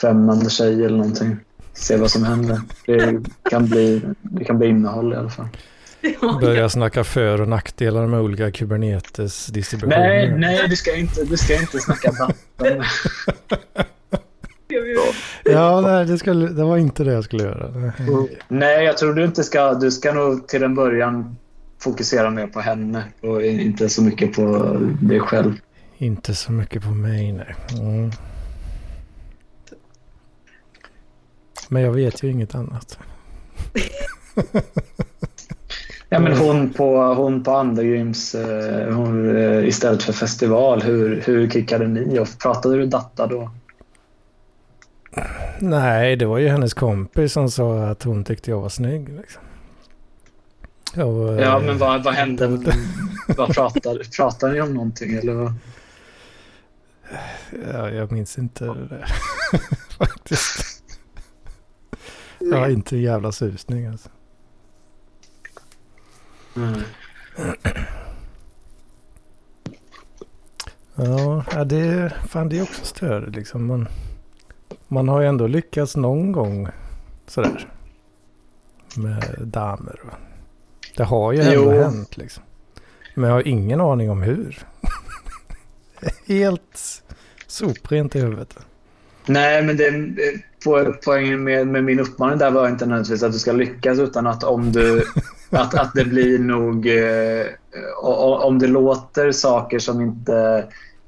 främmande 0.00 0.50
tjej 0.50 0.84
eller 0.84 0.96
någonting. 0.96 1.36
Se 1.78 1.96
vad 1.96 2.10
som 2.10 2.24
händer. 2.24 2.60
Det 2.86 3.20
kan 3.50 3.66
bli, 3.66 4.02
det 4.22 4.44
kan 4.44 4.58
bli 4.58 4.68
innehåll 4.68 5.12
i 5.12 5.16
alla 5.16 5.30
fall. 5.30 5.48
Ja, 6.00 6.38
Börja 6.40 6.68
snacka 6.68 7.04
för 7.04 7.40
och 7.40 7.48
nackdelar 7.48 8.06
med 8.06 8.20
olika 8.20 8.50
Kubernetes-distributioner. 8.50 9.98
Nej, 9.98 10.38
nej, 10.38 10.68
du 10.68 10.76
ska 10.76 10.96
inte, 10.96 11.24
du 11.24 11.36
ska 11.36 11.60
inte 11.60 11.78
snacka 11.78 12.10
vatten. 12.10 12.82
Ja, 15.44 15.80
nej, 15.80 16.06
det, 16.06 16.18
skulle, 16.18 16.48
det 16.48 16.64
var 16.64 16.76
inte 16.76 17.04
det 17.04 17.12
jag 17.12 17.24
skulle 17.24 17.42
göra. 17.42 17.92
Nej, 18.48 18.84
jag 18.84 18.98
tror 18.98 19.14
du 19.14 19.24
inte 19.24 19.44
ska... 19.44 19.74
Du 19.74 19.90
ska 19.90 20.12
nog 20.12 20.48
till 20.48 20.62
en 20.62 20.74
början 20.74 21.36
fokusera 21.80 22.30
mer 22.30 22.46
på 22.46 22.60
henne 22.60 23.04
och 23.20 23.42
inte 23.42 23.88
så 23.88 24.02
mycket 24.02 24.32
på 24.32 24.76
dig 25.00 25.20
själv. 25.20 25.54
Inte 25.98 26.34
så 26.34 26.52
mycket 26.52 26.82
på 26.82 26.88
mig, 26.88 27.32
nej. 27.32 27.54
Mm. 27.80 28.10
Men 31.68 31.82
jag 31.82 31.92
vet 31.92 32.22
ju 32.22 32.30
inget 32.30 32.54
annat. 32.54 32.98
Ja, 36.10 36.18
men 36.18 36.36
hon 36.36 36.70
på, 36.72 37.14
hon 37.14 37.42
på 37.44 37.50
Andergrims 37.50 38.34
eh, 38.34 38.94
hon, 38.94 39.36
eh, 39.36 39.64
istället 39.68 40.02
för 40.02 40.12
festival, 40.12 40.82
hur, 40.82 41.20
hur 41.26 41.50
kickade 41.50 41.86
ni 41.88 42.18
off? 42.18 42.38
Pratade 42.38 42.76
du 42.76 42.86
datta 42.86 43.26
då? 43.26 43.50
Nej, 45.58 46.16
det 46.16 46.26
var 46.26 46.38
ju 46.38 46.48
hennes 46.48 46.74
kompis 46.74 47.32
som 47.32 47.50
sa 47.50 47.84
att 47.84 48.02
hon 48.02 48.24
tyckte 48.24 48.50
jag 48.50 48.60
var 48.60 48.68
snygg. 48.68 49.08
Liksom. 49.08 49.42
Och, 50.94 51.32
eh, 51.32 51.40
Ja, 51.44 51.58
men 51.58 51.78
vad, 51.78 52.04
vad 52.04 52.14
hände? 52.14 52.60
vad 53.36 53.54
pratade, 53.54 54.04
pratade 54.16 54.52
ni 54.52 54.60
om 54.60 54.74
någonting? 54.74 55.14
Eller 55.14 55.32
vad? 55.32 55.52
Ja, 57.72 57.90
jag 57.90 58.12
minns 58.12 58.38
inte 58.38 58.64
det 58.64 59.04
faktiskt. 59.98 60.77
Jag 62.50 62.58
har 62.58 62.68
inte 62.68 62.96
en 62.96 63.02
jävla 63.02 63.32
susning 63.32 63.86
alltså. 63.86 64.08
Mm. 66.56 66.80
Ja, 70.94 71.44
ja, 71.52 71.64
det, 71.64 72.12
fan, 72.28 72.48
det 72.48 72.58
är 72.58 72.62
också 72.62 72.84
störigt 72.84 73.36
liksom. 73.36 73.66
Man, 73.66 73.88
man 74.88 75.08
har 75.08 75.20
ju 75.20 75.26
ändå 75.26 75.46
lyckats 75.46 75.96
någon 75.96 76.32
gång 76.32 76.68
sådär. 77.26 77.68
Med 78.96 79.34
damer. 79.38 80.00
Det 80.96 81.04
har 81.04 81.32
ju 81.32 81.42
Jo. 81.52 81.70
ändå 81.70 81.82
hänt 81.82 82.16
liksom. 82.16 82.42
Men 83.14 83.24
jag 83.24 83.36
har 83.36 83.48
ingen 83.48 83.80
aning 83.80 84.10
om 84.10 84.22
hur. 84.22 84.66
Helt 86.26 87.02
soprent 87.46 88.16
i 88.16 88.20
huvudet. 88.20 88.58
Nej, 89.28 89.62
men 89.62 89.76
det, 89.76 89.90
po- 90.64 90.94
poängen 91.04 91.44
med, 91.44 91.66
med 91.66 91.84
min 91.84 92.00
uppmaning 92.00 92.38
där 92.38 92.50
var 92.50 92.68
inte 92.68 92.86
nödvändigtvis 92.86 93.22
att 93.22 93.32
du 93.32 93.38
ska 93.38 93.52
lyckas 93.52 93.98
utan 93.98 94.26
att 94.26 94.44
om 94.44 94.72
du 94.72 95.04
att, 95.50 95.74
att 95.74 95.94
det 95.94 96.04
blir 96.04 96.38
nog 96.38 96.86
eh, 96.86 97.46
om 98.44 98.58
det 98.58 98.66
låter 98.66 99.32
saker 99.32 99.78
som 99.78 100.00
inte 100.00 100.64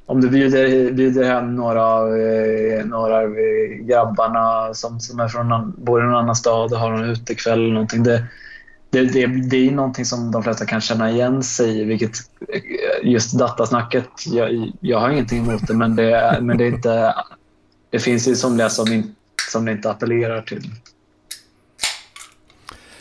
om 0.07 0.21
du 0.21 0.29
bjuder, 0.29 0.93
bjuder 0.93 1.25
hem 1.25 1.57
några 1.57 1.85
av 1.87 2.16
eh, 2.16 2.85
några 2.85 3.16
av 3.16 3.25
eh, 3.25 3.85
grabbarna 3.87 4.75
som, 4.75 5.01
som 5.01 5.21
är 5.21 5.29
från, 5.29 5.75
bor 5.79 6.01
i 6.01 6.05
någon 6.05 6.14
annan 6.14 6.37
stad 6.37 6.73
och 6.73 6.79
har 6.79 6.91
någon 6.91 7.11
utekväll 7.11 7.59
eller 7.59 7.73
någonting. 7.73 8.03
Det, 8.03 8.25
det, 8.91 9.01
det, 9.05 9.27
det 9.27 9.68
är 9.68 9.71
någonting 9.71 10.05
som 10.05 10.31
de 10.31 10.43
flesta 10.43 10.66
kan 10.66 10.81
känna 10.81 11.11
igen 11.11 11.43
sig 11.43 11.81
i. 11.81 11.85
Vilket, 11.85 12.11
eh, 12.49 13.11
just 13.11 13.39
datasnacket, 13.39 14.09
jag, 14.27 14.73
jag 14.81 15.01
har 15.01 15.11
ingenting 15.11 15.39
emot 15.39 15.66
det 15.66 15.75
men 15.75 15.97
det, 15.97 16.39
men 16.41 16.59
det 16.59 16.64
är 16.64 16.68
inte 16.68 17.14
det 17.91 17.99
finns 17.99 18.28
ju 18.28 18.36
somliga 18.36 18.68
som, 18.68 18.93
in, 18.93 19.14
som 19.51 19.64
det 19.64 19.72
inte 19.72 19.91
appellerar 19.91 20.43
till. 20.43 20.70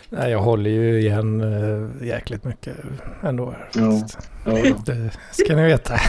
Nej, 0.09 0.31
jag 0.31 0.39
håller 0.39 0.69
ju 0.69 0.99
igen 0.99 1.41
äh, 1.41 2.07
jäkligt 2.07 2.43
mycket 2.43 2.77
ändå. 3.23 3.55
Jo. 3.73 4.07
Jo. 4.45 4.81
Det 4.85 5.11
ska 5.31 5.55
ni 5.55 5.63
veta. 5.63 5.99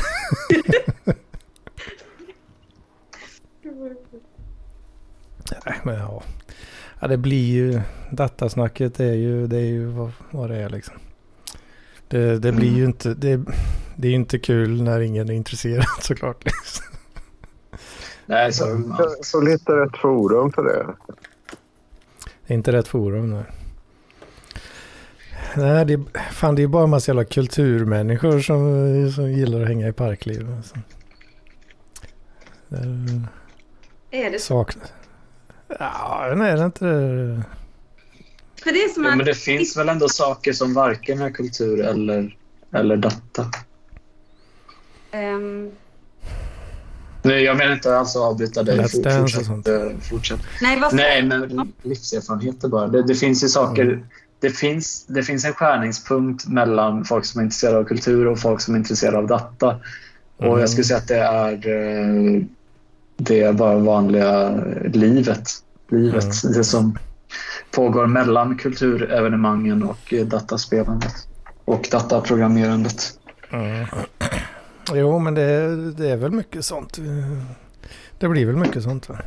Nej, 5.67 5.81
men 5.83 5.95
ja. 5.95 6.23
ja. 7.01 7.09
Det 7.09 7.17
blir 7.17 7.53
ju... 7.53 7.81
Datasnacket 8.11 9.01
är 9.01 9.13
ju, 9.13 9.47
det 9.47 9.57
är 9.57 9.67
ju 9.67 9.87
vad, 9.87 10.13
vad 10.31 10.51
det 10.51 10.57
är 10.57 10.69
liksom. 10.69 10.95
Det, 12.09 12.39
det 12.39 12.53
blir 12.53 12.77
ju 12.77 12.85
inte... 12.85 13.15
Det, 13.15 13.41
det 13.97 14.09
är 14.09 14.11
ju 14.11 14.17
inte 14.17 14.39
kul 14.39 14.83
när 14.83 15.01
ingen 15.01 15.29
är 15.29 15.35
intresserad 15.35 15.85
såklart. 16.01 16.45
Liksom. 16.45 16.85
Nej, 18.31 18.53
så, 18.53 18.65
Så, 18.97 19.17
så 19.23 19.41
lite 19.41 19.73
rätt 19.73 19.97
forum 19.97 20.53
för 20.53 20.65
det. 20.65 20.87
Det 22.47 22.55
är 22.55 22.55
inte 22.55 22.73
rätt 22.73 22.89
forum 22.89 23.31
nu. 23.31 23.45
Nej, 25.57 25.85
det 25.85 25.95
är, 25.95 26.33
fan, 26.33 26.55
det 26.55 26.63
är 26.63 26.67
bara 26.67 26.85
en 26.85 26.91
massa 26.91 27.11
jävla 27.11 27.25
kulturmänniskor 27.25 28.41
som, 28.41 29.13
som 29.13 29.33
gillar 29.33 29.61
att 29.63 29.69
hänga 29.69 29.89
i 29.89 29.93
parkliv. 29.93 30.55
Alltså. 30.57 30.75
Det 34.11 34.27
Är 34.27 34.31
det 34.31 34.39
så? 34.39 34.47
saknas. 34.47 34.93
Ja, 35.79 36.33
nej, 36.37 36.55
det 36.55 36.61
är 36.61 36.67
inte 36.67 36.85
det. 36.85 37.43
För 38.63 38.73
det 38.73 38.85
är 38.85 38.89
som 38.89 39.05
ja, 39.05 39.11
att... 39.11 39.17
men 39.17 39.27
det 39.27 39.35
finns 39.35 39.77
väl 39.77 39.89
ändå 39.89 40.09
saker 40.09 40.53
som 40.53 40.75
varken 40.75 41.23
är 41.23 41.31
kultur 41.31 41.81
eller, 41.81 42.37
eller 42.73 42.97
data. 42.97 43.47
ehm, 45.11 45.71
Nej, 47.23 47.43
jag 47.43 47.57
menar 47.57 47.73
inte 47.73 47.97
alls 47.97 48.17
att 48.17 48.23
avbryta 48.23 48.63
dig. 48.63 48.81
Och 48.81 48.91
fortsätt, 48.91 49.49
eh, 49.69 49.99
fortsätt. 50.11 50.41
nej, 50.63 50.81
vad 50.81 50.95
Nej, 50.95 51.23
men 51.23 51.73
livserfarenheter 51.83 52.69
bara. 52.69 52.89
Det, 52.89 53.03
det 53.03 53.15
finns 53.15 53.45
ju 53.45 53.49
saker... 53.49 53.83
Mm. 53.83 54.01
Det, 54.41 54.51
finns, 54.51 55.05
det 55.07 55.23
finns 55.23 55.45
en 55.45 55.53
skärningspunkt 55.53 56.47
mellan 56.47 57.05
folk 57.05 57.25
som 57.25 57.39
är 57.41 57.45
intresserade 57.45 57.79
av 57.79 57.85
kultur 57.85 58.27
och 58.27 58.39
folk 58.39 58.61
som 58.61 58.75
är 58.75 58.79
intresserade 58.79 59.19
av 59.19 59.27
data. 59.27 59.77
Och 60.37 60.45
Mm. 60.47 60.61
jag 60.61 60.71
skulle 60.71 60.85
säga 60.85 60.99
att 60.99 61.09
det 61.09 61.19
är, 61.19 61.53
eh, 61.53 62.43
det 63.17 63.41
är 63.41 63.53
bara 63.53 63.79
vanliga 63.79 64.51
livet. 64.93 65.49
Livet. 65.91 66.45
Mm. 66.45 66.57
Det 66.57 66.65
som 66.65 66.99
pågår 67.71 68.07
mellan 68.07 68.57
kulturevenemangen 68.57 69.83
och 69.83 70.15
eh, 70.15 70.27
dataspelandet. 70.27 71.13
Och 71.65 71.89
dataprogrammerandet. 71.91 73.13
Jo, 74.95 75.19
men 75.19 75.35
det, 75.35 75.77
det 75.93 76.11
är 76.11 76.17
väl 76.17 76.31
mycket 76.31 76.65
sånt. 76.65 76.99
Det 78.19 78.29
blir 78.29 78.47
väl 78.47 78.57
mycket 78.57 78.83
sånt 78.83 79.09
va? 79.09 79.19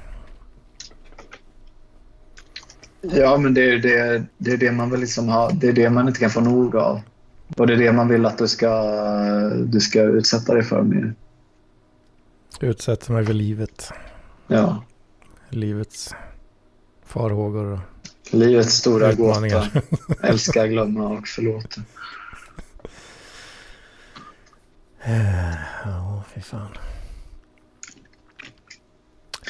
Ja, 3.02 3.38
men 3.38 3.54
det 3.54 3.70
är 3.70 3.78
det, 3.78 4.24
det 4.38 4.52
är 4.52 4.58
det 4.58 4.72
man 4.72 4.92
vill 4.92 5.00
liksom 5.00 5.30
ha. 5.30 5.50
Det 5.50 5.68
är 5.68 5.74
det 5.74 5.90
man 5.90 6.08
inte 6.08 6.20
kan 6.20 6.30
få 6.30 6.42
nog 6.42 6.76
av. 6.76 7.02
Och 7.58 7.68
det 7.68 7.74
är 7.74 7.78
det 7.78 7.92
man 7.92 8.08
vill 8.08 8.26
att 8.26 8.38
du 8.38 8.48
ska, 8.48 8.84
du 9.50 9.80
ska 9.80 10.02
utsätta 10.02 10.54
dig 10.54 10.64
för 10.64 10.82
mer. 10.82 11.14
Utsätter 12.60 13.12
mig 13.12 13.26
för 13.26 13.34
livet. 13.34 13.92
Ja. 14.48 14.84
Livets 15.50 16.16
farhågor 17.06 17.66
och 17.66 17.80
Livets 18.32 18.74
stora 18.74 19.14
gåta. 19.14 19.68
Älska, 20.22 20.68
glömma 20.68 21.08
och 21.08 21.28
förlåta. 21.28 21.82
Ja, 25.06 26.24
fy 26.34 26.42
fan. 26.42 26.78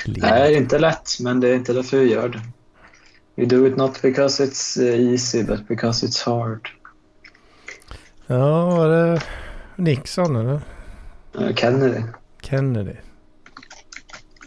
Nej, 0.05 0.49
det 0.51 0.55
är 0.55 0.57
inte 0.57 0.79
lätt, 0.79 1.19
men 1.19 1.39
det 1.39 1.49
är 1.49 1.55
inte 1.55 1.73
därför 1.73 1.97
vi 1.97 2.11
gör 2.13 2.29
det. 2.29 2.41
We 3.35 3.45
do 3.45 3.67
it 3.67 3.77
not 3.77 4.01
because 4.01 4.45
it's 4.45 4.81
eh, 4.81 5.11
easy, 5.11 5.43
but 5.43 5.67
because 5.67 6.05
it's 6.05 6.25
hard. 6.25 6.69
Ja, 8.27 8.65
var 8.65 8.89
det 8.89 9.21
Nixon 9.75 10.35
eller? 10.35 10.61
Kennedy. 11.55 12.01
Kennedy? 12.41 12.95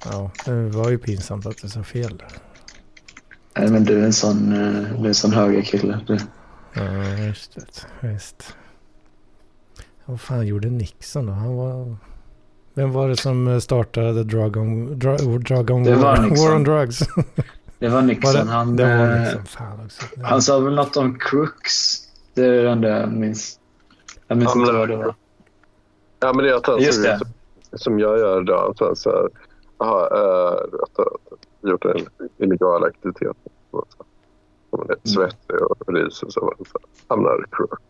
Ja, 0.05 0.31
det 0.45 0.69
var 0.69 0.91
ju 0.91 0.99
pinsamt 0.99 1.47
att 1.47 1.63
det 1.63 1.69
sa 1.69 1.83
fel. 1.83 2.17
där. 2.17 2.29
Nej, 3.59 3.71
men 3.71 3.85
du 3.85 4.01
är 4.01 4.05
en 4.05 4.13
sån, 4.13 4.53
eh, 4.53 4.99
du 4.99 5.05
är 5.05 5.09
en 5.09 5.15
sån 5.15 5.33
högerkille. 5.33 6.01
Ja, 6.73 7.19
just 7.19 7.55
det. 7.55 7.87
Visst. 8.09 8.57
Vad 10.07 10.21
fan 10.21 10.47
gjorde 10.47 10.69
Nixon 10.71 11.27
då? 11.27 11.33
Han 11.33 11.57
var... 11.57 11.97
Vem 12.75 12.93
var 12.93 13.09
det 13.09 13.17
som 13.17 13.61
startade 13.61 14.25
drug 14.25 14.57
on, 14.57 14.99
drug, 14.99 15.45
drug 15.45 15.71
on 15.71 15.85
Det 15.85 15.95
var 15.95 16.03
war, 16.03 16.23
Nixon. 16.23 16.47
war 16.49 16.57
on 16.57 16.65
drugs? 16.65 16.99
Det 17.79 17.89
var 17.89 18.03
Nixon. 18.03 18.33
Var 18.35 18.45
det, 18.45 18.51
han, 18.51 18.77
det 18.77 18.85
var 18.85 19.13
eh, 19.17 19.21
Nixon. 19.21 19.45
Fan 19.45 19.81
också. 19.85 20.03
han 20.23 20.43
sa 20.43 20.59
väl 20.61 20.75
något 20.75 20.97
om 20.97 21.19
crooks. 21.19 21.99
Det 22.35 22.45
är 22.45 22.63
det 22.63 22.71
enda 22.71 22.89
jag 22.89 23.13
minns. 23.13 23.59
Jag 24.29 24.39
minns 24.39 24.53
Ja, 24.55 24.61
inte 24.61 24.73
vad 24.73 24.89
det 24.89 24.97
var. 24.97 25.15
Ja, 26.21 26.33
men 26.33 26.45
det 26.45 26.51
är 26.51 26.55
att 26.55 26.67
han 26.67 26.83
Just 26.83 27.03
det. 27.03 27.19
som, 27.19 27.29
som 27.79 27.99
jag 27.99 28.19
gör 28.19 28.43
idag. 28.43 28.75
Så, 28.79 28.95
så 28.97 29.11
här, 29.11 29.29
aha, 29.79 30.09
äh, 30.13 30.83
att, 30.83 30.99
att, 30.99 31.71
gjort 31.71 31.85
en 31.85 32.07
illegal 32.39 32.85
aktivitet. 32.85 33.37
Och 33.71 33.87
så, 33.97 34.05
så 34.71 34.77
man 34.77 34.91
är 34.91 35.09
svettig 35.09 35.57
och 35.63 35.95
ryser 35.95 36.27
så 36.31 36.41
man 36.45 36.67
så, 36.73 36.79
hamnar 37.09 37.45
crook. 37.51 37.81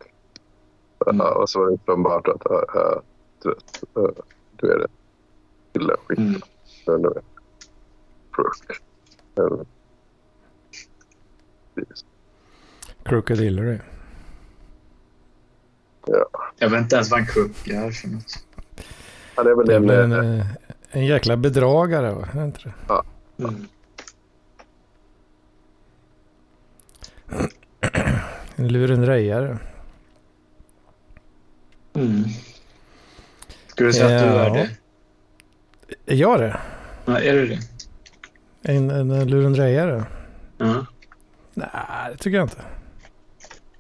Mm. 1.07 1.19
Ja, 1.27 1.35
och 1.35 1.51
så 1.51 1.59
var 1.59 1.67
det 1.67 1.73
uppenbart 1.75 2.29
att 2.29 2.51
äh, 2.51 3.01
du, 3.43 3.49
vet, 3.49 3.83
äh, 3.97 4.25
du 4.57 4.73
är 4.73 4.79
det 4.79 4.87
illa 5.73 5.97
skit. 6.07 6.19
Mm. 6.19 6.41
Men 6.87 7.03
du 7.03 7.09
vet, 7.09 7.25
crook. 8.33 8.57
En- 9.35 9.67
Precis. 11.75 12.05
Crooked 13.05 13.39
Hillary. 13.41 13.79
Jag 16.59 16.71
vet 16.71 16.81
inte 16.81 16.95
ens 16.97 17.11
vad 17.11 17.21
en 17.21 17.27
crook 17.27 17.69
är 17.69 17.91
för 17.91 18.09
något. 18.09 18.45
Han 19.37 19.47
är 19.47 19.55
väl 19.55 19.67
Det 19.67 19.75
är 19.75 20.03
en, 20.03 20.13
eh, 20.13 20.41
eh, 20.41 20.47
en 20.91 21.07
jäkla 21.07 21.37
bedragare 21.37 22.15
va? 22.15 22.29
Är 22.33 22.39
det 22.39 22.45
inte 22.45 22.61
det? 22.89 23.03
Mm. 23.45 23.67
En 28.57 28.69
lurendrejare. 28.69 29.59
Mm. 31.97 32.25
Skulle 33.67 33.89
du 33.89 33.93
säga 33.93 34.17
att 34.17 34.23
du 34.23 34.29
är 34.29 34.51
det? 34.51 34.71
Är 36.07 36.17
jag 36.17 36.41
det? 36.41 36.57
Ja, 37.05 37.21
är 37.21 37.33
du 37.33 37.47
det? 37.47 37.59
En, 38.63 38.91
en 38.91 39.29
lurendrejare? 39.29 40.05
Ja. 40.59 40.87
Nej, 41.55 41.69
det 42.11 42.17
tycker 42.17 42.37
jag 42.37 42.45
inte. 42.45 42.63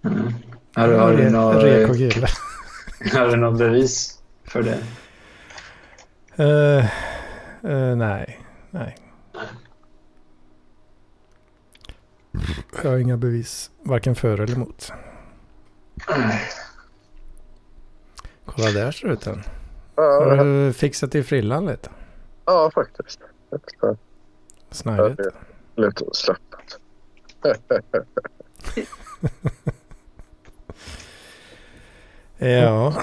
Mm. 0.04 0.34
Har, 0.74 0.88
har, 0.92 1.12
du 1.12 2.10
kille. 2.10 2.26
har 3.18 3.28
du 3.28 3.36
något 3.36 3.58
bevis 3.58 4.18
för 4.44 4.62
det? 4.62 4.78
Eh, 6.44 6.84
eh, 7.72 7.96
nej, 7.96 8.40
nej. 8.70 8.96
Jag 12.82 12.90
har 12.90 12.98
inga 12.98 13.16
bevis, 13.16 13.70
varken 13.82 14.14
för 14.14 14.40
eller 14.40 14.54
emot. 14.54 14.92
Nej. 16.08 16.40
Kolla 18.46 18.70
där 18.70 18.90
ser 18.90 19.06
det 19.08 19.12
ut 19.14 19.20
den. 19.20 19.42
Har 19.94 20.36
du 20.44 20.72
fixat 20.72 21.14
i 21.14 21.22
frillan 21.22 21.66
lite? 21.66 21.90
ja, 22.44 22.70
faktiskt. 22.74 23.20
Ja, 23.80 23.96
Snajdigt. 24.70 25.20
Lite 25.76 26.04
släppt. 26.12 26.40
Ja, 32.38 32.46
Ja. 32.48 32.94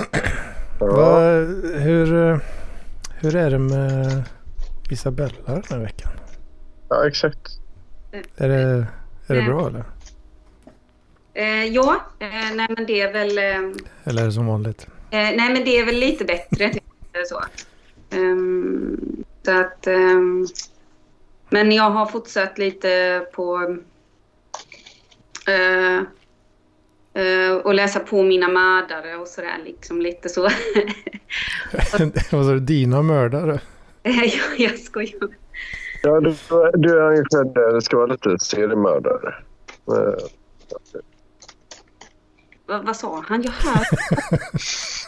Vad, 0.79 1.31
hur, 1.81 2.39
hur 3.19 3.35
är 3.35 3.49
det 3.51 3.59
med 3.59 4.23
Isabella 4.89 5.33
den 5.45 5.63
här 5.69 5.79
veckan? 5.79 6.11
ja, 6.89 7.07
exakt. 7.07 7.59
Är 8.37 8.49
det, 8.49 8.87
är 9.27 9.35
det 9.35 9.41
bra 9.41 9.67
eller? 9.67 9.83
Eh, 11.33 11.63
ja, 11.65 12.03
eh, 12.19 12.27
nej 12.55 12.67
men 12.77 12.85
det 12.85 13.01
är 13.01 13.13
väl... 13.13 13.37
Eh, 13.37 13.71
Eller 14.03 14.21
är 14.21 14.25
det 14.25 14.31
som 14.31 14.47
vanligt? 14.47 14.87
Eh, 15.13 15.35
nej 15.35 15.53
men 15.53 15.65
det 15.65 15.77
är 15.77 15.85
väl 15.85 15.95
lite 15.95 16.25
bättre. 16.25 16.73
Så. 17.25 17.43
Ehm, 18.15 19.23
Så 19.45 19.51
att, 19.51 19.87
ehm, 19.87 20.47
men 21.49 21.71
jag 21.71 21.89
har 21.89 22.05
fortsatt 22.05 22.57
lite 22.57 23.25
på 23.33 23.77
eh, 25.47 25.97
eh, 27.23 27.55
och 27.55 27.73
läsa 27.73 27.99
på 27.99 28.23
mina 28.23 28.47
mördare 28.47 29.15
och 29.15 29.27
sådär 29.27 29.61
liksom 29.65 30.01
lite 30.01 30.29
så. 30.29 30.41
Vad 32.31 32.45
sa 32.45 32.51
du, 32.51 32.59
dina 32.59 33.01
mördare? 33.01 33.59
jag, 34.03 34.59
jag 34.59 34.79
skojar. 34.79 35.29
Ja, 36.03 36.19
du, 36.19 36.35
du 36.73 36.89
är 36.89 37.53
där 37.53 37.73
det 37.73 37.81
ska 37.81 37.97
vara 37.97 38.07
lite 38.07 38.39
seriemördare. 38.39 39.35
Eh, 39.87 40.25
Va, 42.67 42.81
vad 42.85 42.95
sa 42.95 43.23
han? 43.27 43.41
Jag 43.43 43.51
hör. 43.51 43.85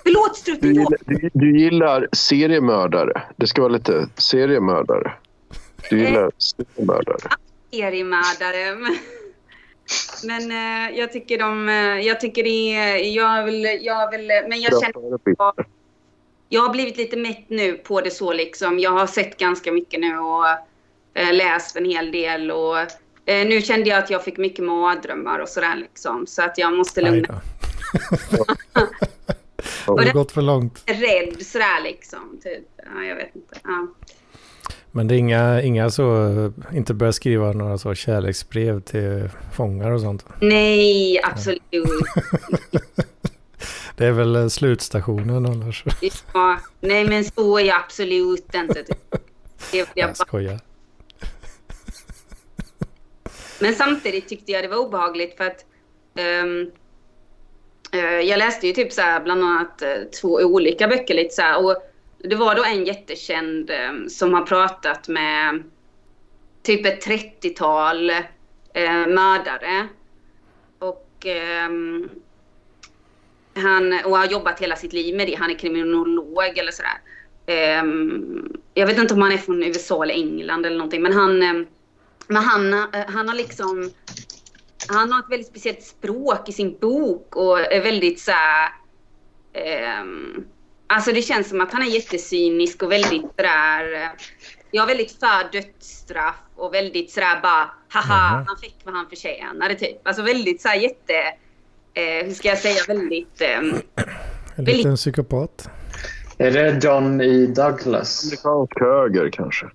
Förlåt 0.03 0.45
Du, 0.61 0.67
gillar- 0.73 0.97
du, 1.05 1.29
du 1.33 1.59
gillar 1.59 2.07
seriemördare. 2.11 3.21
Det 3.35 3.47
ska 3.47 3.61
vara 3.61 3.71
lite 3.73 4.07
seriemördare. 4.17 5.13
Du 5.89 5.99
gillar 5.99 6.31
seriemördare. 6.37 7.17
seriemördare. 7.71 8.75
Men, 8.75 8.97
men 10.23 10.51
eh, 10.51 10.97
jag 10.99 11.11
tycker 11.11 11.37
de... 11.39 11.69
eh, 11.69 11.75
jag 12.07 12.19
tycker 12.19 12.43
det 12.43 12.75
är... 12.75 12.97
Jag 12.97 13.43
vill... 13.43 13.79
Jag 13.81 14.11
vill 14.11 14.27
men 14.49 14.61
jag 14.61 14.81
känner... 14.81 15.75
Jag 16.49 16.61
har 16.61 16.69
blivit 16.69 16.97
lite 16.97 17.17
mätt 17.17 17.45
nu 17.49 17.73
på 17.73 18.01
det 18.01 18.11
så 18.11 18.33
liksom. 18.33 18.79
Jag 18.79 18.91
har 18.91 19.07
sett 19.07 19.37
ganska 19.37 19.71
mycket 19.71 19.99
nu 19.99 20.17
och 20.19 20.47
eh, 21.13 21.33
läst 21.33 21.75
en 21.75 21.85
hel 21.85 22.11
del 22.11 22.51
och 22.51 22.75
eh, 23.25 23.47
nu 23.47 23.61
kände 23.61 23.89
jag 23.89 23.99
att 23.99 24.09
jag 24.09 24.23
fick 24.23 24.37
mycket 24.37 24.65
mardrömmar 24.65 25.39
och 25.39 25.49
sådär 25.49 25.75
liksom. 25.75 26.27
Så 26.27 26.41
att 26.41 26.57
jag 26.57 26.73
måste 26.73 27.01
lugna. 27.01 27.41
Har 29.85 30.05
det 30.05 30.11
gått 30.11 30.31
för 30.31 30.41
långt? 30.41 30.83
rädd 30.85 31.45
sådär 31.45 31.83
liksom. 31.83 32.39
Typ. 32.43 32.65
Ja, 32.77 33.03
jag 33.03 33.15
vet 33.15 33.35
inte. 33.35 33.55
Ja. 33.63 33.87
Men 34.91 35.07
det 35.07 35.15
är 35.15 35.17
inga, 35.17 35.61
inga 35.61 35.89
så, 35.89 36.31
inte 36.73 36.93
börja 36.93 37.13
skriva 37.13 37.51
några 37.51 37.77
så 37.77 37.95
kärleksbrev 37.95 38.81
till 38.81 39.29
fångar 39.53 39.91
och 39.91 40.01
sånt. 40.01 40.25
Nej, 40.41 41.21
absolut. 41.23 41.61
Det 43.97 44.05
är 44.05 44.11
väl 44.11 44.35
eh, 44.35 44.47
slutstationen 44.47 45.45
annars. 45.45 45.83
Ja, 46.33 46.59
nej, 46.79 47.07
men 47.07 47.25
så 47.25 47.57
är 47.57 47.63
jag 47.63 47.77
absolut 47.77 48.55
inte. 48.55 48.83
typ. 48.83 48.97
Det 49.71 49.77
vill 49.77 49.79
jag 49.79 49.87
Jag 49.93 50.09
bara 50.09 50.15
skojar. 50.15 50.59
Men 53.59 53.75
samtidigt 53.75 54.29
tyckte 54.29 54.51
jag 54.51 54.63
det 54.63 54.67
var 54.67 54.77
obehagligt 54.77 55.37
för 55.37 55.43
att 55.43 55.65
um, 56.43 56.71
uh, 57.95 58.21
jag 58.21 58.37
läste 58.39 58.67
ju 58.67 58.73
typ 58.73 58.93
så 58.93 59.01
här, 59.01 59.19
bland 59.19 59.43
annat 59.43 59.83
uh, 59.85 60.09
två 60.21 60.29
olika 60.29 60.87
böcker 60.87 61.13
lite 61.13 61.35
så 61.35 61.41
här, 61.41 61.65
och 61.65 61.75
det 62.17 62.35
var 62.35 62.55
då 62.55 62.63
en 62.63 62.85
jättekänd 62.85 63.71
um, 63.89 64.09
som 64.09 64.33
har 64.33 64.41
pratat 64.41 65.07
med 65.07 65.63
typ 66.63 66.85
ett 66.85 67.05
30-tal 67.07 68.09
uh, 68.09 68.17
eh, 68.73 69.07
mördare. 69.07 69.87
Och 70.79 71.25
um, 71.65 72.09
han 73.53 73.99
och 74.05 74.17
har 74.17 74.25
jobbat 74.25 74.59
hela 74.59 74.75
sitt 74.75 74.93
liv 74.93 75.15
med 75.15 75.27
det. 75.27 75.35
Han 75.35 75.51
är 75.51 75.59
kriminolog 75.59 76.57
eller 76.57 76.71
sådär. 76.71 76.99
Um, 77.81 78.57
jag 78.73 78.87
vet 78.87 78.97
inte 78.97 79.13
om 79.13 79.21
han 79.21 79.31
är 79.31 79.37
från 79.37 79.63
USA 79.63 80.03
eller 80.03 80.13
England 80.13 80.65
eller 80.65 80.77
någonting, 80.77 81.01
men 81.01 81.13
han 81.13 81.65
men 82.27 82.43
han, 82.43 82.73
eh, 82.73 82.85
han 83.07 83.27
har 83.29 83.35
liksom... 83.35 83.91
Han 84.87 85.11
har 85.11 85.19
ett 85.19 85.29
väldigt 85.29 85.47
speciellt 85.47 85.83
språk 85.83 86.49
i 86.49 86.51
sin 86.51 86.77
bok 86.81 87.35
och 87.35 87.59
är 87.59 87.83
väldigt 87.83 88.19
så 88.19 88.31
här... 88.31 88.69
ehm, 89.53 90.45
alltså 90.87 91.11
det 91.11 91.21
känns 91.21 91.49
som 91.49 91.61
att 91.61 91.73
han 91.73 91.81
är 91.81 91.85
jättecynisk 91.87 92.83
och 92.83 92.91
väldigt 92.91 93.21
sådär... 93.35 93.93
eh, 93.93 94.09
Jag 94.71 94.83
är 94.83 94.87
väldigt 94.87 95.11
för 95.11 95.51
dödsstraff 95.51 96.35
och 96.55 96.73
väldigt 96.73 97.11
sådär 97.11 97.39
bara 97.41 97.69
haha, 97.89 98.37
Mhm. 98.37 98.45
han 98.47 98.57
fick 98.57 98.75
vad 98.83 98.93
han 98.95 99.09
förtjänade 99.09 99.75
typ. 99.75 100.07
Alltså 100.07 100.21
väldigt 100.23 100.61
såhär 100.61 100.75
jätte... 100.75 101.13
Eh, 101.93 102.25
hur 102.25 102.33
ska 102.33 102.47
jag 102.47 102.57
säga? 102.57 102.81
Väldigt... 102.87 103.41
ehm, 103.41 103.73
En 104.55 104.65
liten 104.65 104.95
psykopat. 104.95 105.69
Är 106.37 106.51
det 106.51 106.83
John 106.85 107.21
E. 107.21 107.45
Douglas? 107.47 108.23
Amerikansk 108.25 108.79
höger 108.79 109.29
kanske. 109.29 109.65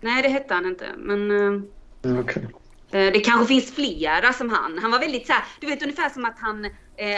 nej, 0.00 0.22
det 0.22 0.28
hette 0.28 0.54
han 0.54 0.66
inte. 0.66 0.84
Men... 0.96 1.30
eh, 1.30 1.62
Okej. 2.04 2.46
Eh, 2.90 3.12
Det 3.12 3.20
kanske 3.20 3.46
finns 3.46 3.74
flera 3.74 4.32
som 4.32 4.50
han. 4.50 4.78
Han 4.82 4.90
var 4.90 4.98
väldigt 4.98 5.26
så 5.26 5.32
här, 5.32 5.42
du 5.60 5.66
vet 5.66 5.82
ungefär 5.82 6.08
som 6.10 6.24
att 6.24 6.36
han, 6.38 6.64
eh, 6.64 6.70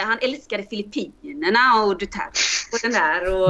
han 0.05 0.17
älskade 0.21 0.63
Filippinerna 0.63 1.83
och 1.85 1.97
Duterte 1.97 2.39
och 2.71 2.79
den 2.83 2.91
där 2.91 3.33
och 3.33 3.49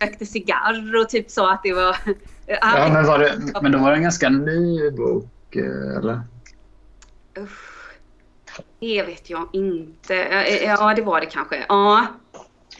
rökte 0.02 0.26
cigarr 0.26 0.96
och 1.00 1.08
typ 1.08 1.30
sa 1.30 1.52
att 1.52 1.62
det 1.62 1.72
var... 1.72 1.90
eh, 2.46 2.58
Ja, 2.60 2.88
men, 2.92 3.06
var 3.06 3.18
det, 3.18 3.34
men 3.62 3.72
då 3.72 3.78
var 3.78 3.90
det 3.90 3.96
en 3.96 4.02
ganska 4.02 4.28
ny 4.28 4.90
bok, 4.90 5.56
eh, 5.56 5.96
eller? 5.98 6.20
Usch, 7.38 7.98
det 8.80 9.02
vet 9.02 9.30
jag 9.30 9.48
inte. 9.52 10.14
Ja, 10.64 10.94
det 10.96 11.02
var 11.02 11.20
det 11.20 11.26
kanske. 11.26 11.64
Ja. 11.68 12.06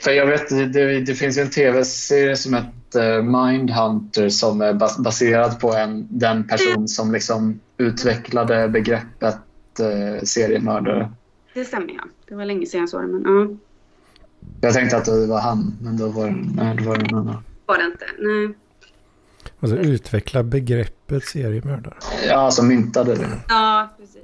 För 0.03 0.11
jag 0.11 0.27
vet, 0.27 0.49
det, 0.73 1.01
det 1.01 1.15
finns 1.15 1.39
ju 1.39 1.43
en 1.43 1.51
tv-serie 1.51 2.37
som 2.37 2.55
heter 2.55 2.71
Mindhunter 3.23 4.29
som 4.29 4.61
är 4.61 4.73
bas, 4.73 4.99
baserad 4.99 5.61
på 5.61 5.75
en, 5.75 6.07
den 6.11 6.47
person 6.49 6.89
som 6.89 7.13
liksom 7.13 7.61
utvecklade 7.77 8.69
begreppet 8.69 9.41
eh, 9.81 10.25
seriemördare. 10.25 11.13
Det 11.55 11.65
stämmer 11.65 11.93
ja. 11.93 12.03
Det 12.29 12.35
var 12.35 12.45
länge 12.45 12.67
sedan 12.67 12.81
jag 12.81 12.89
såg 12.89 13.03
det 13.03 13.09
men 13.09 13.23
ja. 13.25 13.57
Jag 14.61 14.75
tänkte 14.75 14.97
att 14.97 15.05
det 15.05 15.27
var 15.27 15.41
han, 15.41 15.77
men 15.83 15.97
då 15.97 16.09
var, 16.09 16.31
nej, 16.55 16.77
då 16.77 16.89
var 16.89 16.97
det 16.97 17.05
en 17.05 17.15
annan. 17.15 17.43
Var 17.67 17.79
det 17.79 17.85
inte. 17.85 18.07
Nej. 18.19 18.55
Alltså 19.61 19.77
utveckla 19.77 20.43
begreppet 20.43 21.25
seriemördare. 21.25 21.95
Ja, 22.29 22.35
alltså 22.35 22.63
myntade 22.63 23.15
det. 23.15 23.29
Ja, 23.49 23.89
precis. 23.99 24.23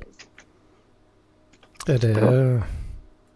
Är 1.86 1.98
det, 1.98 2.62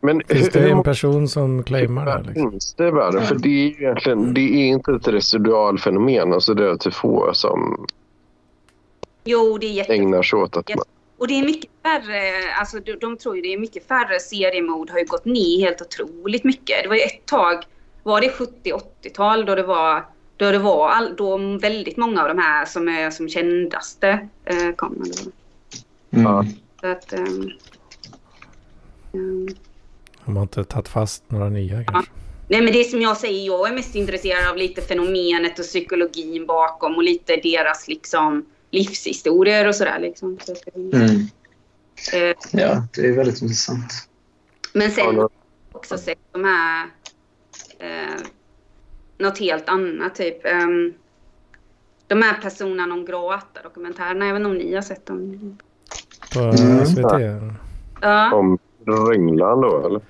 Men 0.01 0.23
finns 0.29 0.49
det 0.49 0.71
en 0.71 0.83
person 0.83 1.29
som 1.29 1.63
claimar 1.63 2.07
det? 2.07 2.23
Liksom? 2.29 2.51
finns 2.51 2.75
det 2.75 2.89
i 2.89 2.91
världen? 2.91 3.23
För 3.23 3.35
det 3.35 3.49
är 3.49 3.69
ju 3.69 3.71
egentligen 3.71 4.35
det 4.35 4.41
är 4.41 4.67
inte 4.67 4.93
ett 4.93 5.09
residualfenomen. 5.09 6.33
Alltså 6.33 6.55
det 6.55 6.71
är 6.71 6.77
till 6.77 6.93
få 6.93 7.31
som 7.35 7.87
Jo, 9.25 9.59
det 9.59 9.67
är 9.67 9.73
jätte... 9.73 9.95
ägnar 9.95 10.23
sig 10.23 10.39
åt 10.39 10.57
att 10.57 10.69
man... 10.69 10.85
Och 11.19 11.29
det 11.29 11.39
är 11.39 11.45
mycket 11.45 11.71
färre, 11.83 12.55
alltså 12.59 12.81
de, 12.81 12.93
de 12.93 13.17
tror 13.17 13.37
ju 13.37 13.43
det 13.43 13.53
är 13.53 13.59
mycket 13.59 13.89
färre 13.89 14.21
seriemord 14.21 14.91
har 14.91 14.99
ju 14.99 15.05
gått 15.05 15.25
ner 15.25 15.61
helt 15.61 15.83
otroligt 15.83 16.45
mycket. 16.45 16.83
Det 16.83 16.89
var 16.89 16.97
ju 16.97 17.03
ett 17.03 17.27
tag, 17.27 17.65
var 18.03 18.21
det 18.21 18.29
70-80-tal 18.29 19.45
då 19.45 19.55
det 19.55 19.63
var, 19.63 20.05
då 20.37 20.51
det 20.51 20.59
var 20.59 20.89
all, 20.89 21.17
då 21.17 21.39
väldigt 21.59 21.97
många 21.97 22.23
av 22.23 22.29
de 22.29 22.39
här 22.39 22.65
som 22.65 22.89
är 22.89 23.11
som 23.11 23.29
kändaste 23.29 24.29
eh, 24.45 24.75
kom. 24.77 25.05
Mm. 26.11 26.47
så 26.81 26.87
att, 26.87 27.13
ehm, 27.13 27.51
ehm, 30.27 30.35
Har 30.35 30.35
man 30.35 30.43
inte 30.43 30.65
tagit 30.65 30.89
fast 30.89 31.31
några 31.31 31.49
nya 31.49 31.85
kanske? 31.85 32.13
Nej 32.49 32.63
men 32.63 32.73
det 32.73 32.85
som 32.85 33.01
jag 33.03 33.17
säger, 33.17 33.47
jag 33.47 33.69
är 33.69 33.75
mest 33.75 33.95
intresserad 33.95 34.51
av 34.51 34.57
lite 34.57 34.83
fenomenet 34.83 35.59
och 35.59 35.65
psykologin 35.65 36.47
bakom 36.47 36.95
och 36.97 37.03
lite 37.03 37.37
deras 37.37 37.89
liksom 37.89 38.47
livshistorier 38.71 39.69
och 39.69 39.75
sådär 39.75 39.99
liksom. 39.99 40.39
Mm. 40.75 41.11
eh, 42.13 42.37
Ja, 42.53 42.87
det 42.95 43.01
är 43.07 43.13
väldigt 43.17 43.43
intressant. 43.43 43.93
Men 44.73 44.91
sen 44.91 45.07
har 45.07 45.13
jag 45.15 45.31
också 45.73 45.99
sett 45.99 46.19
de 46.33 46.45
här... 46.45 46.87
Eh, 47.79 48.21
något 49.19 49.39
helt 49.39 49.69
annat, 49.69 50.15
typ. 50.15 50.47
ehm, 50.47 50.95
de 52.07 52.23
här 52.23 52.35
Persona 52.43 52.87
non 52.87 53.05
grata-dokumentärerna. 53.05 54.27
Jag 54.27 54.33
vet 54.35 54.41
inte 54.41 54.51
om 54.51 54.57
ni 54.57 54.75
har 54.75 54.83
sett 54.83 55.07
dem? 55.07 55.59
På 56.35 56.41
Mm. 56.41 56.87
SVT? 56.87 57.03
Ja. 58.01 58.33
Om 58.35 58.59
Ringland 59.11 59.63
då 59.63 59.87
eller? 59.87 60.01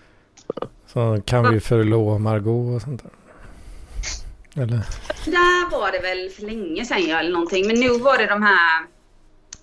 Så 0.97 1.23
kan 1.25 1.55
vi 1.55 1.61
förlå 1.61 2.19
Margot 2.19 2.77
och 2.77 2.83
sånt 2.83 3.03
där? 3.03 4.63
Eller? 4.63 4.81
Där 5.25 5.71
var 5.71 5.93
det 5.93 5.99
väl 5.99 6.31
för 6.31 6.43
länge 6.43 6.85
sedan 6.85 7.07
ja, 7.09 7.19
eller 7.19 7.33
någonting. 7.33 7.67
Men 7.67 7.77
nu 7.77 7.99
var 7.99 8.19
det 8.19 8.27
de 8.27 8.43
här... 8.43 8.81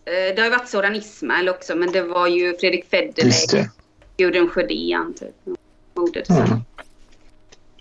Eh, 0.06 0.36
det 0.36 0.42
har 0.42 0.46
ju 0.46 0.52
varit 0.52 0.70
Soran 0.70 0.96
Ismail 0.96 1.50
också, 1.50 1.76
men 1.76 1.92
det 1.92 2.02
var 2.02 2.28
ju 2.28 2.58
Fredrik 2.58 2.86
Federley, 2.90 3.26
Just 3.26 3.52
det. 3.52 3.70
Gudrun 4.18 4.50
Sjödén, 4.50 5.14
typ. 5.20 5.58
Mordet. 5.94 6.30
Mm. 6.30 6.60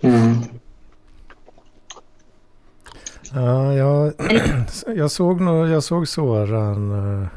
Mm. 0.01 0.35
Ja, 3.33 3.73
jag, 3.73 4.13
jag 4.97 5.11
såg 5.11 5.41
nog, 5.41 5.69
jag 5.69 5.83
såg 5.83 6.07
Soran 6.07 6.91
uh, 6.91 7.27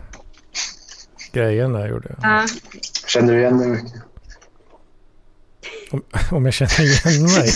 grejen 1.33 1.73
där 1.73 1.89
gjorde 1.89 2.09
jag. 2.09 2.19
Ja. 2.23 2.47
Känner 3.07 3.33
du 3.33 3.39
igen 3.39 3.59
det 3.59 3.67
mycket? 3.67 4.05
Om, 5.91 6.03
om 6.30 6.45
jag 6.45 6.55
känner 6.55 6.80
igen 6.80 7.22
mig? 7.22 7.51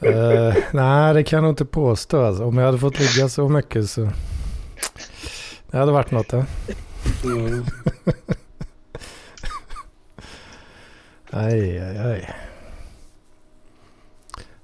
Eh, 0.00 0.54
nej, 0.72 1.14
det 1.14 1.24
kan 1.24 1.36
jag 1.36 1.42
nog 1.42 1.52
inte 1.52 1.64
påstå. 1.64 2.24
Alltså. 2.24 2.44
Om 2.44 2.58
jag 2.58 2.66
hade 2.66 2.78
fått 2.78 2.98
ligga 2.98 3.28
så 3.28 3.48
mycket 3.48 3.90
så... 3.90 4.10
Det 5.70 5.78
hade 5.78 5.92
varit 5.92 6.10
något. 6.10 6.28
Det. 6.28 6.46
Mm. 7.24 7.64
Aj, 11.30 11.78
aj, 11.78 11.98
aj. 11.98 12.34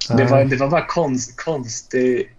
Det, 0.08 0.24
var, 0.24 0.44
det 0.44 0.56
var 0.56 0.68
bara 0.68 0.86
konst, 0.86 1.36
konstig 1.36 2.34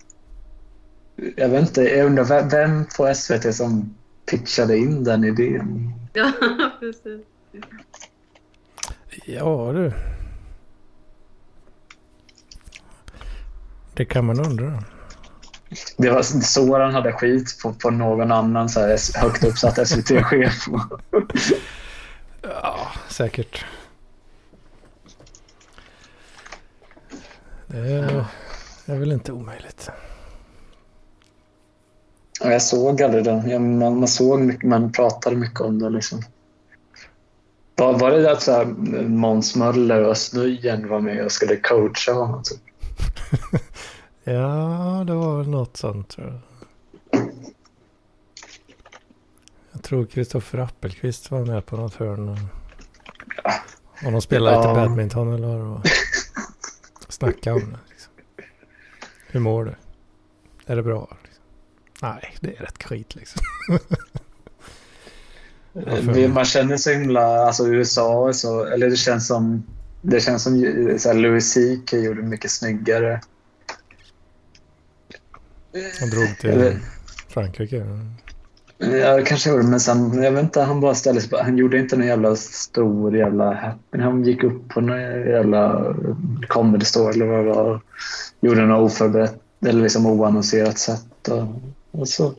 jag 1.35 1.49
vet 1.49 1.61
inte, 1.61 1.81
jag 1.81 2.05
undrar 2.05 2.23
vem, 2.23 2.49
vem 2.49 2.85
på 2.97 3.13
SVT 3.15 3.55
som 3.55 3.95
pitchade 4.25 4.77
in 4.77 5.03
den 5.03 5.23
idén? 5.23 5.93
Ja, 6.13 6.31
precis. 6.79 7.21
Ja 9.25 9.71
du. 9.73 9.93
Det 13.93 14.05
kan 14.05 14.25
man 14.25 14.39
undra. 14.39 14.83
Det 15.97 16.09
var 16.09 16.21
så 16.21 16.79
han 16.79 16.93
hade 16.93 17.11
skit 17.13 17.59
på, 17.61 17.73
på 17.73 17.89
någon 17.89 18.31
annan 18.31 18.69
så 18.69 18.79
här, 18.79 19.19
högt 19.21 19.43
uppsatt 19.43 19.87
SVT-chef. 19.87 20.67
Ja, 22.41 22.87
säkert. 23.09 23.65
Det 27.67 27.77
är, 27.77 28.25
är 28.85 28.95
väl 28.95 29.11
inte 29.11 29.31
omöjligt. 29.31 29.89
Ja, 32.41 32.51
jag 32.51 32.61
såg 32.61 33.01
aldrig 33.01 33.23
den. 33.23 33.79
Man, 33.79 33.99
man 33.99 34.07
såg 34.07 34.39
mycket, 34.39 34.69
man 34.69 34.91
pratade 34.91 35.35
mycket 35.35 35.61
om 35.61 35.79
det. 35.79 35.89
Liksom. 35.89 36.21
Var, 37.75 37.99
var 37.99 38.11
det 38.11 38.31
att 38.31 38.41
så 38.41 38.51
här, 38.51 38.65
Måns 39.07 39.55
Möller 39.55 40.03
och 40.03 40.17
Snöjen 40.17 40.87
var 40.89 40.99
med 40.99 41.25
och 41.25 41.31
skulle 41.31 41.55
coacha 41.55 42.13
honom? 42.13 42.43
Typ? 42.43 42.61
Ja, 44.27 45.03
det 45.07 45.13
var 45.13 45.37
väl 45.37 45.49
något 45.49 45.77
sånt 45.77 46.09
tror 46.09 46.27
jag. 46.27 46.39
Jag 49.71 49.83
tror 49.83 50.05
Kristoffer 50.05 50.57
Appelqvist 50.57 51.31
var 51.31 51.45
med 51.45 51.65
på 51.65 51.77
något 51.77 51.95
hörn. 51.95 52.29
Och, 52.29 52.37
och 54.05 54.11
de 54.11 54.21
spelade 54.21 54.57
lite 54.57 54.67
Ja. 54.69 54.75
badminton 54.75 55.33
eller 55.33 55.47
vad 55.47 55.57
det 55.57 55.63
var. 55.63 55.81
Snacka 57.09 57.53
om 57.53 57.59
det. 57.59 57.77
Liksom. 57.89 58.13
Hur 59.27 59.39
mår 59.39 59.65
du? 59.65 59.75
Är 60.65 60.75
det 60.75 60.83
bra? 60.83 61.17
Liksom. 61.23 61.43
Nej, 62.01 62.35
det 62.39 62.55
är 62.57 62.61
rätt 62.61 62.83
skit 62.83 63.15
liksom. 63.15 63.41
Det- 66.13 66.27
Man 66.27 66.45
känner 66.45 66.77
så 66.77 66.89
himla... 66.91 67.21
Alltså 67.25 67.67
USA 67.67 68.33
så... 68.33 68.65
Eller 68.65 68.89
det 68.89 68.95
känns 68.95 69.27
som... 69.27 69.63
Det 70.01 70.19
känns 70.19 70.43
som 70.43 70.53
så 70.99 71.09
här, 71.09 71.13
Louis 71.15 71.53
CK 71.53 71.93
gjorde 71.93 72.21
mycket 72.21 72.51
snyggare. 72.51 73.21
Han 75.99 76.09
drog 76.09 76.37
till 76.39 76.49
Eller- 76.49 76.79
Frankrike. 77.29 77.85
Ja, 78.77 79.15
det 79.15 79.21
kanske 79.23 79.49
gjorde, 79.49 79.63
men 79.63 79.79
sen, 79.79 80.23
jag 80.23 80.31
vet 80.31 80.43
inte, 80.43 80.61
han 80.61 80.79
bara 80.81 80.95
ställde 80.95 81.21
sig 81.21 81.39
Han 81.41 81.57
gjorde 81.57 81.79
inte 81.79 81.97
någon 81.97 82.07
jävla 82.07 82.35
stor 82.35 83.17
jävla 83.17 83.53
happen. 83.53 84.01
Han 84.01 84.23
gick 84.23 84.43
upp 84.43 84.69
på 84.69 84.81
någon 84.81 84.99
jävla 85.01 85.95
comedy 86.47 86.85
store 86.85 87.13
eller 87.13 87.25
vad 87.25 87.45
det 87.45 87.51
var. 87.53 87.81
Gjorde 88.41 88.65
något 88.65 88.91
oförberett, 88.91 89.35
eller 89.65 89.81
liksom 89.83 90.05
oannonserat 90.05 90.77
sätt. 90.77 91.27
Och, 91.27 91.47
och 91.91 92.07
så, 92.09 92.33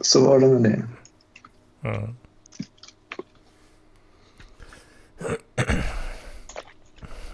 så 0.00 0.24
var 0.28 0.40
det 0.40 0.46
med 0.48 0.62
det. 0.62 0.82
Ja. 1.80 2.08
Ja, 5.18 5.26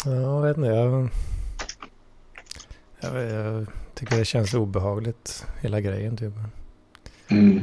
jag 0.07 0.43
vet 0.43 0.57
inte. 0.57 0.69
Jag, 0.69 1.09
jag, 3.01 3.23
jag 3.23 3.67
tycker 3.95 4.17
det 4.17 4.25
känns 4.25 4.55
obehagligt, 4.55 5.47
hela 5.61 5.81
grejen 5.81 6.17
typ. 6.17 6.33
Mm. 7.29 7.61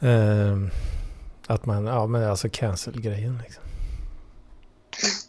Ehm, 0.00 0.70
att 1.46 1.66
man, 1.66 1.86
ja 1.86 2.06
men 2.06 2.24
alltså 2.24 2.48
cancel-grejen 2.48 3.40
liksom. 3.44 3.62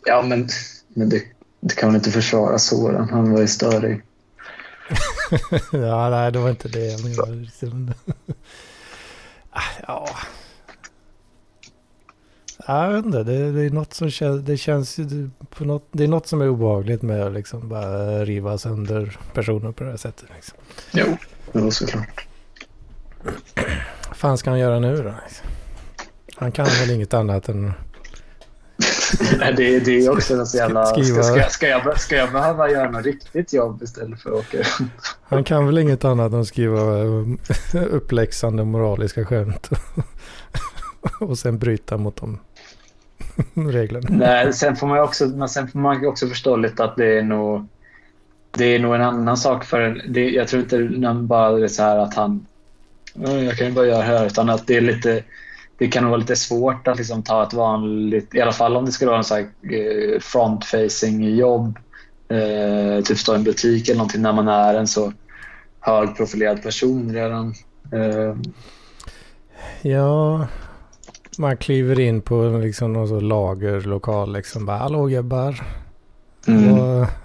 Ja, 0.05 0.21
men, 0.21 0.49
men 0.87 1.09
det, 1.09 1.23
det 1.59 1.75
kan 1.75 1.89
man 1.89 1.95
inte 1.95 2.11
försvara 2.11 2.59
Soran. 2.59 3.09
Han 3.09 3.31
var 3.31 3.41
ju 3.41 3.47
störig. 3.47 4.01
ja, 5.71 6.09
nej 6.09 6.31
det 6.31 6.39
var 6.39 6.49
inte 6.49 6.67
det 6.67 6.85
jag 6.85 7.03
menade. 7.03 7.35
Liksom. 7.35 7.93
Ah, 9.49 9.81
ja. 9.87 10.09
Jag 12.69 12.93
vet 12.93 13.05
inte, 13.05 13.23
det, 13.23 13.51
det 13.51 13.61
är 13.65 13.69
något 13.69 13.93
som 13.93 14.09
känns, 14.09 14.41
det 14.45 14.57
känns 14.57 14.99
på 15.49 15.65
något, 15.65 15.87
det 15.91 16.03
är 16.03 16.07
något 16.07 16.27
som 16.27 16.41
är 16.41 16.49
obehagligt 16.49 17.01
med 17.01 17.23
att 17.23 17.33
liksom 17.33 17.69
bara 17.69 18.25
riva 18.25 18.57
sönder 18.57 19.17
personer 19.33 19.71
på 19.71 19.83
det 19.83 19.89
här 19.89 19.97
sättet. 19.97 20.25
Liksom. 20.35 20.57
Jo, 20.91 21.17
det 21.51 21.59
var 21.59 21.71
såklart. 21.71 22.27
Vad 24.07 24.17
fan 24.17 24.37
ska 24.37 24.49
han 24.49 24.59
göra 24.59 24.79
nu 24.79 24.97
då? 24.97 25.13
liksom? 25.23 25.47
Han 26.35 26.51
kan 26.51 26.65
väl 26.65 26.91
inget 26.91 27.13
annat 27.13 27.49
än... 27.49 27.65
Nej, 29.39 29.53
det, 29.57 29.79
det 29.79 30.05
är 30.05 30.11
också 30.11 30.35
något 30.35 30.47
så 30.47 30.57
jävla... 30.57 30.85
Skriva- 30.85 31.23
Ska, 31.23 31.33
ska, 31.39 31.49
ska, 31.49 31.67
jag, 31.67 31.99
ska 31.99 32.15
jag 32.15 32.31
behöva 32.31 32.71
göra 32.71 32.91
något 32.91 33.05
riktigt 33.05 33.53
jobb 33.53 33.83
istället 33.83 34.21
för 34.21 34.29
att 34.29 34.35
åka 34.39 34.57
Han 35.21 35.43
kan 35.43 35.65
väl 35.65 35.77
inget 35.77 36.05
annat 36.05 36.33
än 36.33 36.45
skriva 36.45 36.99
eh, 36.99 37.25
uppläxande 37.91 38.65
moraliska 38.65 39.25
skämt. 39.25 39.69
Och 41.19 41.39
sen 41.39 41.57
bryta 41.59 41.97
mot 41.97 42.15
de 42.15 42.39
reglerna. 43.53 44.07
Nej, 44.09 44.53
sen 44.53 44.75
får 44.75 44.87
man 44.87 44.99
också, 44.99 45.25
men 45.25 45.49
sen 45.49 45.67
får 45.67 45.79
man 45.79 46.05
också 46.07 46.27
förstå 46.27 46.55
lite 46.55 46.83
att 46.83 46.95
det 46.95 47.17
är 47.17 47.23
nog, 47.23 47.67
det 48.51 48.65
är 48.75 48.79
nog 48.79 48.95
en 48.95 49.01
annan 49.01 49.37
sak 49.37 49.63
för 49.65 49.81
en. 49.81 50.01
Det, 50.13 50.29
jag 50.29 50.47
tror 50.47 50.61
inte 50.61 50.79
man 50.79 51.27
bara 51.27 51.59
är 51.63 51.67
så 51.67 51.83
här 51.83 51.97
att 51.97 52.13
han, 52.13 52.45
"Ja, 53.13 53.31
jag 53.31 53.57
kan 53.57 53.67
ju 53.67 53.73
bara 53.73 53.85
göra 53.85 54.01
här, 54.01 54.25
utan 54.25 54.49
att 54.49 54.67
det 54.67 54.77
är 54.77 54.81
lite, 54.81 55.23
det 55.77 55.87
kan 55.87 56.05
vara 56.05 56.17
lite 56.17 56.35
svårt 56.35 56.87
att 56.87 56.97
liksom 56.97 57.23
ta 57.23 57.43
ett 57.43 57.53
vanligt, 57.53 58.35
i 58.35 58.41
alla 58.41 58.51
fall 58.51 58.75
om 58.77 58.85
det 58.85 58.91
skulle 58.91 59.11
vara 59.11 59.23
en 59.37 59.43
eh, 59.43 60.19
front-facing 60.19 61.35
jobb, 61.35 61.77
eh, 62.29 63.03
typ 63.03 63.17
stå 63.17 63.33
i 63.33 63.35
en 63.35 63.43
butik 63.43 63.89
eller 63.89 63.97
någonting 63.97 64.21
när 64.21 64.33
man 64.33 64.47
är 64.47 64.73
en 64.73 64.87
så 64.87 65.13
högprofilerad 65.79 66.63
person 66.63 67.13
redan. 67.13 67.53
Eh, 67.93 68.35
Ja, 69.81 70.47
man 71.37 71.57
kliver 71.57 71.99
in 71.99 72.21
på 72.21 72.59
liksom 72.63 72.93
någon 72.93 73.07
så 73.07 73.19
lagerlokal 73.19 74.33
liksom. 74.33 74.65
Bara, 74.65 74.77
Hallå 74.77 75.05
gubbar. 75.05 75.63
mm. 76.47 77.05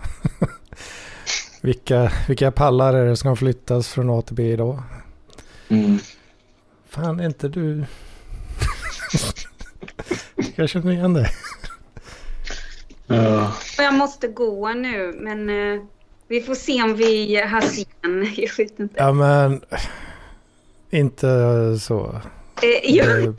Vilka, 1.63 2.13
vilka 2.29 2.51
pallar 2.51 2.95
är 2.95 3.07
det 3.07 3.17
som 3.17 3.37
flyttas 3.37 3.89
från 3.89 4.11
A 4.11 4.23
till 4.23 4.37
B 4.37 4.53
idag? 4.53 4.83
Mm. 5.69 5.99
Fan, 6.89 7.21
är 7.21 7.27
inte 7.27 7.49
du... 7.49 7.85
jag 10.57 10.69
känner 10.69 10.93
igen 10.93 11.15
det. 11.15 11.31
Ja. 13.07 13.53
Jag 13.79 13.95
måste 13.95 14.29
gå 14.29 14.69
nu, 14.69 15.19
men 15.21 15.51
eh, 15.51 15.83
vi 16.29 16.41
får 16.41 16.55
se 16.55 16.83
om 16.83 16.95
vi 16.95 17.43
hörs 17.43 17.79
igen. 17.79 18.33
Jag 18.37 18.57
vet 18.57 18.79
inte. 18.81 18.95
Ja, 18.99 19.13
men... 19.13 19.61
Inte 20.91 21.29
så. 21.81 22.21
Eh, 22.63 22.81
jo, 22.85 23.05
det 23.05 23.35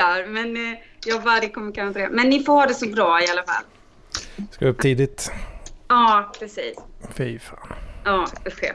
gör, 0.00 0.26
men 0.26 0.56
eh, 0.56 0.78
jag 1.06 1.22
bara, 1.22 1.40
det 1.40 1.48
kommer 1.48 1.72
kanske 1.72 2.02
inte 2.02 2.16
Men 2.16 2.28
ni 2.28 2.44
får 2.44 2.52
ha 2.52 2.66
det 2.66 2.74
så 2.74 2.86
bra 2.86 3.22
i 3.22 3.30
alla 3.30 3.42
fall. 3.42 3.64
Ska 4.50 4.66
upp 4.66 4.80
tidigt. 4.80 5.32
Ja, 5.88 6.32
precis. 6.38 6.78
Fy 7.10 7.38
fan. 7.38 7.58
Ja, 8.04 8.26
usch 8.46 8.62
ja. 8.62 8.72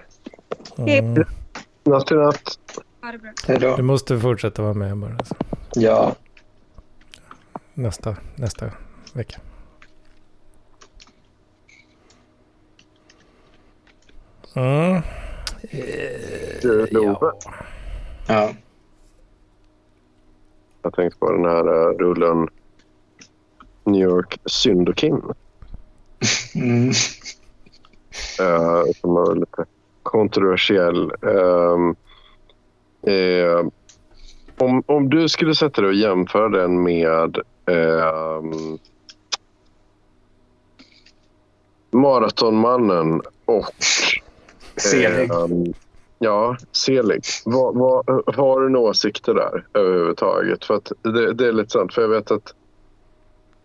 Mm. 0.78 1.26
Natt 1.84 2.08
till 2.08 2.18
natt. 2.18 2.60
Ha 3.02 3.12
det 3.12 3.58
bra. 3.60 3.76
Du 3.76 3.84
måste 3.84 4.20
fortsätta 4.20 4.62
vara 4.62 4.74
med 4.74 4.98
bara. 4.98 5.14
Alltså. 5.14 5.36
Ja. 5.74 6.16
Nästa, 7.74 8.16
nästa 8.36 8.72
vecka. 9.14 9.40
Mm. 14.56 15.02
Du, 16.62 16.88
Love. 16.92 17.32
ja. 18.28 18.54
Jag 20.86 20.94
tänkte 20.94 21.20
på 21.20 21.32
den 21.32 21.46
här 21.46 21.68
uh, 21.68 21.98
rullen 21.98 22.48
New 23.84 24.02
York 24.02 24.40
Syndokin. 24.46 25.22
Mm. 26.56 26.88
Uh, 28.42 28.84
som 29.02 29.14
var 29.14 29.36
lite 29.36 29.66
kontroversiell. 30.04 31.12
Ehm, 31.12 31.96
eh, 33.02 33.68
om, 34.58 34.84
om 34.86 35.10
du 35.10 35.30
skulle 35.30 35.56
sätta 35.56 35.82
dig 35.82 35.90
och 35.90 35.96
jämföra 35.96 36.50
den 36.50 36.84
med 36.84 37.38
ehm, 37.66 38.78
Maratonmannen 41.92 43.22
och 43.46 43.74
Selig. 44.76 45.32
ehm, 45.32 45.74
ja, 46.20 46.58
Selig. 46.72 47.24
Vad, 47.46 47.76
vad, 47.76 48.36
har 48.36 48.62
du 48.62 48.70
några 48.70 48.90
åsikter 48.90 49.34
där 49.34 49.66
överhuvudtaget? 49.74 50.66
För 50.66 50.74
att 50.74 50.92
det, 51.02 51.34
det 51.34 51.48
är 51.48 51.52
lite 51.52 51.70
sant, 51.70 51.94
för 51.94 52.02
jag 52.02 52.10
vet 52.10 52.32
att 52.32 52.54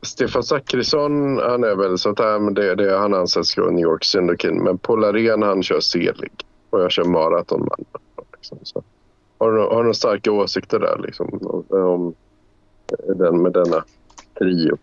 Stefan 0.03 0.43
Zackrisson, 0.43 1.39
han 1.39 1.65
är 1.65 1.75
väl 1.75 1.99
sånt 1.99 2.19
här, 2.19 2.39
men 2.39 2.55
det, 2.55 2.75
det, 2.75 2.99
han 2.99 3.15
anses 3.15 3.57
vara 3.57 3.71
New 3.71 3.83
York 3.83 4.05
syndokin 4.05 4.65
Men 4.65 4.79
Polarén, 4.79 5.43
han 5.43 5.63
kör 5.63 5.81
Selig. 5.81 6.33
Och 6.71 6.81
jag 6.81 6.91
kör 6.91 7.05
Maratonman. 7.05 7.85
Liksom, 8.37 8.59
så. 8.63 8.83
Har, 9.39 9.53
du, 9.53 9.59
har 9.59 9.77
du 9.77 9.83
några 9.83 9.95
starka 9.95 10.33
åsikter 10.33 10.79
där 10.79 10.99
liksom, 10.99 11.41
om, 11.43 11.65
om 11.71 12.15
den, 13.17 13.43
med 13.43 13.53
denna 13.53 13.85
trio? 14.39 14.77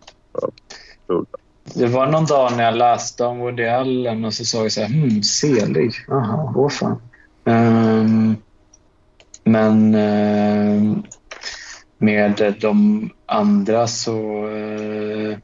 Ja. 1.06 1.24
Det 1.74 1.86
var 1.86 2.06
någon 2.06 2.26
dag 2.26 2.50
när 2.56 2.64
jag 2.64 2.74
läste 2.74 3.24
om 3.24 3.38
Woody 3.38 3.64
Allen 3.64 4.24
och 4.24 4.34
så 4.34 4.44
såg 4.44 4.64
jag 4.64 4.72
så 4.72 4.80
här, 4.80 4.88
hmm, 4.88 5.22
selig. 5.22 5.92
Jaha, 6.08 6.52
åh 6.56 6.68
fan. 6.68 7.00
Ehm, 7.48 8.36
men 9.44 9.94
eh, 9.94 10.98
med 11.98 12.54
de 12.60 13.10
andra 13.26 13.86
så... 13.86 14.48
eh, 14.48 15.38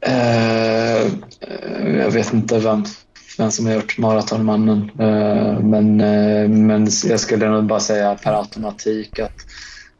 eh, 0.00 1.06
jag 1.98 2.10
vet 2.10 2.32
inte 2.32 2.58
vem, 2.58 2.84
vem 3.38 3.50
som 3.50 3.66
har 3.66 3.74
gjort 3.74 3.98
Maratonmannen. 3.98 4.90
Eh, 4.98 5.60
men, 5.60 5.96
men 6.66 6.88
jag 7.04 7.20
skulle 7.20 7.48
nog 7.48 7.64
bara 7.64 7.80
säga 7.80 8.14
per 8.14 8.32
automatik 8.32 9.18
att, 9.18 9.36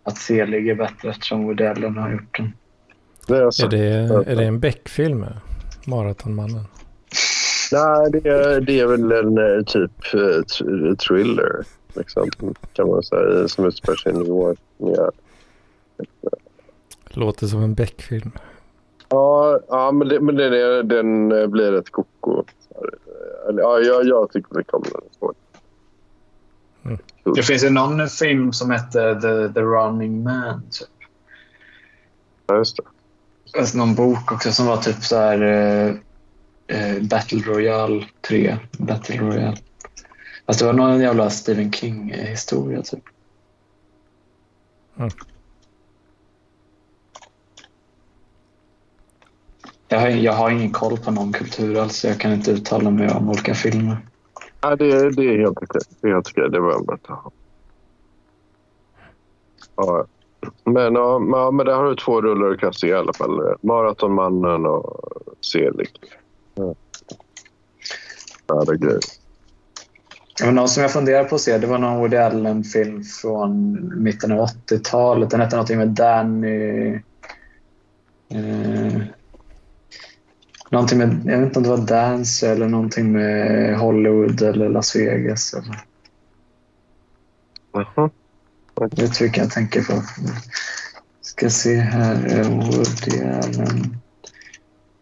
att 0.05 0.18
Selig 0.18 0.68
är 0.68 0.74
bättre 0.74 1.11
eftersom 1.11 1.45
Woody 1.45 1.64
har 1.64 2.12
gjort 2.12 2.37
den. 2.37 2.53
Det 3.26 3.37
är, 3.37 3.51
så. 3.51 3.66
Är 3.66 3.70
det, 3.70 3.87
är 4.33 4.37
det 4.37 4.45
en 4.45 4.61
Beck-film? 4.61 5.26
Maratonmannen? 5.85 6.64
Nej, 7.73 8.11
det 8.11 8.29
är, 8.29 8.61
det 8.61 8.81
är 8.81 8.87
väl 8.87 9.12
en 9.12 9.39
eh, 9.39 9.64
typ 9.64 10.14
eh, 10.14 10.95
thriller. 10.97 11.64
Liksom, 11.95 12.31
kan 12.73 12.89
man 12.89 13.03
säga. 13.03 13.49
Som 13.49 13.64
utspelar 13.64 13.97
sig 13.97 14.12
i 14.12 14.14
New 14.14 14.27
York. 14.27 14.59
Ja. 14.77 15.11
Låter 17.05 17.47
som 17.47 17.62
en 17.62 17.75
Beck-film. 17.75 18.33
Ja, 19.09 19.61
ja 19.68 19.93
men, 19.93 20.09
det, 20.09 20.21
men 20.21 20.37
den, 20.37 20.53
är, 20.53 20.83
den 20.83 21.33
eh, 21.33 21.47
blir 21.47 21.75
ett 21.75 21.91
koko. 21.91 22.45
Ja, 23.57 23.79
jag, 23.79 24.07
jag 24.07 24.33
tycker 24.33 24.55
det 24.55 24.64
kommer 24.64 24.87
den 24.91 25.01
svårt. 25.18 25.37
Det 27.35 27.43
finns 27.43 27.64
ju 27.64 27.71
någon 27.71 28.09
film 28.09 28.53
som 28.53 28.71
heter 28.71 29.14
The, 29.14 29.55
The 29.55 29.61
Running 29.61 30.23
Man. 30.23 30.62
Typ. 30.71 30.89
Ja, 32.47 32.57
just 32.57 32.77
det. 32.77 32.83
Alltså 33.59 33.79
någon 33.79 33.95
bok 33.95 34.33
också 34.33 34.53
som 34.53 34.66
var 34.66 34.77
typ 34.77 35.05
så 35.05 35.16
här 35.16 36.01
eh, 36.71 37.03
Battle 37.03 37.39
Royale 37.39 38.05
3. 38.29 38.57
Battle 38.79 39.16
Royale. 39.18 39.57
Alltså 40.47 40.64
det 40.64 40.73
var 40.73 40.79
någon 40.79 41.01
jävla 41.01 41.31
Stephen 41.31 41.73
King-historia 41.73 42.83
typ. 42.83 43.05
Mm. 44.99 45.11
Jag 49.89 50.01
har, 50.01 50.09
jag 50.09 50.33
har 50.33 50.51
ingen 50.51 50.73
koll 50.73 50.99
på 50.99 51.11
någon 51.11 51.33
kultur 51.33 51.79
alls. 51.79 52.05
Jag 52.05 52.21
kan 52.21 52.33
inte 52.33 52.51
uttala 52.51 52.91
mig 52.91 53.11
om 53.11 53.29
olika 53.29 53.55
filmer. 53.55 53.97
Ja, 54.61 54.77
det, 54.77 55.11
det 55.11 55.23
är 55.23 55.39
helt 55.39 55.59
okej. 55.62 55.81
Det 56.01 56.09
är 56.09 56.12
helt 56.12 56.29
okej. 56.29 56.51
Det 56.51 56.61
var 56.61 56.85
bara 56.85 56.95
att 57.03 57.07
ha. 57.07 57.31
Ja. 59.77 60.07
Men, 60.64 60.95
ja, 60.95 61.18
men- 61.18 61.41
ja, 61.41 61.51
men 61.51 61.66
där 61.66 61.75
har 61.75 61.85
du 61.85 61.95
två 61.97 62.21
rullar 62.21 62.51
att 62.51 62.61
kasta 62.61 62.87
i 62.87 62.93
alla 62.93 63.12
fall. 63.12 63.57
Maratonmannen 63.62 64.66
och 64.66 65.01
Selig. 65.41 65.89
Ja. 66.55 66.74
Ja, 68.46 68.64
det 68.64 68.76
grejer. 68.76 69.01
Det 70.38 70.44
var 70.46 70.53
någon 70.53 70.68
som 70.68 70.82
jag 70.82 70.92
funderade 70.92 71.28
på 71.28 71.34
att 71.34 71.40
se. 71.40 71.59
Det 71.59 71.66
var 71.66 71.78
någon 71.78 71.98
Woody 71.98 72.16
Allen-film 72.16 73.05
från 73.05 74.03
mitten 74.03 74.32
av 74.32 74.48
80-talet. 74.48 75.30
Den 75.30 75.40
hette 75.40 75.57
någonting 75.57 75.78
med 75.78 75.88
Danny... 75.88 76.92
Eh, 78.28 79.03
någonting 80.70 80.98
med... 80.98 81.20
Jag 81.24 81.38
vet 81.38 81.46
inte 81.46 81.59
om 81.59 81.62
det 81.62 81.68
var 81.70 81.86
Dance 81.86 82.51
eller 82.51 82.68
någonting 82.68 83.12
med 83.12 83.78
Hollywood 83.78 84.42
eller 84.42 84.68
Las 84.68 84.96
Vegas. 84.96 85.55
Eller, 85.55 85.84
Jaha. 87.72 88.11
jag 88.74 88.96
vet 89.01 89.20
vilken 89.20 89.44
jag 89.44 89.53
tänker 89.53 89.82
på. 89.82 90.03
Ska 91.22 91.51
se 91.51 91.74
här. 91.76 92.38
eh, 92.40 92.48
Woody 92.48 93.22
Allen. 93.24 93.96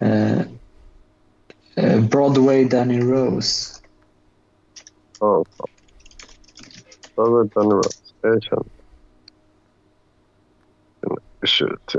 Eh, 0.01 0.41
Broadway 2.11 2.65
Danny 2.65 3.01
Rose. 3.01 3.75
Ja, 5.21 5.45
vänta 7.17 7.63
nu 7.63 7.69
då. 7.69 7.83
Jag 8.21 8.43
känner. 8.43 8.65
Shit. 11.47 11.95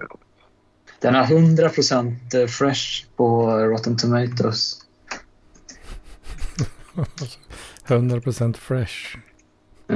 Den 1.00 1.16
har 1.16 1.24
100% 1.24 2.48
fresh 2.48 3.06
på 3.16 3.52
Rotten 3.52 3.98
Tomatoes. 3.98 4.82
100% 7.88 8.58
fresh. 8.58 9.18
Ja. 9.88 9.96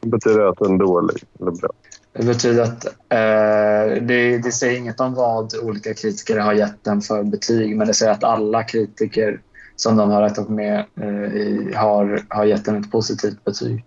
Det 0.00 0.08
betyder 0.08 0.40
att 0.40 0.58
den 0.58 0.74
är 0.74 0.78
dålig 0.78 1.24
eller 1.40 1.50
bra. 1.50 1.70
Det 2.12 2.22
betyder 2.26 2.62
att 2.62 2.84
eh, 2.86 4.02
det, 4.02 4.38
det 4.38 4.52
säger 4.52 4.78
inget 4.78 5.00
om 5.00 5.14
vad 5.14 5.54
olika 5.54 5.94
kritiker 5.94 6.38
har 6.38 6.52
gett 6.52 6.84
den 6.84 7.00
för 7.00 7.22
betyg 7.22 7.76
men 7.76 7.86
det 7.86 7.94
säger 7.94 8.12
att 8.12 8.24
alla 8.24 8.62
kritiker 8.64 9.40
som 9.76 9.96
de 9.96 10.10
har 10.10 10.22
räknat 10.22 10.48
med 10.48 10.84
eh, 11.00 11.08
i- 11.36 11.72
har, 11.76 12.22
har 12.28 12.44
gett 12.44 12.64
den 12.64 12.76
ett 12.84 12.90
positivt 12.90 13.44
betyg. 13.44 13.84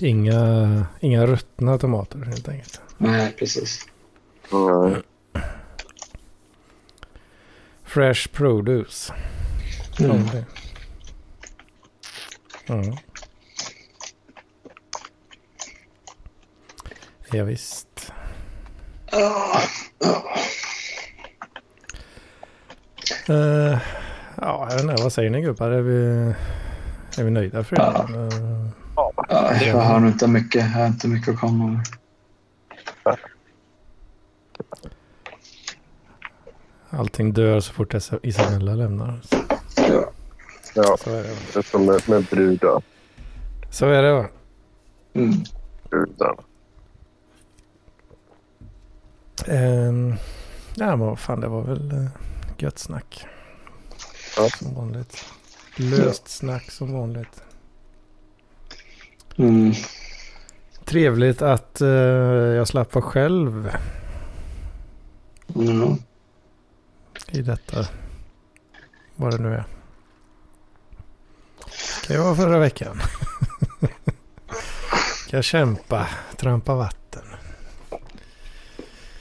Inga, 0.00 0.86
inga 1.00 1.26
ruttna 1.26 1.78
tomater 1.78 2.18
helt 2.18 2.48
enkelt. 2.48 2.80
Nej, 2.98 3.34
precis. 3.38 3.86
Nej. 4.52 5.02
Fresh 7.84 8.28
produce. 8.32 9.12
Mm. 10.00 10.26
Om 12.68 12.96
Ja. 17.32 17.38
Ja, 17.38 17.44
visst. 17.44 18.12
Eh, 23.28 23.78
ja, 24.36 24.66
jag 24.70 24.74
vet 24.76 24.80
inte. 24.82 25.02
Vad 25.02 25.12
säger 25.12 25.30
ni 25.30 25.40
gubbar? 25.42 25.70
Är 25.70 25.80
vi, 25.82 26.32
är 27.18 27.24
vi 27.24 27.30
nöjda 27.30 27.64
för 27.64 27.76
idag? 27.76 28.10
Eh, 28.10 28.68
Ja, 29.28 29.54
jag 29.62 29.76
har 29.76 30.00
nog 30.00 30.10
inte 30.10 30.26
mycket, 30.28 30.62
jag 30.62 30.68
har 30.68 30.86
inte 30.86 31.08
mycket 31.08 31.34
att 31.34 31.40
komma 31.40 31.66
med. 31.66 31.86
allting 36.90 37.32
dör 37.32 37.60
så 37.60 37.72
fort 37.72 37.94
Isa- 37.94 38.18
Isabella 38.22 38.74
lämnar. 38.74 39.20
Så, 39.24 39.36
Ja. 39.76 40.12
Ja, 40.74 40.96
så 41.04 41.10
är 41.10 41.22
det. 41.22 41.28
det 41.52 41.58
är 41.58 41.62
som 41.62 41.86
med, 41.86 42.08
med 42.08 42.24
brudar. 42.24 42.82
Så 43.70 43.86
är 43.86 44.02
det 44.02 44.12
va? 44.12 44.26
Mm. 45.14 45.32
brudar. 45.90 46.34
Um, 49.48 50.16
ja, 50.74 50.86
men 50.86 50.98
vad 50.98 51.18
fan, 51.18 51.40
det 51.40 51.48
var 51.48 51.62
väl 51.62 51.92
uh, 51.92 52.08
gött 52.58 52.78
snack. 52.78 53.26
Ja. 54.36 54.48
Som 54.48 54.74
vanligt. 54.74 55.24
Löst 55.76 56.28
snack 56.28 56.70
som 56.70 56.92
vanligt. 56.92 57.42
Mm. 59.36 59.72
Trevligt 60.84 61.42
att 61.42 61.80
eh, 61.80 61.88
jag 61.88 62.68
slapp 62.68 62.94
vara 62.94 63.04
själv 63.04 63.70
Mm. 65.54 65.96
i 67.28 67.42
detta. 67.42 67.86
Vad 69.16 69.32
det 69.32 69.42
nu 69.42 69.54
är. 69.54 69.64
Kan 72.06 72.16
jag 72.16 72.24
vara 72.24 72.34
förra 72.34 72.58
veckan. 72.58 73.00
kan 73.80 75.36
jag 75.38 75.44
kämpa, 75.44 76.08
trampa 76.36 76.74
vatten. 76.74 77.01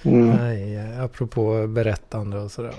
Mm. 0.03 0.29
Nej, 0.29 0.75
eh, 0.77 1.03
apropå 1.03 1.67
berättande 1.67 2.39
och 2.39 2.51
sådär. 2.51 2.69
va. 2.69 2.75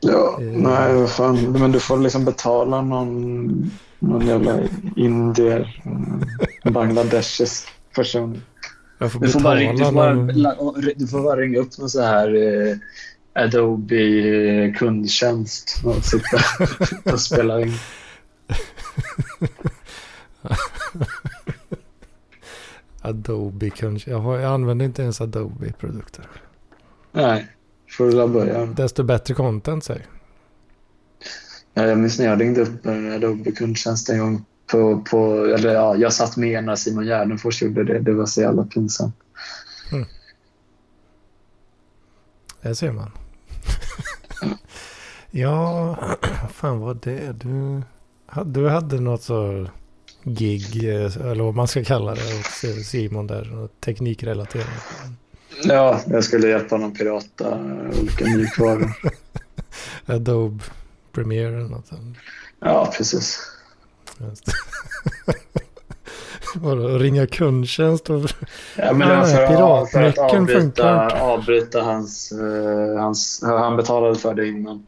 Ja, 0.00 0.38
Eh. 0.40 0.46
nej, 0.46 0.94
vad 0.94 1.10
fan. 1.10 1.52
Men 1.52 1.72
du 1.72 1.80
får 1.80 1.98
liksom 1.98 2.24
betala 2.24 2.82
någon, 2.82 3.70
någon 3.98 4.26
jävla 4.26 4.60
indier, 4.96 5.82
mm, 5.84 6.22
Bangladeshis 6.74 7.66
person. 7.94 8.42
Jag 8.98 9.12
får 9.12 9.20
Du 9.20 9.28
får, 9.28 9.40
bara, 9.40 9.56
ringa- 9.58 9.72
du, 9.72 9.84
får 9.84 9.92
bara, 9.92 10.14
du 10.96 11.06
får 11.06 11.22
bara 11.22 11.36
ringa 11.40 11.58
upp 11.58 11.78
någon 11.78 11.90
så 11.90 12.02
här 12.02 12.34
eh, 12.34 12.76
Adobe 13.44 13.96
eh, 13.96 14.74
kundtjänst 14.74 15.80
och 15.84 16.04
sitta 16.04 16.36
och 17.12 17.20
spela 17.20 17.60
in. 17.60 17.72
Adobe 23.04 23.70
kanske. 23.70 24.10
Jag, 24.10 24.18
har, 24.18 24.38
jag 24.38 24.52
använder 24.52 24.86
inte 24.86 25.02
ens 25.02 25.20
Adobe-produkter. 25.20 26.28
Nej, 27.12 27.48
får 27.90 28.06
du 28.06 28.28
börja. 28.28 28.66
Desto 28.66 29.02
bättre 29.02 29.34
content 29.34 29.84
säg. 29.84 30.06
Ja, 31.74 31.86
Jag 31.86 31.98
minns 31.98 32.18
när 32.18 32.26
jag 32.26 32.40
ringde 32.40 32.60
upp 32.60 32.86
en 32.86 33.12
Adobe 33.12 33.52
kundtjänst 33.52 34.08
en 34.08 34.18
gång. 34.18 34.44
På, 34.66 35.00
på, 35.10 35.44
eller 35.44 35.74
ja, 35.74 35.96
jag 35.96 36.12
satt 36.12 36.36
med 36.36 36.64
när 36.64 36.76
Simon 36.76 37.04
Gärdenfors 37.04 37.62
gjorde 37.62 37.84
det. 37.84 37.98
Det 37.98 38.12
var 38.12 38.26
så 38.26 38.40
jävla 38.40 38.64
pinsamt. 38.64 39.14
Det 42.62 42.74
ser 42.74 42.92
man. 42.92 43.10
ja, 45.30 45.96
fan 46.52 46.80
vad 46.80 46.96
det 47.02 47.32
du, 47.32 47.82
du 48.44 48.68
hade 48.68 49.00
något 49.00 49.22
så 49.22 49.66
gig, 50.24 50.84
eh, 50.88 51.16
eller 51.30 51.44
vad 51.44 51.54
man 51.54 51.68
ska 51.68 51.84
kalla 51.84 52.14
det, 52.14 52.20
eh, 52.68 52.74
Simon 52.84 53.26
där, 53.26 53.68
teknikrelaterat. 53.84 54.66
Ja, 55.64 56.00
jag 56.06 56.24
skulle 56.24 56.48
hjälpa 56.48 56.74
honom 56.74 56.94
pirata 56.94 57.58
olika 58.00 58.24
mjukvaror. 58.24 58.92
Adobe 60.06 60.64
Premiere 61.12 61.56
eller 61.56 61.68
något. 61.68 61.90
Ja, 62.60 62.92
precis. 62.96 63.38
Just 64.18 64.46
det. 64.46 64.52
Vadå, 66.56 66.88
ringa 66.98 67.26
kundtjänst 67.26 68.10
och... 68.10 68.30
Ja, 68.76 68.92
men 68.92 69.10
Ah, 69.10 69.24
för, 69.24 69.82
att- 69.82 69.90
för 69.90 70.02
att 70.02 70.18
avbryta, 70.18 70.60
funkar 70.60 71.16
avbryta 71.20 71.82
hans, 71.82 72.32
eh, 72.32 73.00
hans... 73.02 73.40
Han 73.42 73.76
betalade 73.76 74.18
för 74.18 74.34
det 74.34 74.48
innan. 74.48 74.86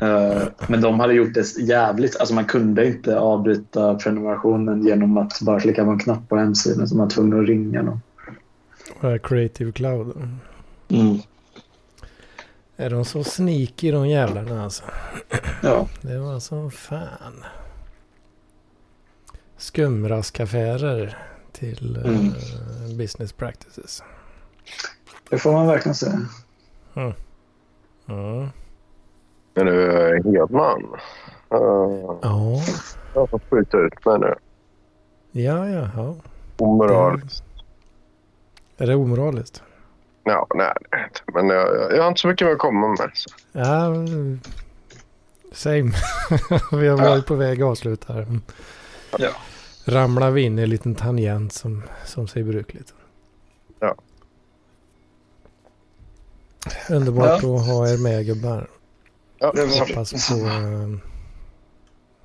Eh, 0.00 0.42
men 0.68 0.80
de 0.80 1.00
hade 1.00 1.14
gjort 1.14 1.34
det 1.34 1.58
jävligt. 1.58 2.16
Alltså 2.20 2.34
man 2.34 2.44
kunde 2.44 2.86
inte 2.86 3.18
avbryta 3.18 3.94
prenumerationen 3.94 4.86
genom 4.86 5.18
att 5.18 5.40
bara 5.40 5.60
klicka 5.60 5.84
på 5.84 5.90
en 5.90 5.98
knapp 5.98 6.28
på 6.28 6.36
hemsidan. 6.36 6.88
Så 6.88 6.96
man 6.96 7.06
var 7.06 7.10
tvungen 7.10 7.40
att 7.40 7.46
ringa 7.48 7.82
dem. 7.82 8.00
Creative 9.22 9.72
Cloud. 9.72 10.16
Mm. 10.88 11.18
Är 12.76 12.90
de 12.90 13.04
så 13.04 13.24
sneaky 13.24 13.90
de 13.90 14.08
jävlarna 14.08 14.64
alltså? 14.64 14.82
Ja. 15.62 15.88
Det 16.00 16.18
var 16.18 16.40
så 16.40 16.70
fan. 16.70 17.44
Skumraskaffärer 19.56 21.18
till 21.52 21.96
eh, 21.96 22.04
Mm. 22.10 22.96
business 22.98 23.32
practices. 23.32 24.02
Det 25.30 25.38
får 25.38 25.52
man 25.52 25.66
verkligen 25.66 25.94
säga. 25.94 26.20
Ja. 26.94 27.12
Men 28.06 28.50
du, 29.66 30.22
Hedman. 30.24 30.82
Uh, 31.54 32.18
Ja, 32.22 32.60
jag 33.14 33.30
fått 33.30 33.42
skjuta 33.50 33.78
ut 33.78 34.04
mig 34.04 34.18
nu. 34.18 34.34
ja, 35.32 35.68
ja. 35.68 35.88
ja. 35.96 36.14
Omoraliskt. 36.58 37.44
Är 38.78 38.86
det 38.86 38.94
omoraliskt? 38.94 39.62
Ja, 40.24 40.46
nej, 40.54 40.72
inte. 41.06 41.20
Men 41.34 41.48
jag, 41.48 41.92
jag, 41.92 42.02
har 42.02 42.08
inte 42.08 42.20
så 42.20 42.28
mycket 42.28 42.46
mer 42.46 42.52
att 42.52 42.58
komma 42.58 42.88
med. 42.88 43.10
Så. 43.14 43.30
Ja, 43.52 43.94
same. 45.52 45.92
vi 46.80 46.88
har 46.88 46.96
varit 46.96 47.26
på 47.26 47.34
väg 47.34 47.62
att 47.62 47.68
avsluta 47.68 48.12
här. 48.12 48.26
Ja. 49.18 49.30
Ramlar 49.84 50.30
vi 50.30 50.42
in 50.42 50.58
i 50.58 50.62
en 50.62 50.70
liten 50.70 50.94
tangent 50.94 51.52
som, 51.52 51.82
som 52.04 52.28
sig 52.28 52.42
brukligt. 52.42 52.94
Ja. 53.80 53.94
Underbart 56.90 57.42
Ja. 57.42 57.56
att 57.56 57.66
ha 57.66 57.88
er 57.88 58.02
med 58.02 58.26
gubbar. 58.26 58.66
Ja, 59.40 59.52
Det 59.54 59.60
var- 59.64 59.68
så. 59.68 59.84
Hoppas 59.84 60.28
på 60.30 60.34
eh, 60.46 60.96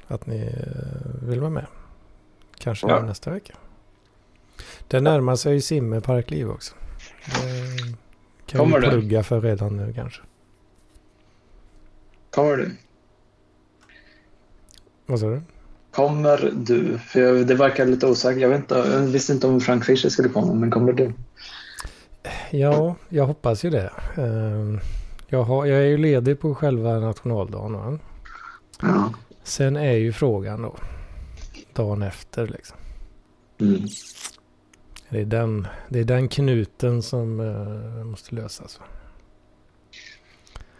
att 0.07 0.27
ni 0.27 0.37
eh, 0.41 1.27
vill 1.29 1.39
vara 1.39 1.49
med. 1.49 1.65
Kanske 2.57 2.87
Ja. 2.87 3.01
nästa 3.01 3.31
vecka. 3.31 3.53
Det 4.87 5.01
närmar 5.01 5.35
sig 5.35 5.53
ju 5.53 5.61
Simme 5.61 6.01
Parkliv 6.01 6.49
också. 6.49 6.75
Det 7.25 8.51
kan 8.51 8.59
Kommer 8.59 8.81
vi 8.81 8.87
plugga 8.89 9.23
för 9.23 9.41
redan 9.41 9.77
nu 9.77 9.93
kanske. 9.93 10.21
Kommer 12.31 12.57
du? 12.57 12.71
Vad 15.05 15.19
sa 15.19 15.25
du? 15.29 15.41
Kommer 15.91 16.51
du? 16.55 16.97
För 16.99 17.19
jag, 17.21 17.47
det 17.47 17.55
verkar 17.55 17.85
lite 17.85 18.07
osäkert. 18.07 18.41
Jag, 18.41 18.49
vet 18.49 18.57
inte, 18.59 18.75
jag 18.75 18.99
visste 18.99 19.33
inte 19.33 19.47
om 19.47 19.61
Frank 19.61 19.85
Fischer 19.85 20.09
skulle 20.09 20.29
komma, 20.29 20.53
men 20.53 20.71
kommer 20.71 20.93
du? 20.93 21.13
Ja, 22.51 22.95
jag 23.09 23.25
hoppas 23.25 23.65
ju 23.65 23.69
det. 23.69 23.91
Eh, 24.17 24.79
Jag, 25.27 25.43
har, 25.43 25.65
jag 25.65 25.77
är 25.79 25.85
ju 25.85 25.97
ledig 25.97 26.39
på 26.39 26.55
själva 26.55 26.99
nationaldagen. 26.99 27.73
Va? 27.73 27.99
Ja. 28.81 29.13
Sen 29.43 29.75
är 29.75 29.93
ju 29.93 30.13
frågan 30.13 30.61
då. 30.61 30.75
Dagen 31.73 32.01
efter 32.01 32.47
liksom. 32.47 32.77
Mm. 33.59 33.81
Det 35.09 35.21
är 35.21 35.25
den, 35.25 35.67
det 35.89 35.99
är 35.99 36.03
den 36.03 36.27
knuten 36.27 37.01
som 37.01 37.39
eh, 37.39 38.05
måste 38.05 38.35
lösas. 38.35 38.79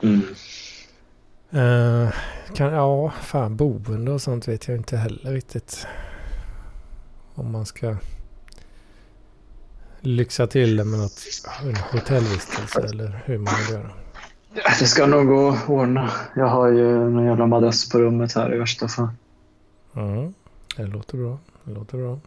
Mm. 0.04 0.22
Eh, 1.50 2.14
kan, 2.56 2.74
ja, 2.74 3.12
fan 3.22 3.56
boende 3.56 4.12
och 4.12 4.22
sånt 4.22 4.48
vet 4.48 4.68
jag 4.68 4.78
inte 4.78 4.98
heller 4.98 5.32
riktigt. 5.32 5.88
Om 7.36 7.52
man 7.52 7.66
ska 7.66 7.98
lyxa 10.00 10.48
till 10.48 10.76
det 10.76 10.84
med 10.84 11.00
något 11.00 11.22
en 11.64 11.76
hotellvistelse 11.76 12.82
eller 12.82 13.22
hur 13.26 13.38
man 13.38 13.54
vill 13.56 13.76
göra. 13.76 14.05
Det 14.56 14.88
ska 14.88 15.06
nog 15.06 15.28
gå 15.28 15.50
att 15.50 15.70
ordna. 15.70 16.12
Jag 16.36 16.48
har 16.48 16.68
ju 16.68 17.10
någon 17.10 17.26
jävla 17.26 17.48
madrass 17.48 17.90
på 17.90 18.00
rummet 18.00 18.34
här 18.34 18.56
i 18.56 18.58
värsta 18.58 18.88
fall. 18.88 19.08
Mm, 19.96 20.34
det 20.78 20.84
låter 20.88 21.18
bra. 21.18 21.38
Det 21.64 21.74
låter 21.74 21.98
bra. 21.98 22.20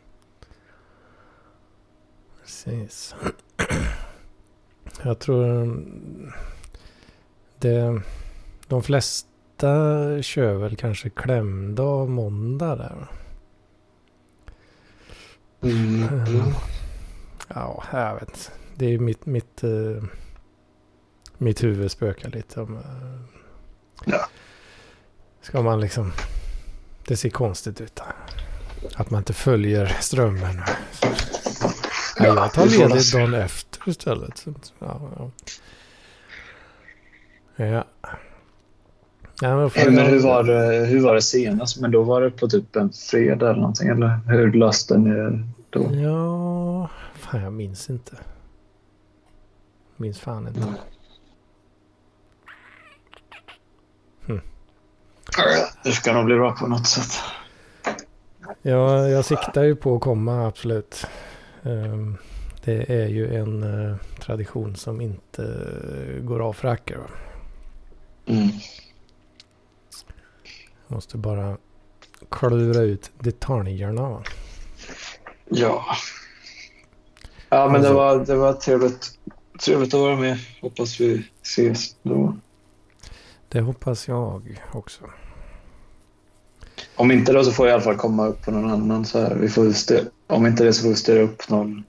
Precis. 2.40 3.14
Jag 5.02 5.18
tror 5.18 5.44
mm, 5.44 6.32
det, 7.58 8.00
de 8.66 8.82
flesta 8.82 9.28
kör 10.22 10.54
väl 10.54 10.76
kanske 10.76 11.10
klämdag 11.10 12.08
måndag 12.08 12.76
där. 12.76 13.08
Mm. 15.60 16.08
Ja, 17.48 17.84
jag 17.92 18.14
vet. 18.14 18.52
Det 18.74 18.94
är 18.94 18.98
mitt, 18.98 19.26
mitt, 19.26 19.64
eh, 19.64 20.04
mitt 21.38 21.62
huvud 21.64 21.90
spökar 21.90 22.30
lite 22.30 22.60
om... 22.60 22.76
eh, 22.76 22.82
Ja. 24.04 24.28
Ska 25.40 25.62
man 25.62 25.80
liksom... 25.80 26.12
Det 27.06 27.16
ser 27.16 27.30
konstigt 27.30 27.80
ut. 27.80 28.00
Att 28.94 29.10
man 29.10 29.18
inte 29.18 29.32
följer 29.32 29.86
strömmen. 30.00 30.60
Ja, 32.18 32.26
jag 32.26 32.52
tar 32.52 32.66
ledigt 32.66 33.12
dagen 33.12 33.34
efter 33.34 33.88
istället. 33.90 34.46
Ja, 34.78 35.00
ja. 35.18 35.30
ja. 37.66 37.84
ja 39.40 39.56
men 39.56 39.70
får 39.70 39.90
Men 39.90 40.06
hur 40.06 40.20
var, 40.20 40.44
det, 40.44 40.86
hur 40.86 41.00
var 41.00 41.14
det 41.14 41.22
senast? 41.22 41.80
Men 41.80 41.90
då 41.90 42.02
var 42.02 42.20
det 42.20 42.30
på 42.30 42.48
typ 42.48 42.76
en 42.76 42.92
fredag 42.92 43.50
eller 43.50 43.60
någonting, 43.60 43.88
eller 43.88 44.20
hur 44.26 44.52
löste 44.52 44.98
ni 44.98 45.10
det 45.10 45.44
då? 45.70 45.94
Ja, 45.94 46.90
fan 47.14 47.42
jag 47.42 47.52
minns 47.52 47.90
inte. 47.90 48.16
Minns 49.96 50.20
fan 50.20 50.48
inte. 50.48 50.60
Mm. 50.60 50.74
Det 55.84 55.92
ska 55.92 56.12
nog 56.12 56.24
bli 56.24 56.34
bra 56.34 56.52
på 56.52 56.66
något 56.66 56.86
sätt. 56.86 57.12
Ja, 58.62 59.08
jag 59.08 59.24
siktar 59.24 59.62
ju 59.62 59.76
på 59.76 59.94
att 59.96 60.00
komma 60.02 60.46
absolut. 60.46 61.06
Ehm, 61.62 62.16
Det 62.64 62.92
är 63.02 63.06
ju 63.08 63.36
en 63.36 63.62
eh, 63.90 63.96
tradition 64.20 64.76
som 64.76 65.00
inte 65.00 65.42
eh, 65.42 66.24
går 66.24 66.40
av 66.40 66.52
för 66.52 66.68
hacker. 66.68 66.98
Mm. 68.26 68.48
Måste 70.86 71.16
bara 71.16 71.56
klura 72.30 72.80
ut 72.80 73.10
detaljerna. 73.18 74.08
va. 74.08 74.22
Ja. 75.48 75.84
Ja, 77.48 77.68
men 77.72 77.82
det 77.82 77.92
var, 77.92 78.24
det 78.24 78.34
var 78.36 78.52
trevligt, 78.52 79.10
trevligt 79.60 79.94
att 79.94 80.00
vara 80.00 80.16
med. 80.16 80.38
Hoppas 80.62 81.00
vi 81.00 81.28
ses 81.42 81.96
då. 82.02 82.36
Det 83.48 83.60
hoppas 83.60 84.08
jag 84.08 84.60
också. 84.72 85.04
Om 86.98 87.10
inte 87.10 87.32
då 87.32 87.44
så 87.44 87.52
får 87.52 87.66
jag 87.66 87.72
i 87.72 87.74
alla 87.74 87.82
fall 87.84 87.96
komma 87.96 88.26
upp 88.26 88.42
på 88.44 88.50
någon 88.50 88.70
annan. 88.70 89.04
Så 89.04 89.20
här. 89.20 89.34
Vi 89.34 89.48
får 89.48 89.64
stö- 89.64 90.06
om 90.26 90.46
inte 90.46 90.64
det 90.64 90.72
så 90.72 90.82
får 90.82 90.88
vi 90.88 90.94
styra 90.96 91.20
upp 91.22 91.48
någon, 91.48 91.84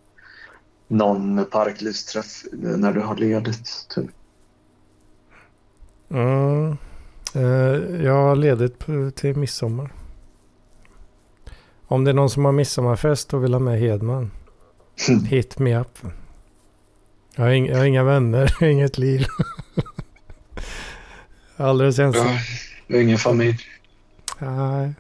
någon 0.88 1.46
parklivsträff 1.52 2.44
när 2.52 2.94
du 2.94 3.00
har 3.00 3.16
ledigt. 3.16 3.88
Typ. 3.96 4.06
Mm. 6.10 6.78
Jag 8.04 8.14
har 8.14 8.36
ledigt 8.36 8.86
till 9.16 9.36
midsommar. 9.38 9.94
Om 11.88 12.04
det 12.04 12.12
är 12.12 12.16
någon 12.16 12.30
som 12.30 12.46
har 12.46 12.52
midsommarfest 12.52 13.34
och 13.34 13.44
vill 13.44 13.54
ha 13.54 13.60
med 13.60 13.80
Hedman. 13.80 14.32
Hit 15.30 15.60
me 15.60 15.80
up. 15.80 15.98
Jag 17.36 17.44
har, 17.44 17.52
ing- 17.52 17.70
jag 17.70 17.78
har 17.78 17.86
inga 17.86 18.04
vänner, 18.04 18.64
inget 18.64 18.98
liv. 18.98 19.26
Alldeles 21.58 22.00
ensam. 22.00 22.28
Ja, 22.88 22.98
ingen 23.02 23.18
familj. 23.18 23.58
Nej. 24.40 24.94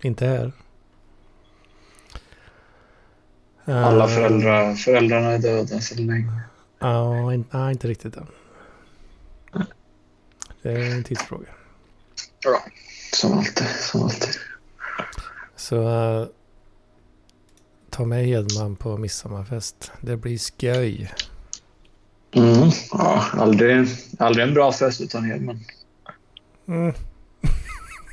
Inte 0.00 0.26
här. 0.26 0.52
Alla 3.64 4.04
Eh, 4.04 4.10
föräldrar, 4.10 4.74
föräldrarna 4.74 5.30
är 5.30 5.38
döda 5.38 5.80
sedan 5.80 6.06
länge. 6.06 6.40
Ja, 6.78 7.34
in, 7.34 7.44
nej, 7.50 7.72
inte 7.72 7.88
riktigt 7.88 8.16
än. 8.16 8.26
Det 10.62 10.72
är 10.72 10.94
en 10.96 11.04
tidsfråga. 11.04 11.48
Ja, 12.44 12.62
som 13.12 13.38
alltid. 13.38 13.66
Som 13.68 14.02
alltid. 14.02 14.34
Så 15.56 15.88
eh, 15.88 16.26
ta 17.90 18.04
med 18.04 18.26
Hedman 18.26 18.76
på 18.76 18.96
midsommarfest. 18.96 19.92
Det 20.00 20.16
blir 20.16 20.38
skoj. 20.38 21.12
Mm. 22.32 22.70
Ja, 22.92 23.24
aldrig, 23.32 23.88
aldrig 24.18 24.46
en 24.48 24.54
bra 24.54 24.72
fest 24.72 25.00
utan 25.00 25.24
Hedman. 25.24 25.60
Mm. 26.66 26.94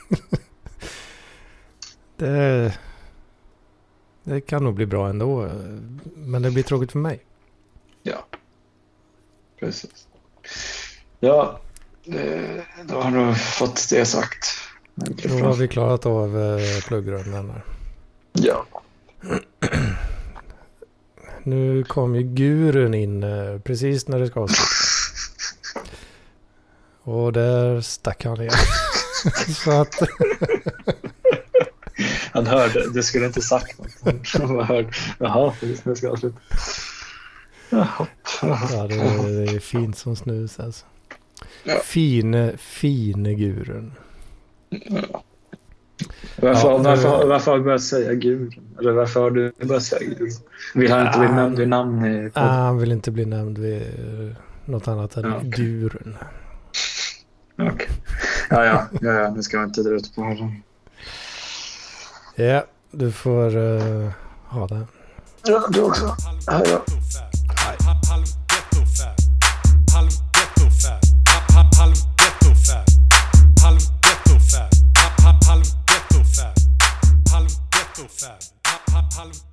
det, 2.17 2.77
det 4.23 4.41
kan 4.41 4.63
nog 4.63 4.73
bli 4.73 4.85
bra 4.85 5.09
ändå. 5.09 5.49
Men 6.15 6.41
det 6.41 6.51
blir 6.51 6.63
tråkigt 6.63 6.91
för 6.91 6.99
mig. 6.99 7.23
Precis. 9.59 10.07
Ja, 11.19 11.59
det, 12.03 12.63
då 12.85 13.01
har 13.01 13.11
du 13.11 13.35
fått 13.35 13.89
det 13.89 14.05
sagt. 14.05 14.47
Då 14.95 15.29
har 15.29 15.53
vi 15.53 15.67
klarat 15.67 16.05
av 16.05 16.37
eh, 16.37 16.81
pluggrundan. 16.87 17.49
här. 17.49 17.63
Ja. 18.33 18.65
Nu 21.43 21.83
kom 21.83 22.15
ju 22.15 22.23
gurun 22.23 22.93
in 22.93 23.23
eh, 23.23 23.59
precis 23.59 24.07
när 24.07 24.19
det 24.19 24.27
ska 24.27 24.39
avslutas. 24.39 25.03
Och 27.03 27.33
där 27.33 27.81
stack 27.81 28.25
han 28.25 28.41
igen. 28.41 28.53
Så 29.63 29.71
att 29.71 29.95
Han 32.31 32.47
hörde, 32.47 32.89
du 32.93 33.03
skulle 33.03 33.25
inte 33.25 33.41
sagt 33.41 33.79
något. 33.79 34.27
Han 34.33 34.53
bara 34.55 34.65
hörde, 34.65 34.89
jaha, 35.19 35.53
jag 35.83 35.97
ska 35.97 36.09
avsluta. 36.11 36.37
Jaha. 37.69 38.07
ja, 38.41 38.87
det, 38.89 39.45
det 39.45 39.51
är 39.55 39.59
fint 39.59 39.97
som 39.97 40.15
snus 40.15 40.59
alltså. 40.59 40.85
Ja. 41.63 41.79
Fine, 41.83 42.57
fine 42.57 43.37
gurun. 43.37 43.93
Varför, 46.35 46.69
Ja, 46.69 46.77
varför, 46.77 47.27
varför 47.27 47.51
har 47.51 47.57
du 47.57 47.63
börjat 47.63 47.81
säga 47.83 48.13
Gud? 48.13 48.53
Eller 48.79 48.91
varför 48.91 49.21
har 49.21 49.31
du 49.31 49.51
börjat 49.65 49.83
säga 49.83 50.09
Gud? 50.19 50.31
Vill 50.75 50.91
han 50.91 51.07
inte 51.07 51.19
bli 51.19 51.27
nämnd 51.29 51.57
vid 51.59 51.67
namn 51.67 52.05
i 52.05 52.29
podden? 52.29 52.49
han 52.49 52.77
vill 52.77 52.91
inte 52.91 53.11
bli 53.11 53.25
nämnd 53.25 53.57
vid 53.57 53.81
eh, 53.81 54.35
något 54.65 54.87
annat 54.87 55.17
än 55.17 55.23
Ja, 55.23 55.37
okej. 55.37 55.49
gurun. 55.49 56.17
Okej. 57.59 57.87
Ja, 58.49 58.65
ja, 58.65 58.87
ja, 59.01 59.11
ja, 59.13 59.29
nu 59.29 59.43
ska 59.43 59.57
jag 59.57 59.65
inte 59.65 59.83
dra 59.83 59.89
ut 59.89 60.15
på 60.15 60.21
det. 60.23 60.51
Ja, 62.43 62.65
du 62.91 63.11
får 63.11 63.57
eh, 63.57 64.11
ha 64.45 64.67
det. 64.67 64.87
Ja, 65.43 65.67
du 65.69 65.81
också. 65.81 66.15
Ja, 66.45 66.63
ja. 66.65 66.81
Halv 79.17 79.46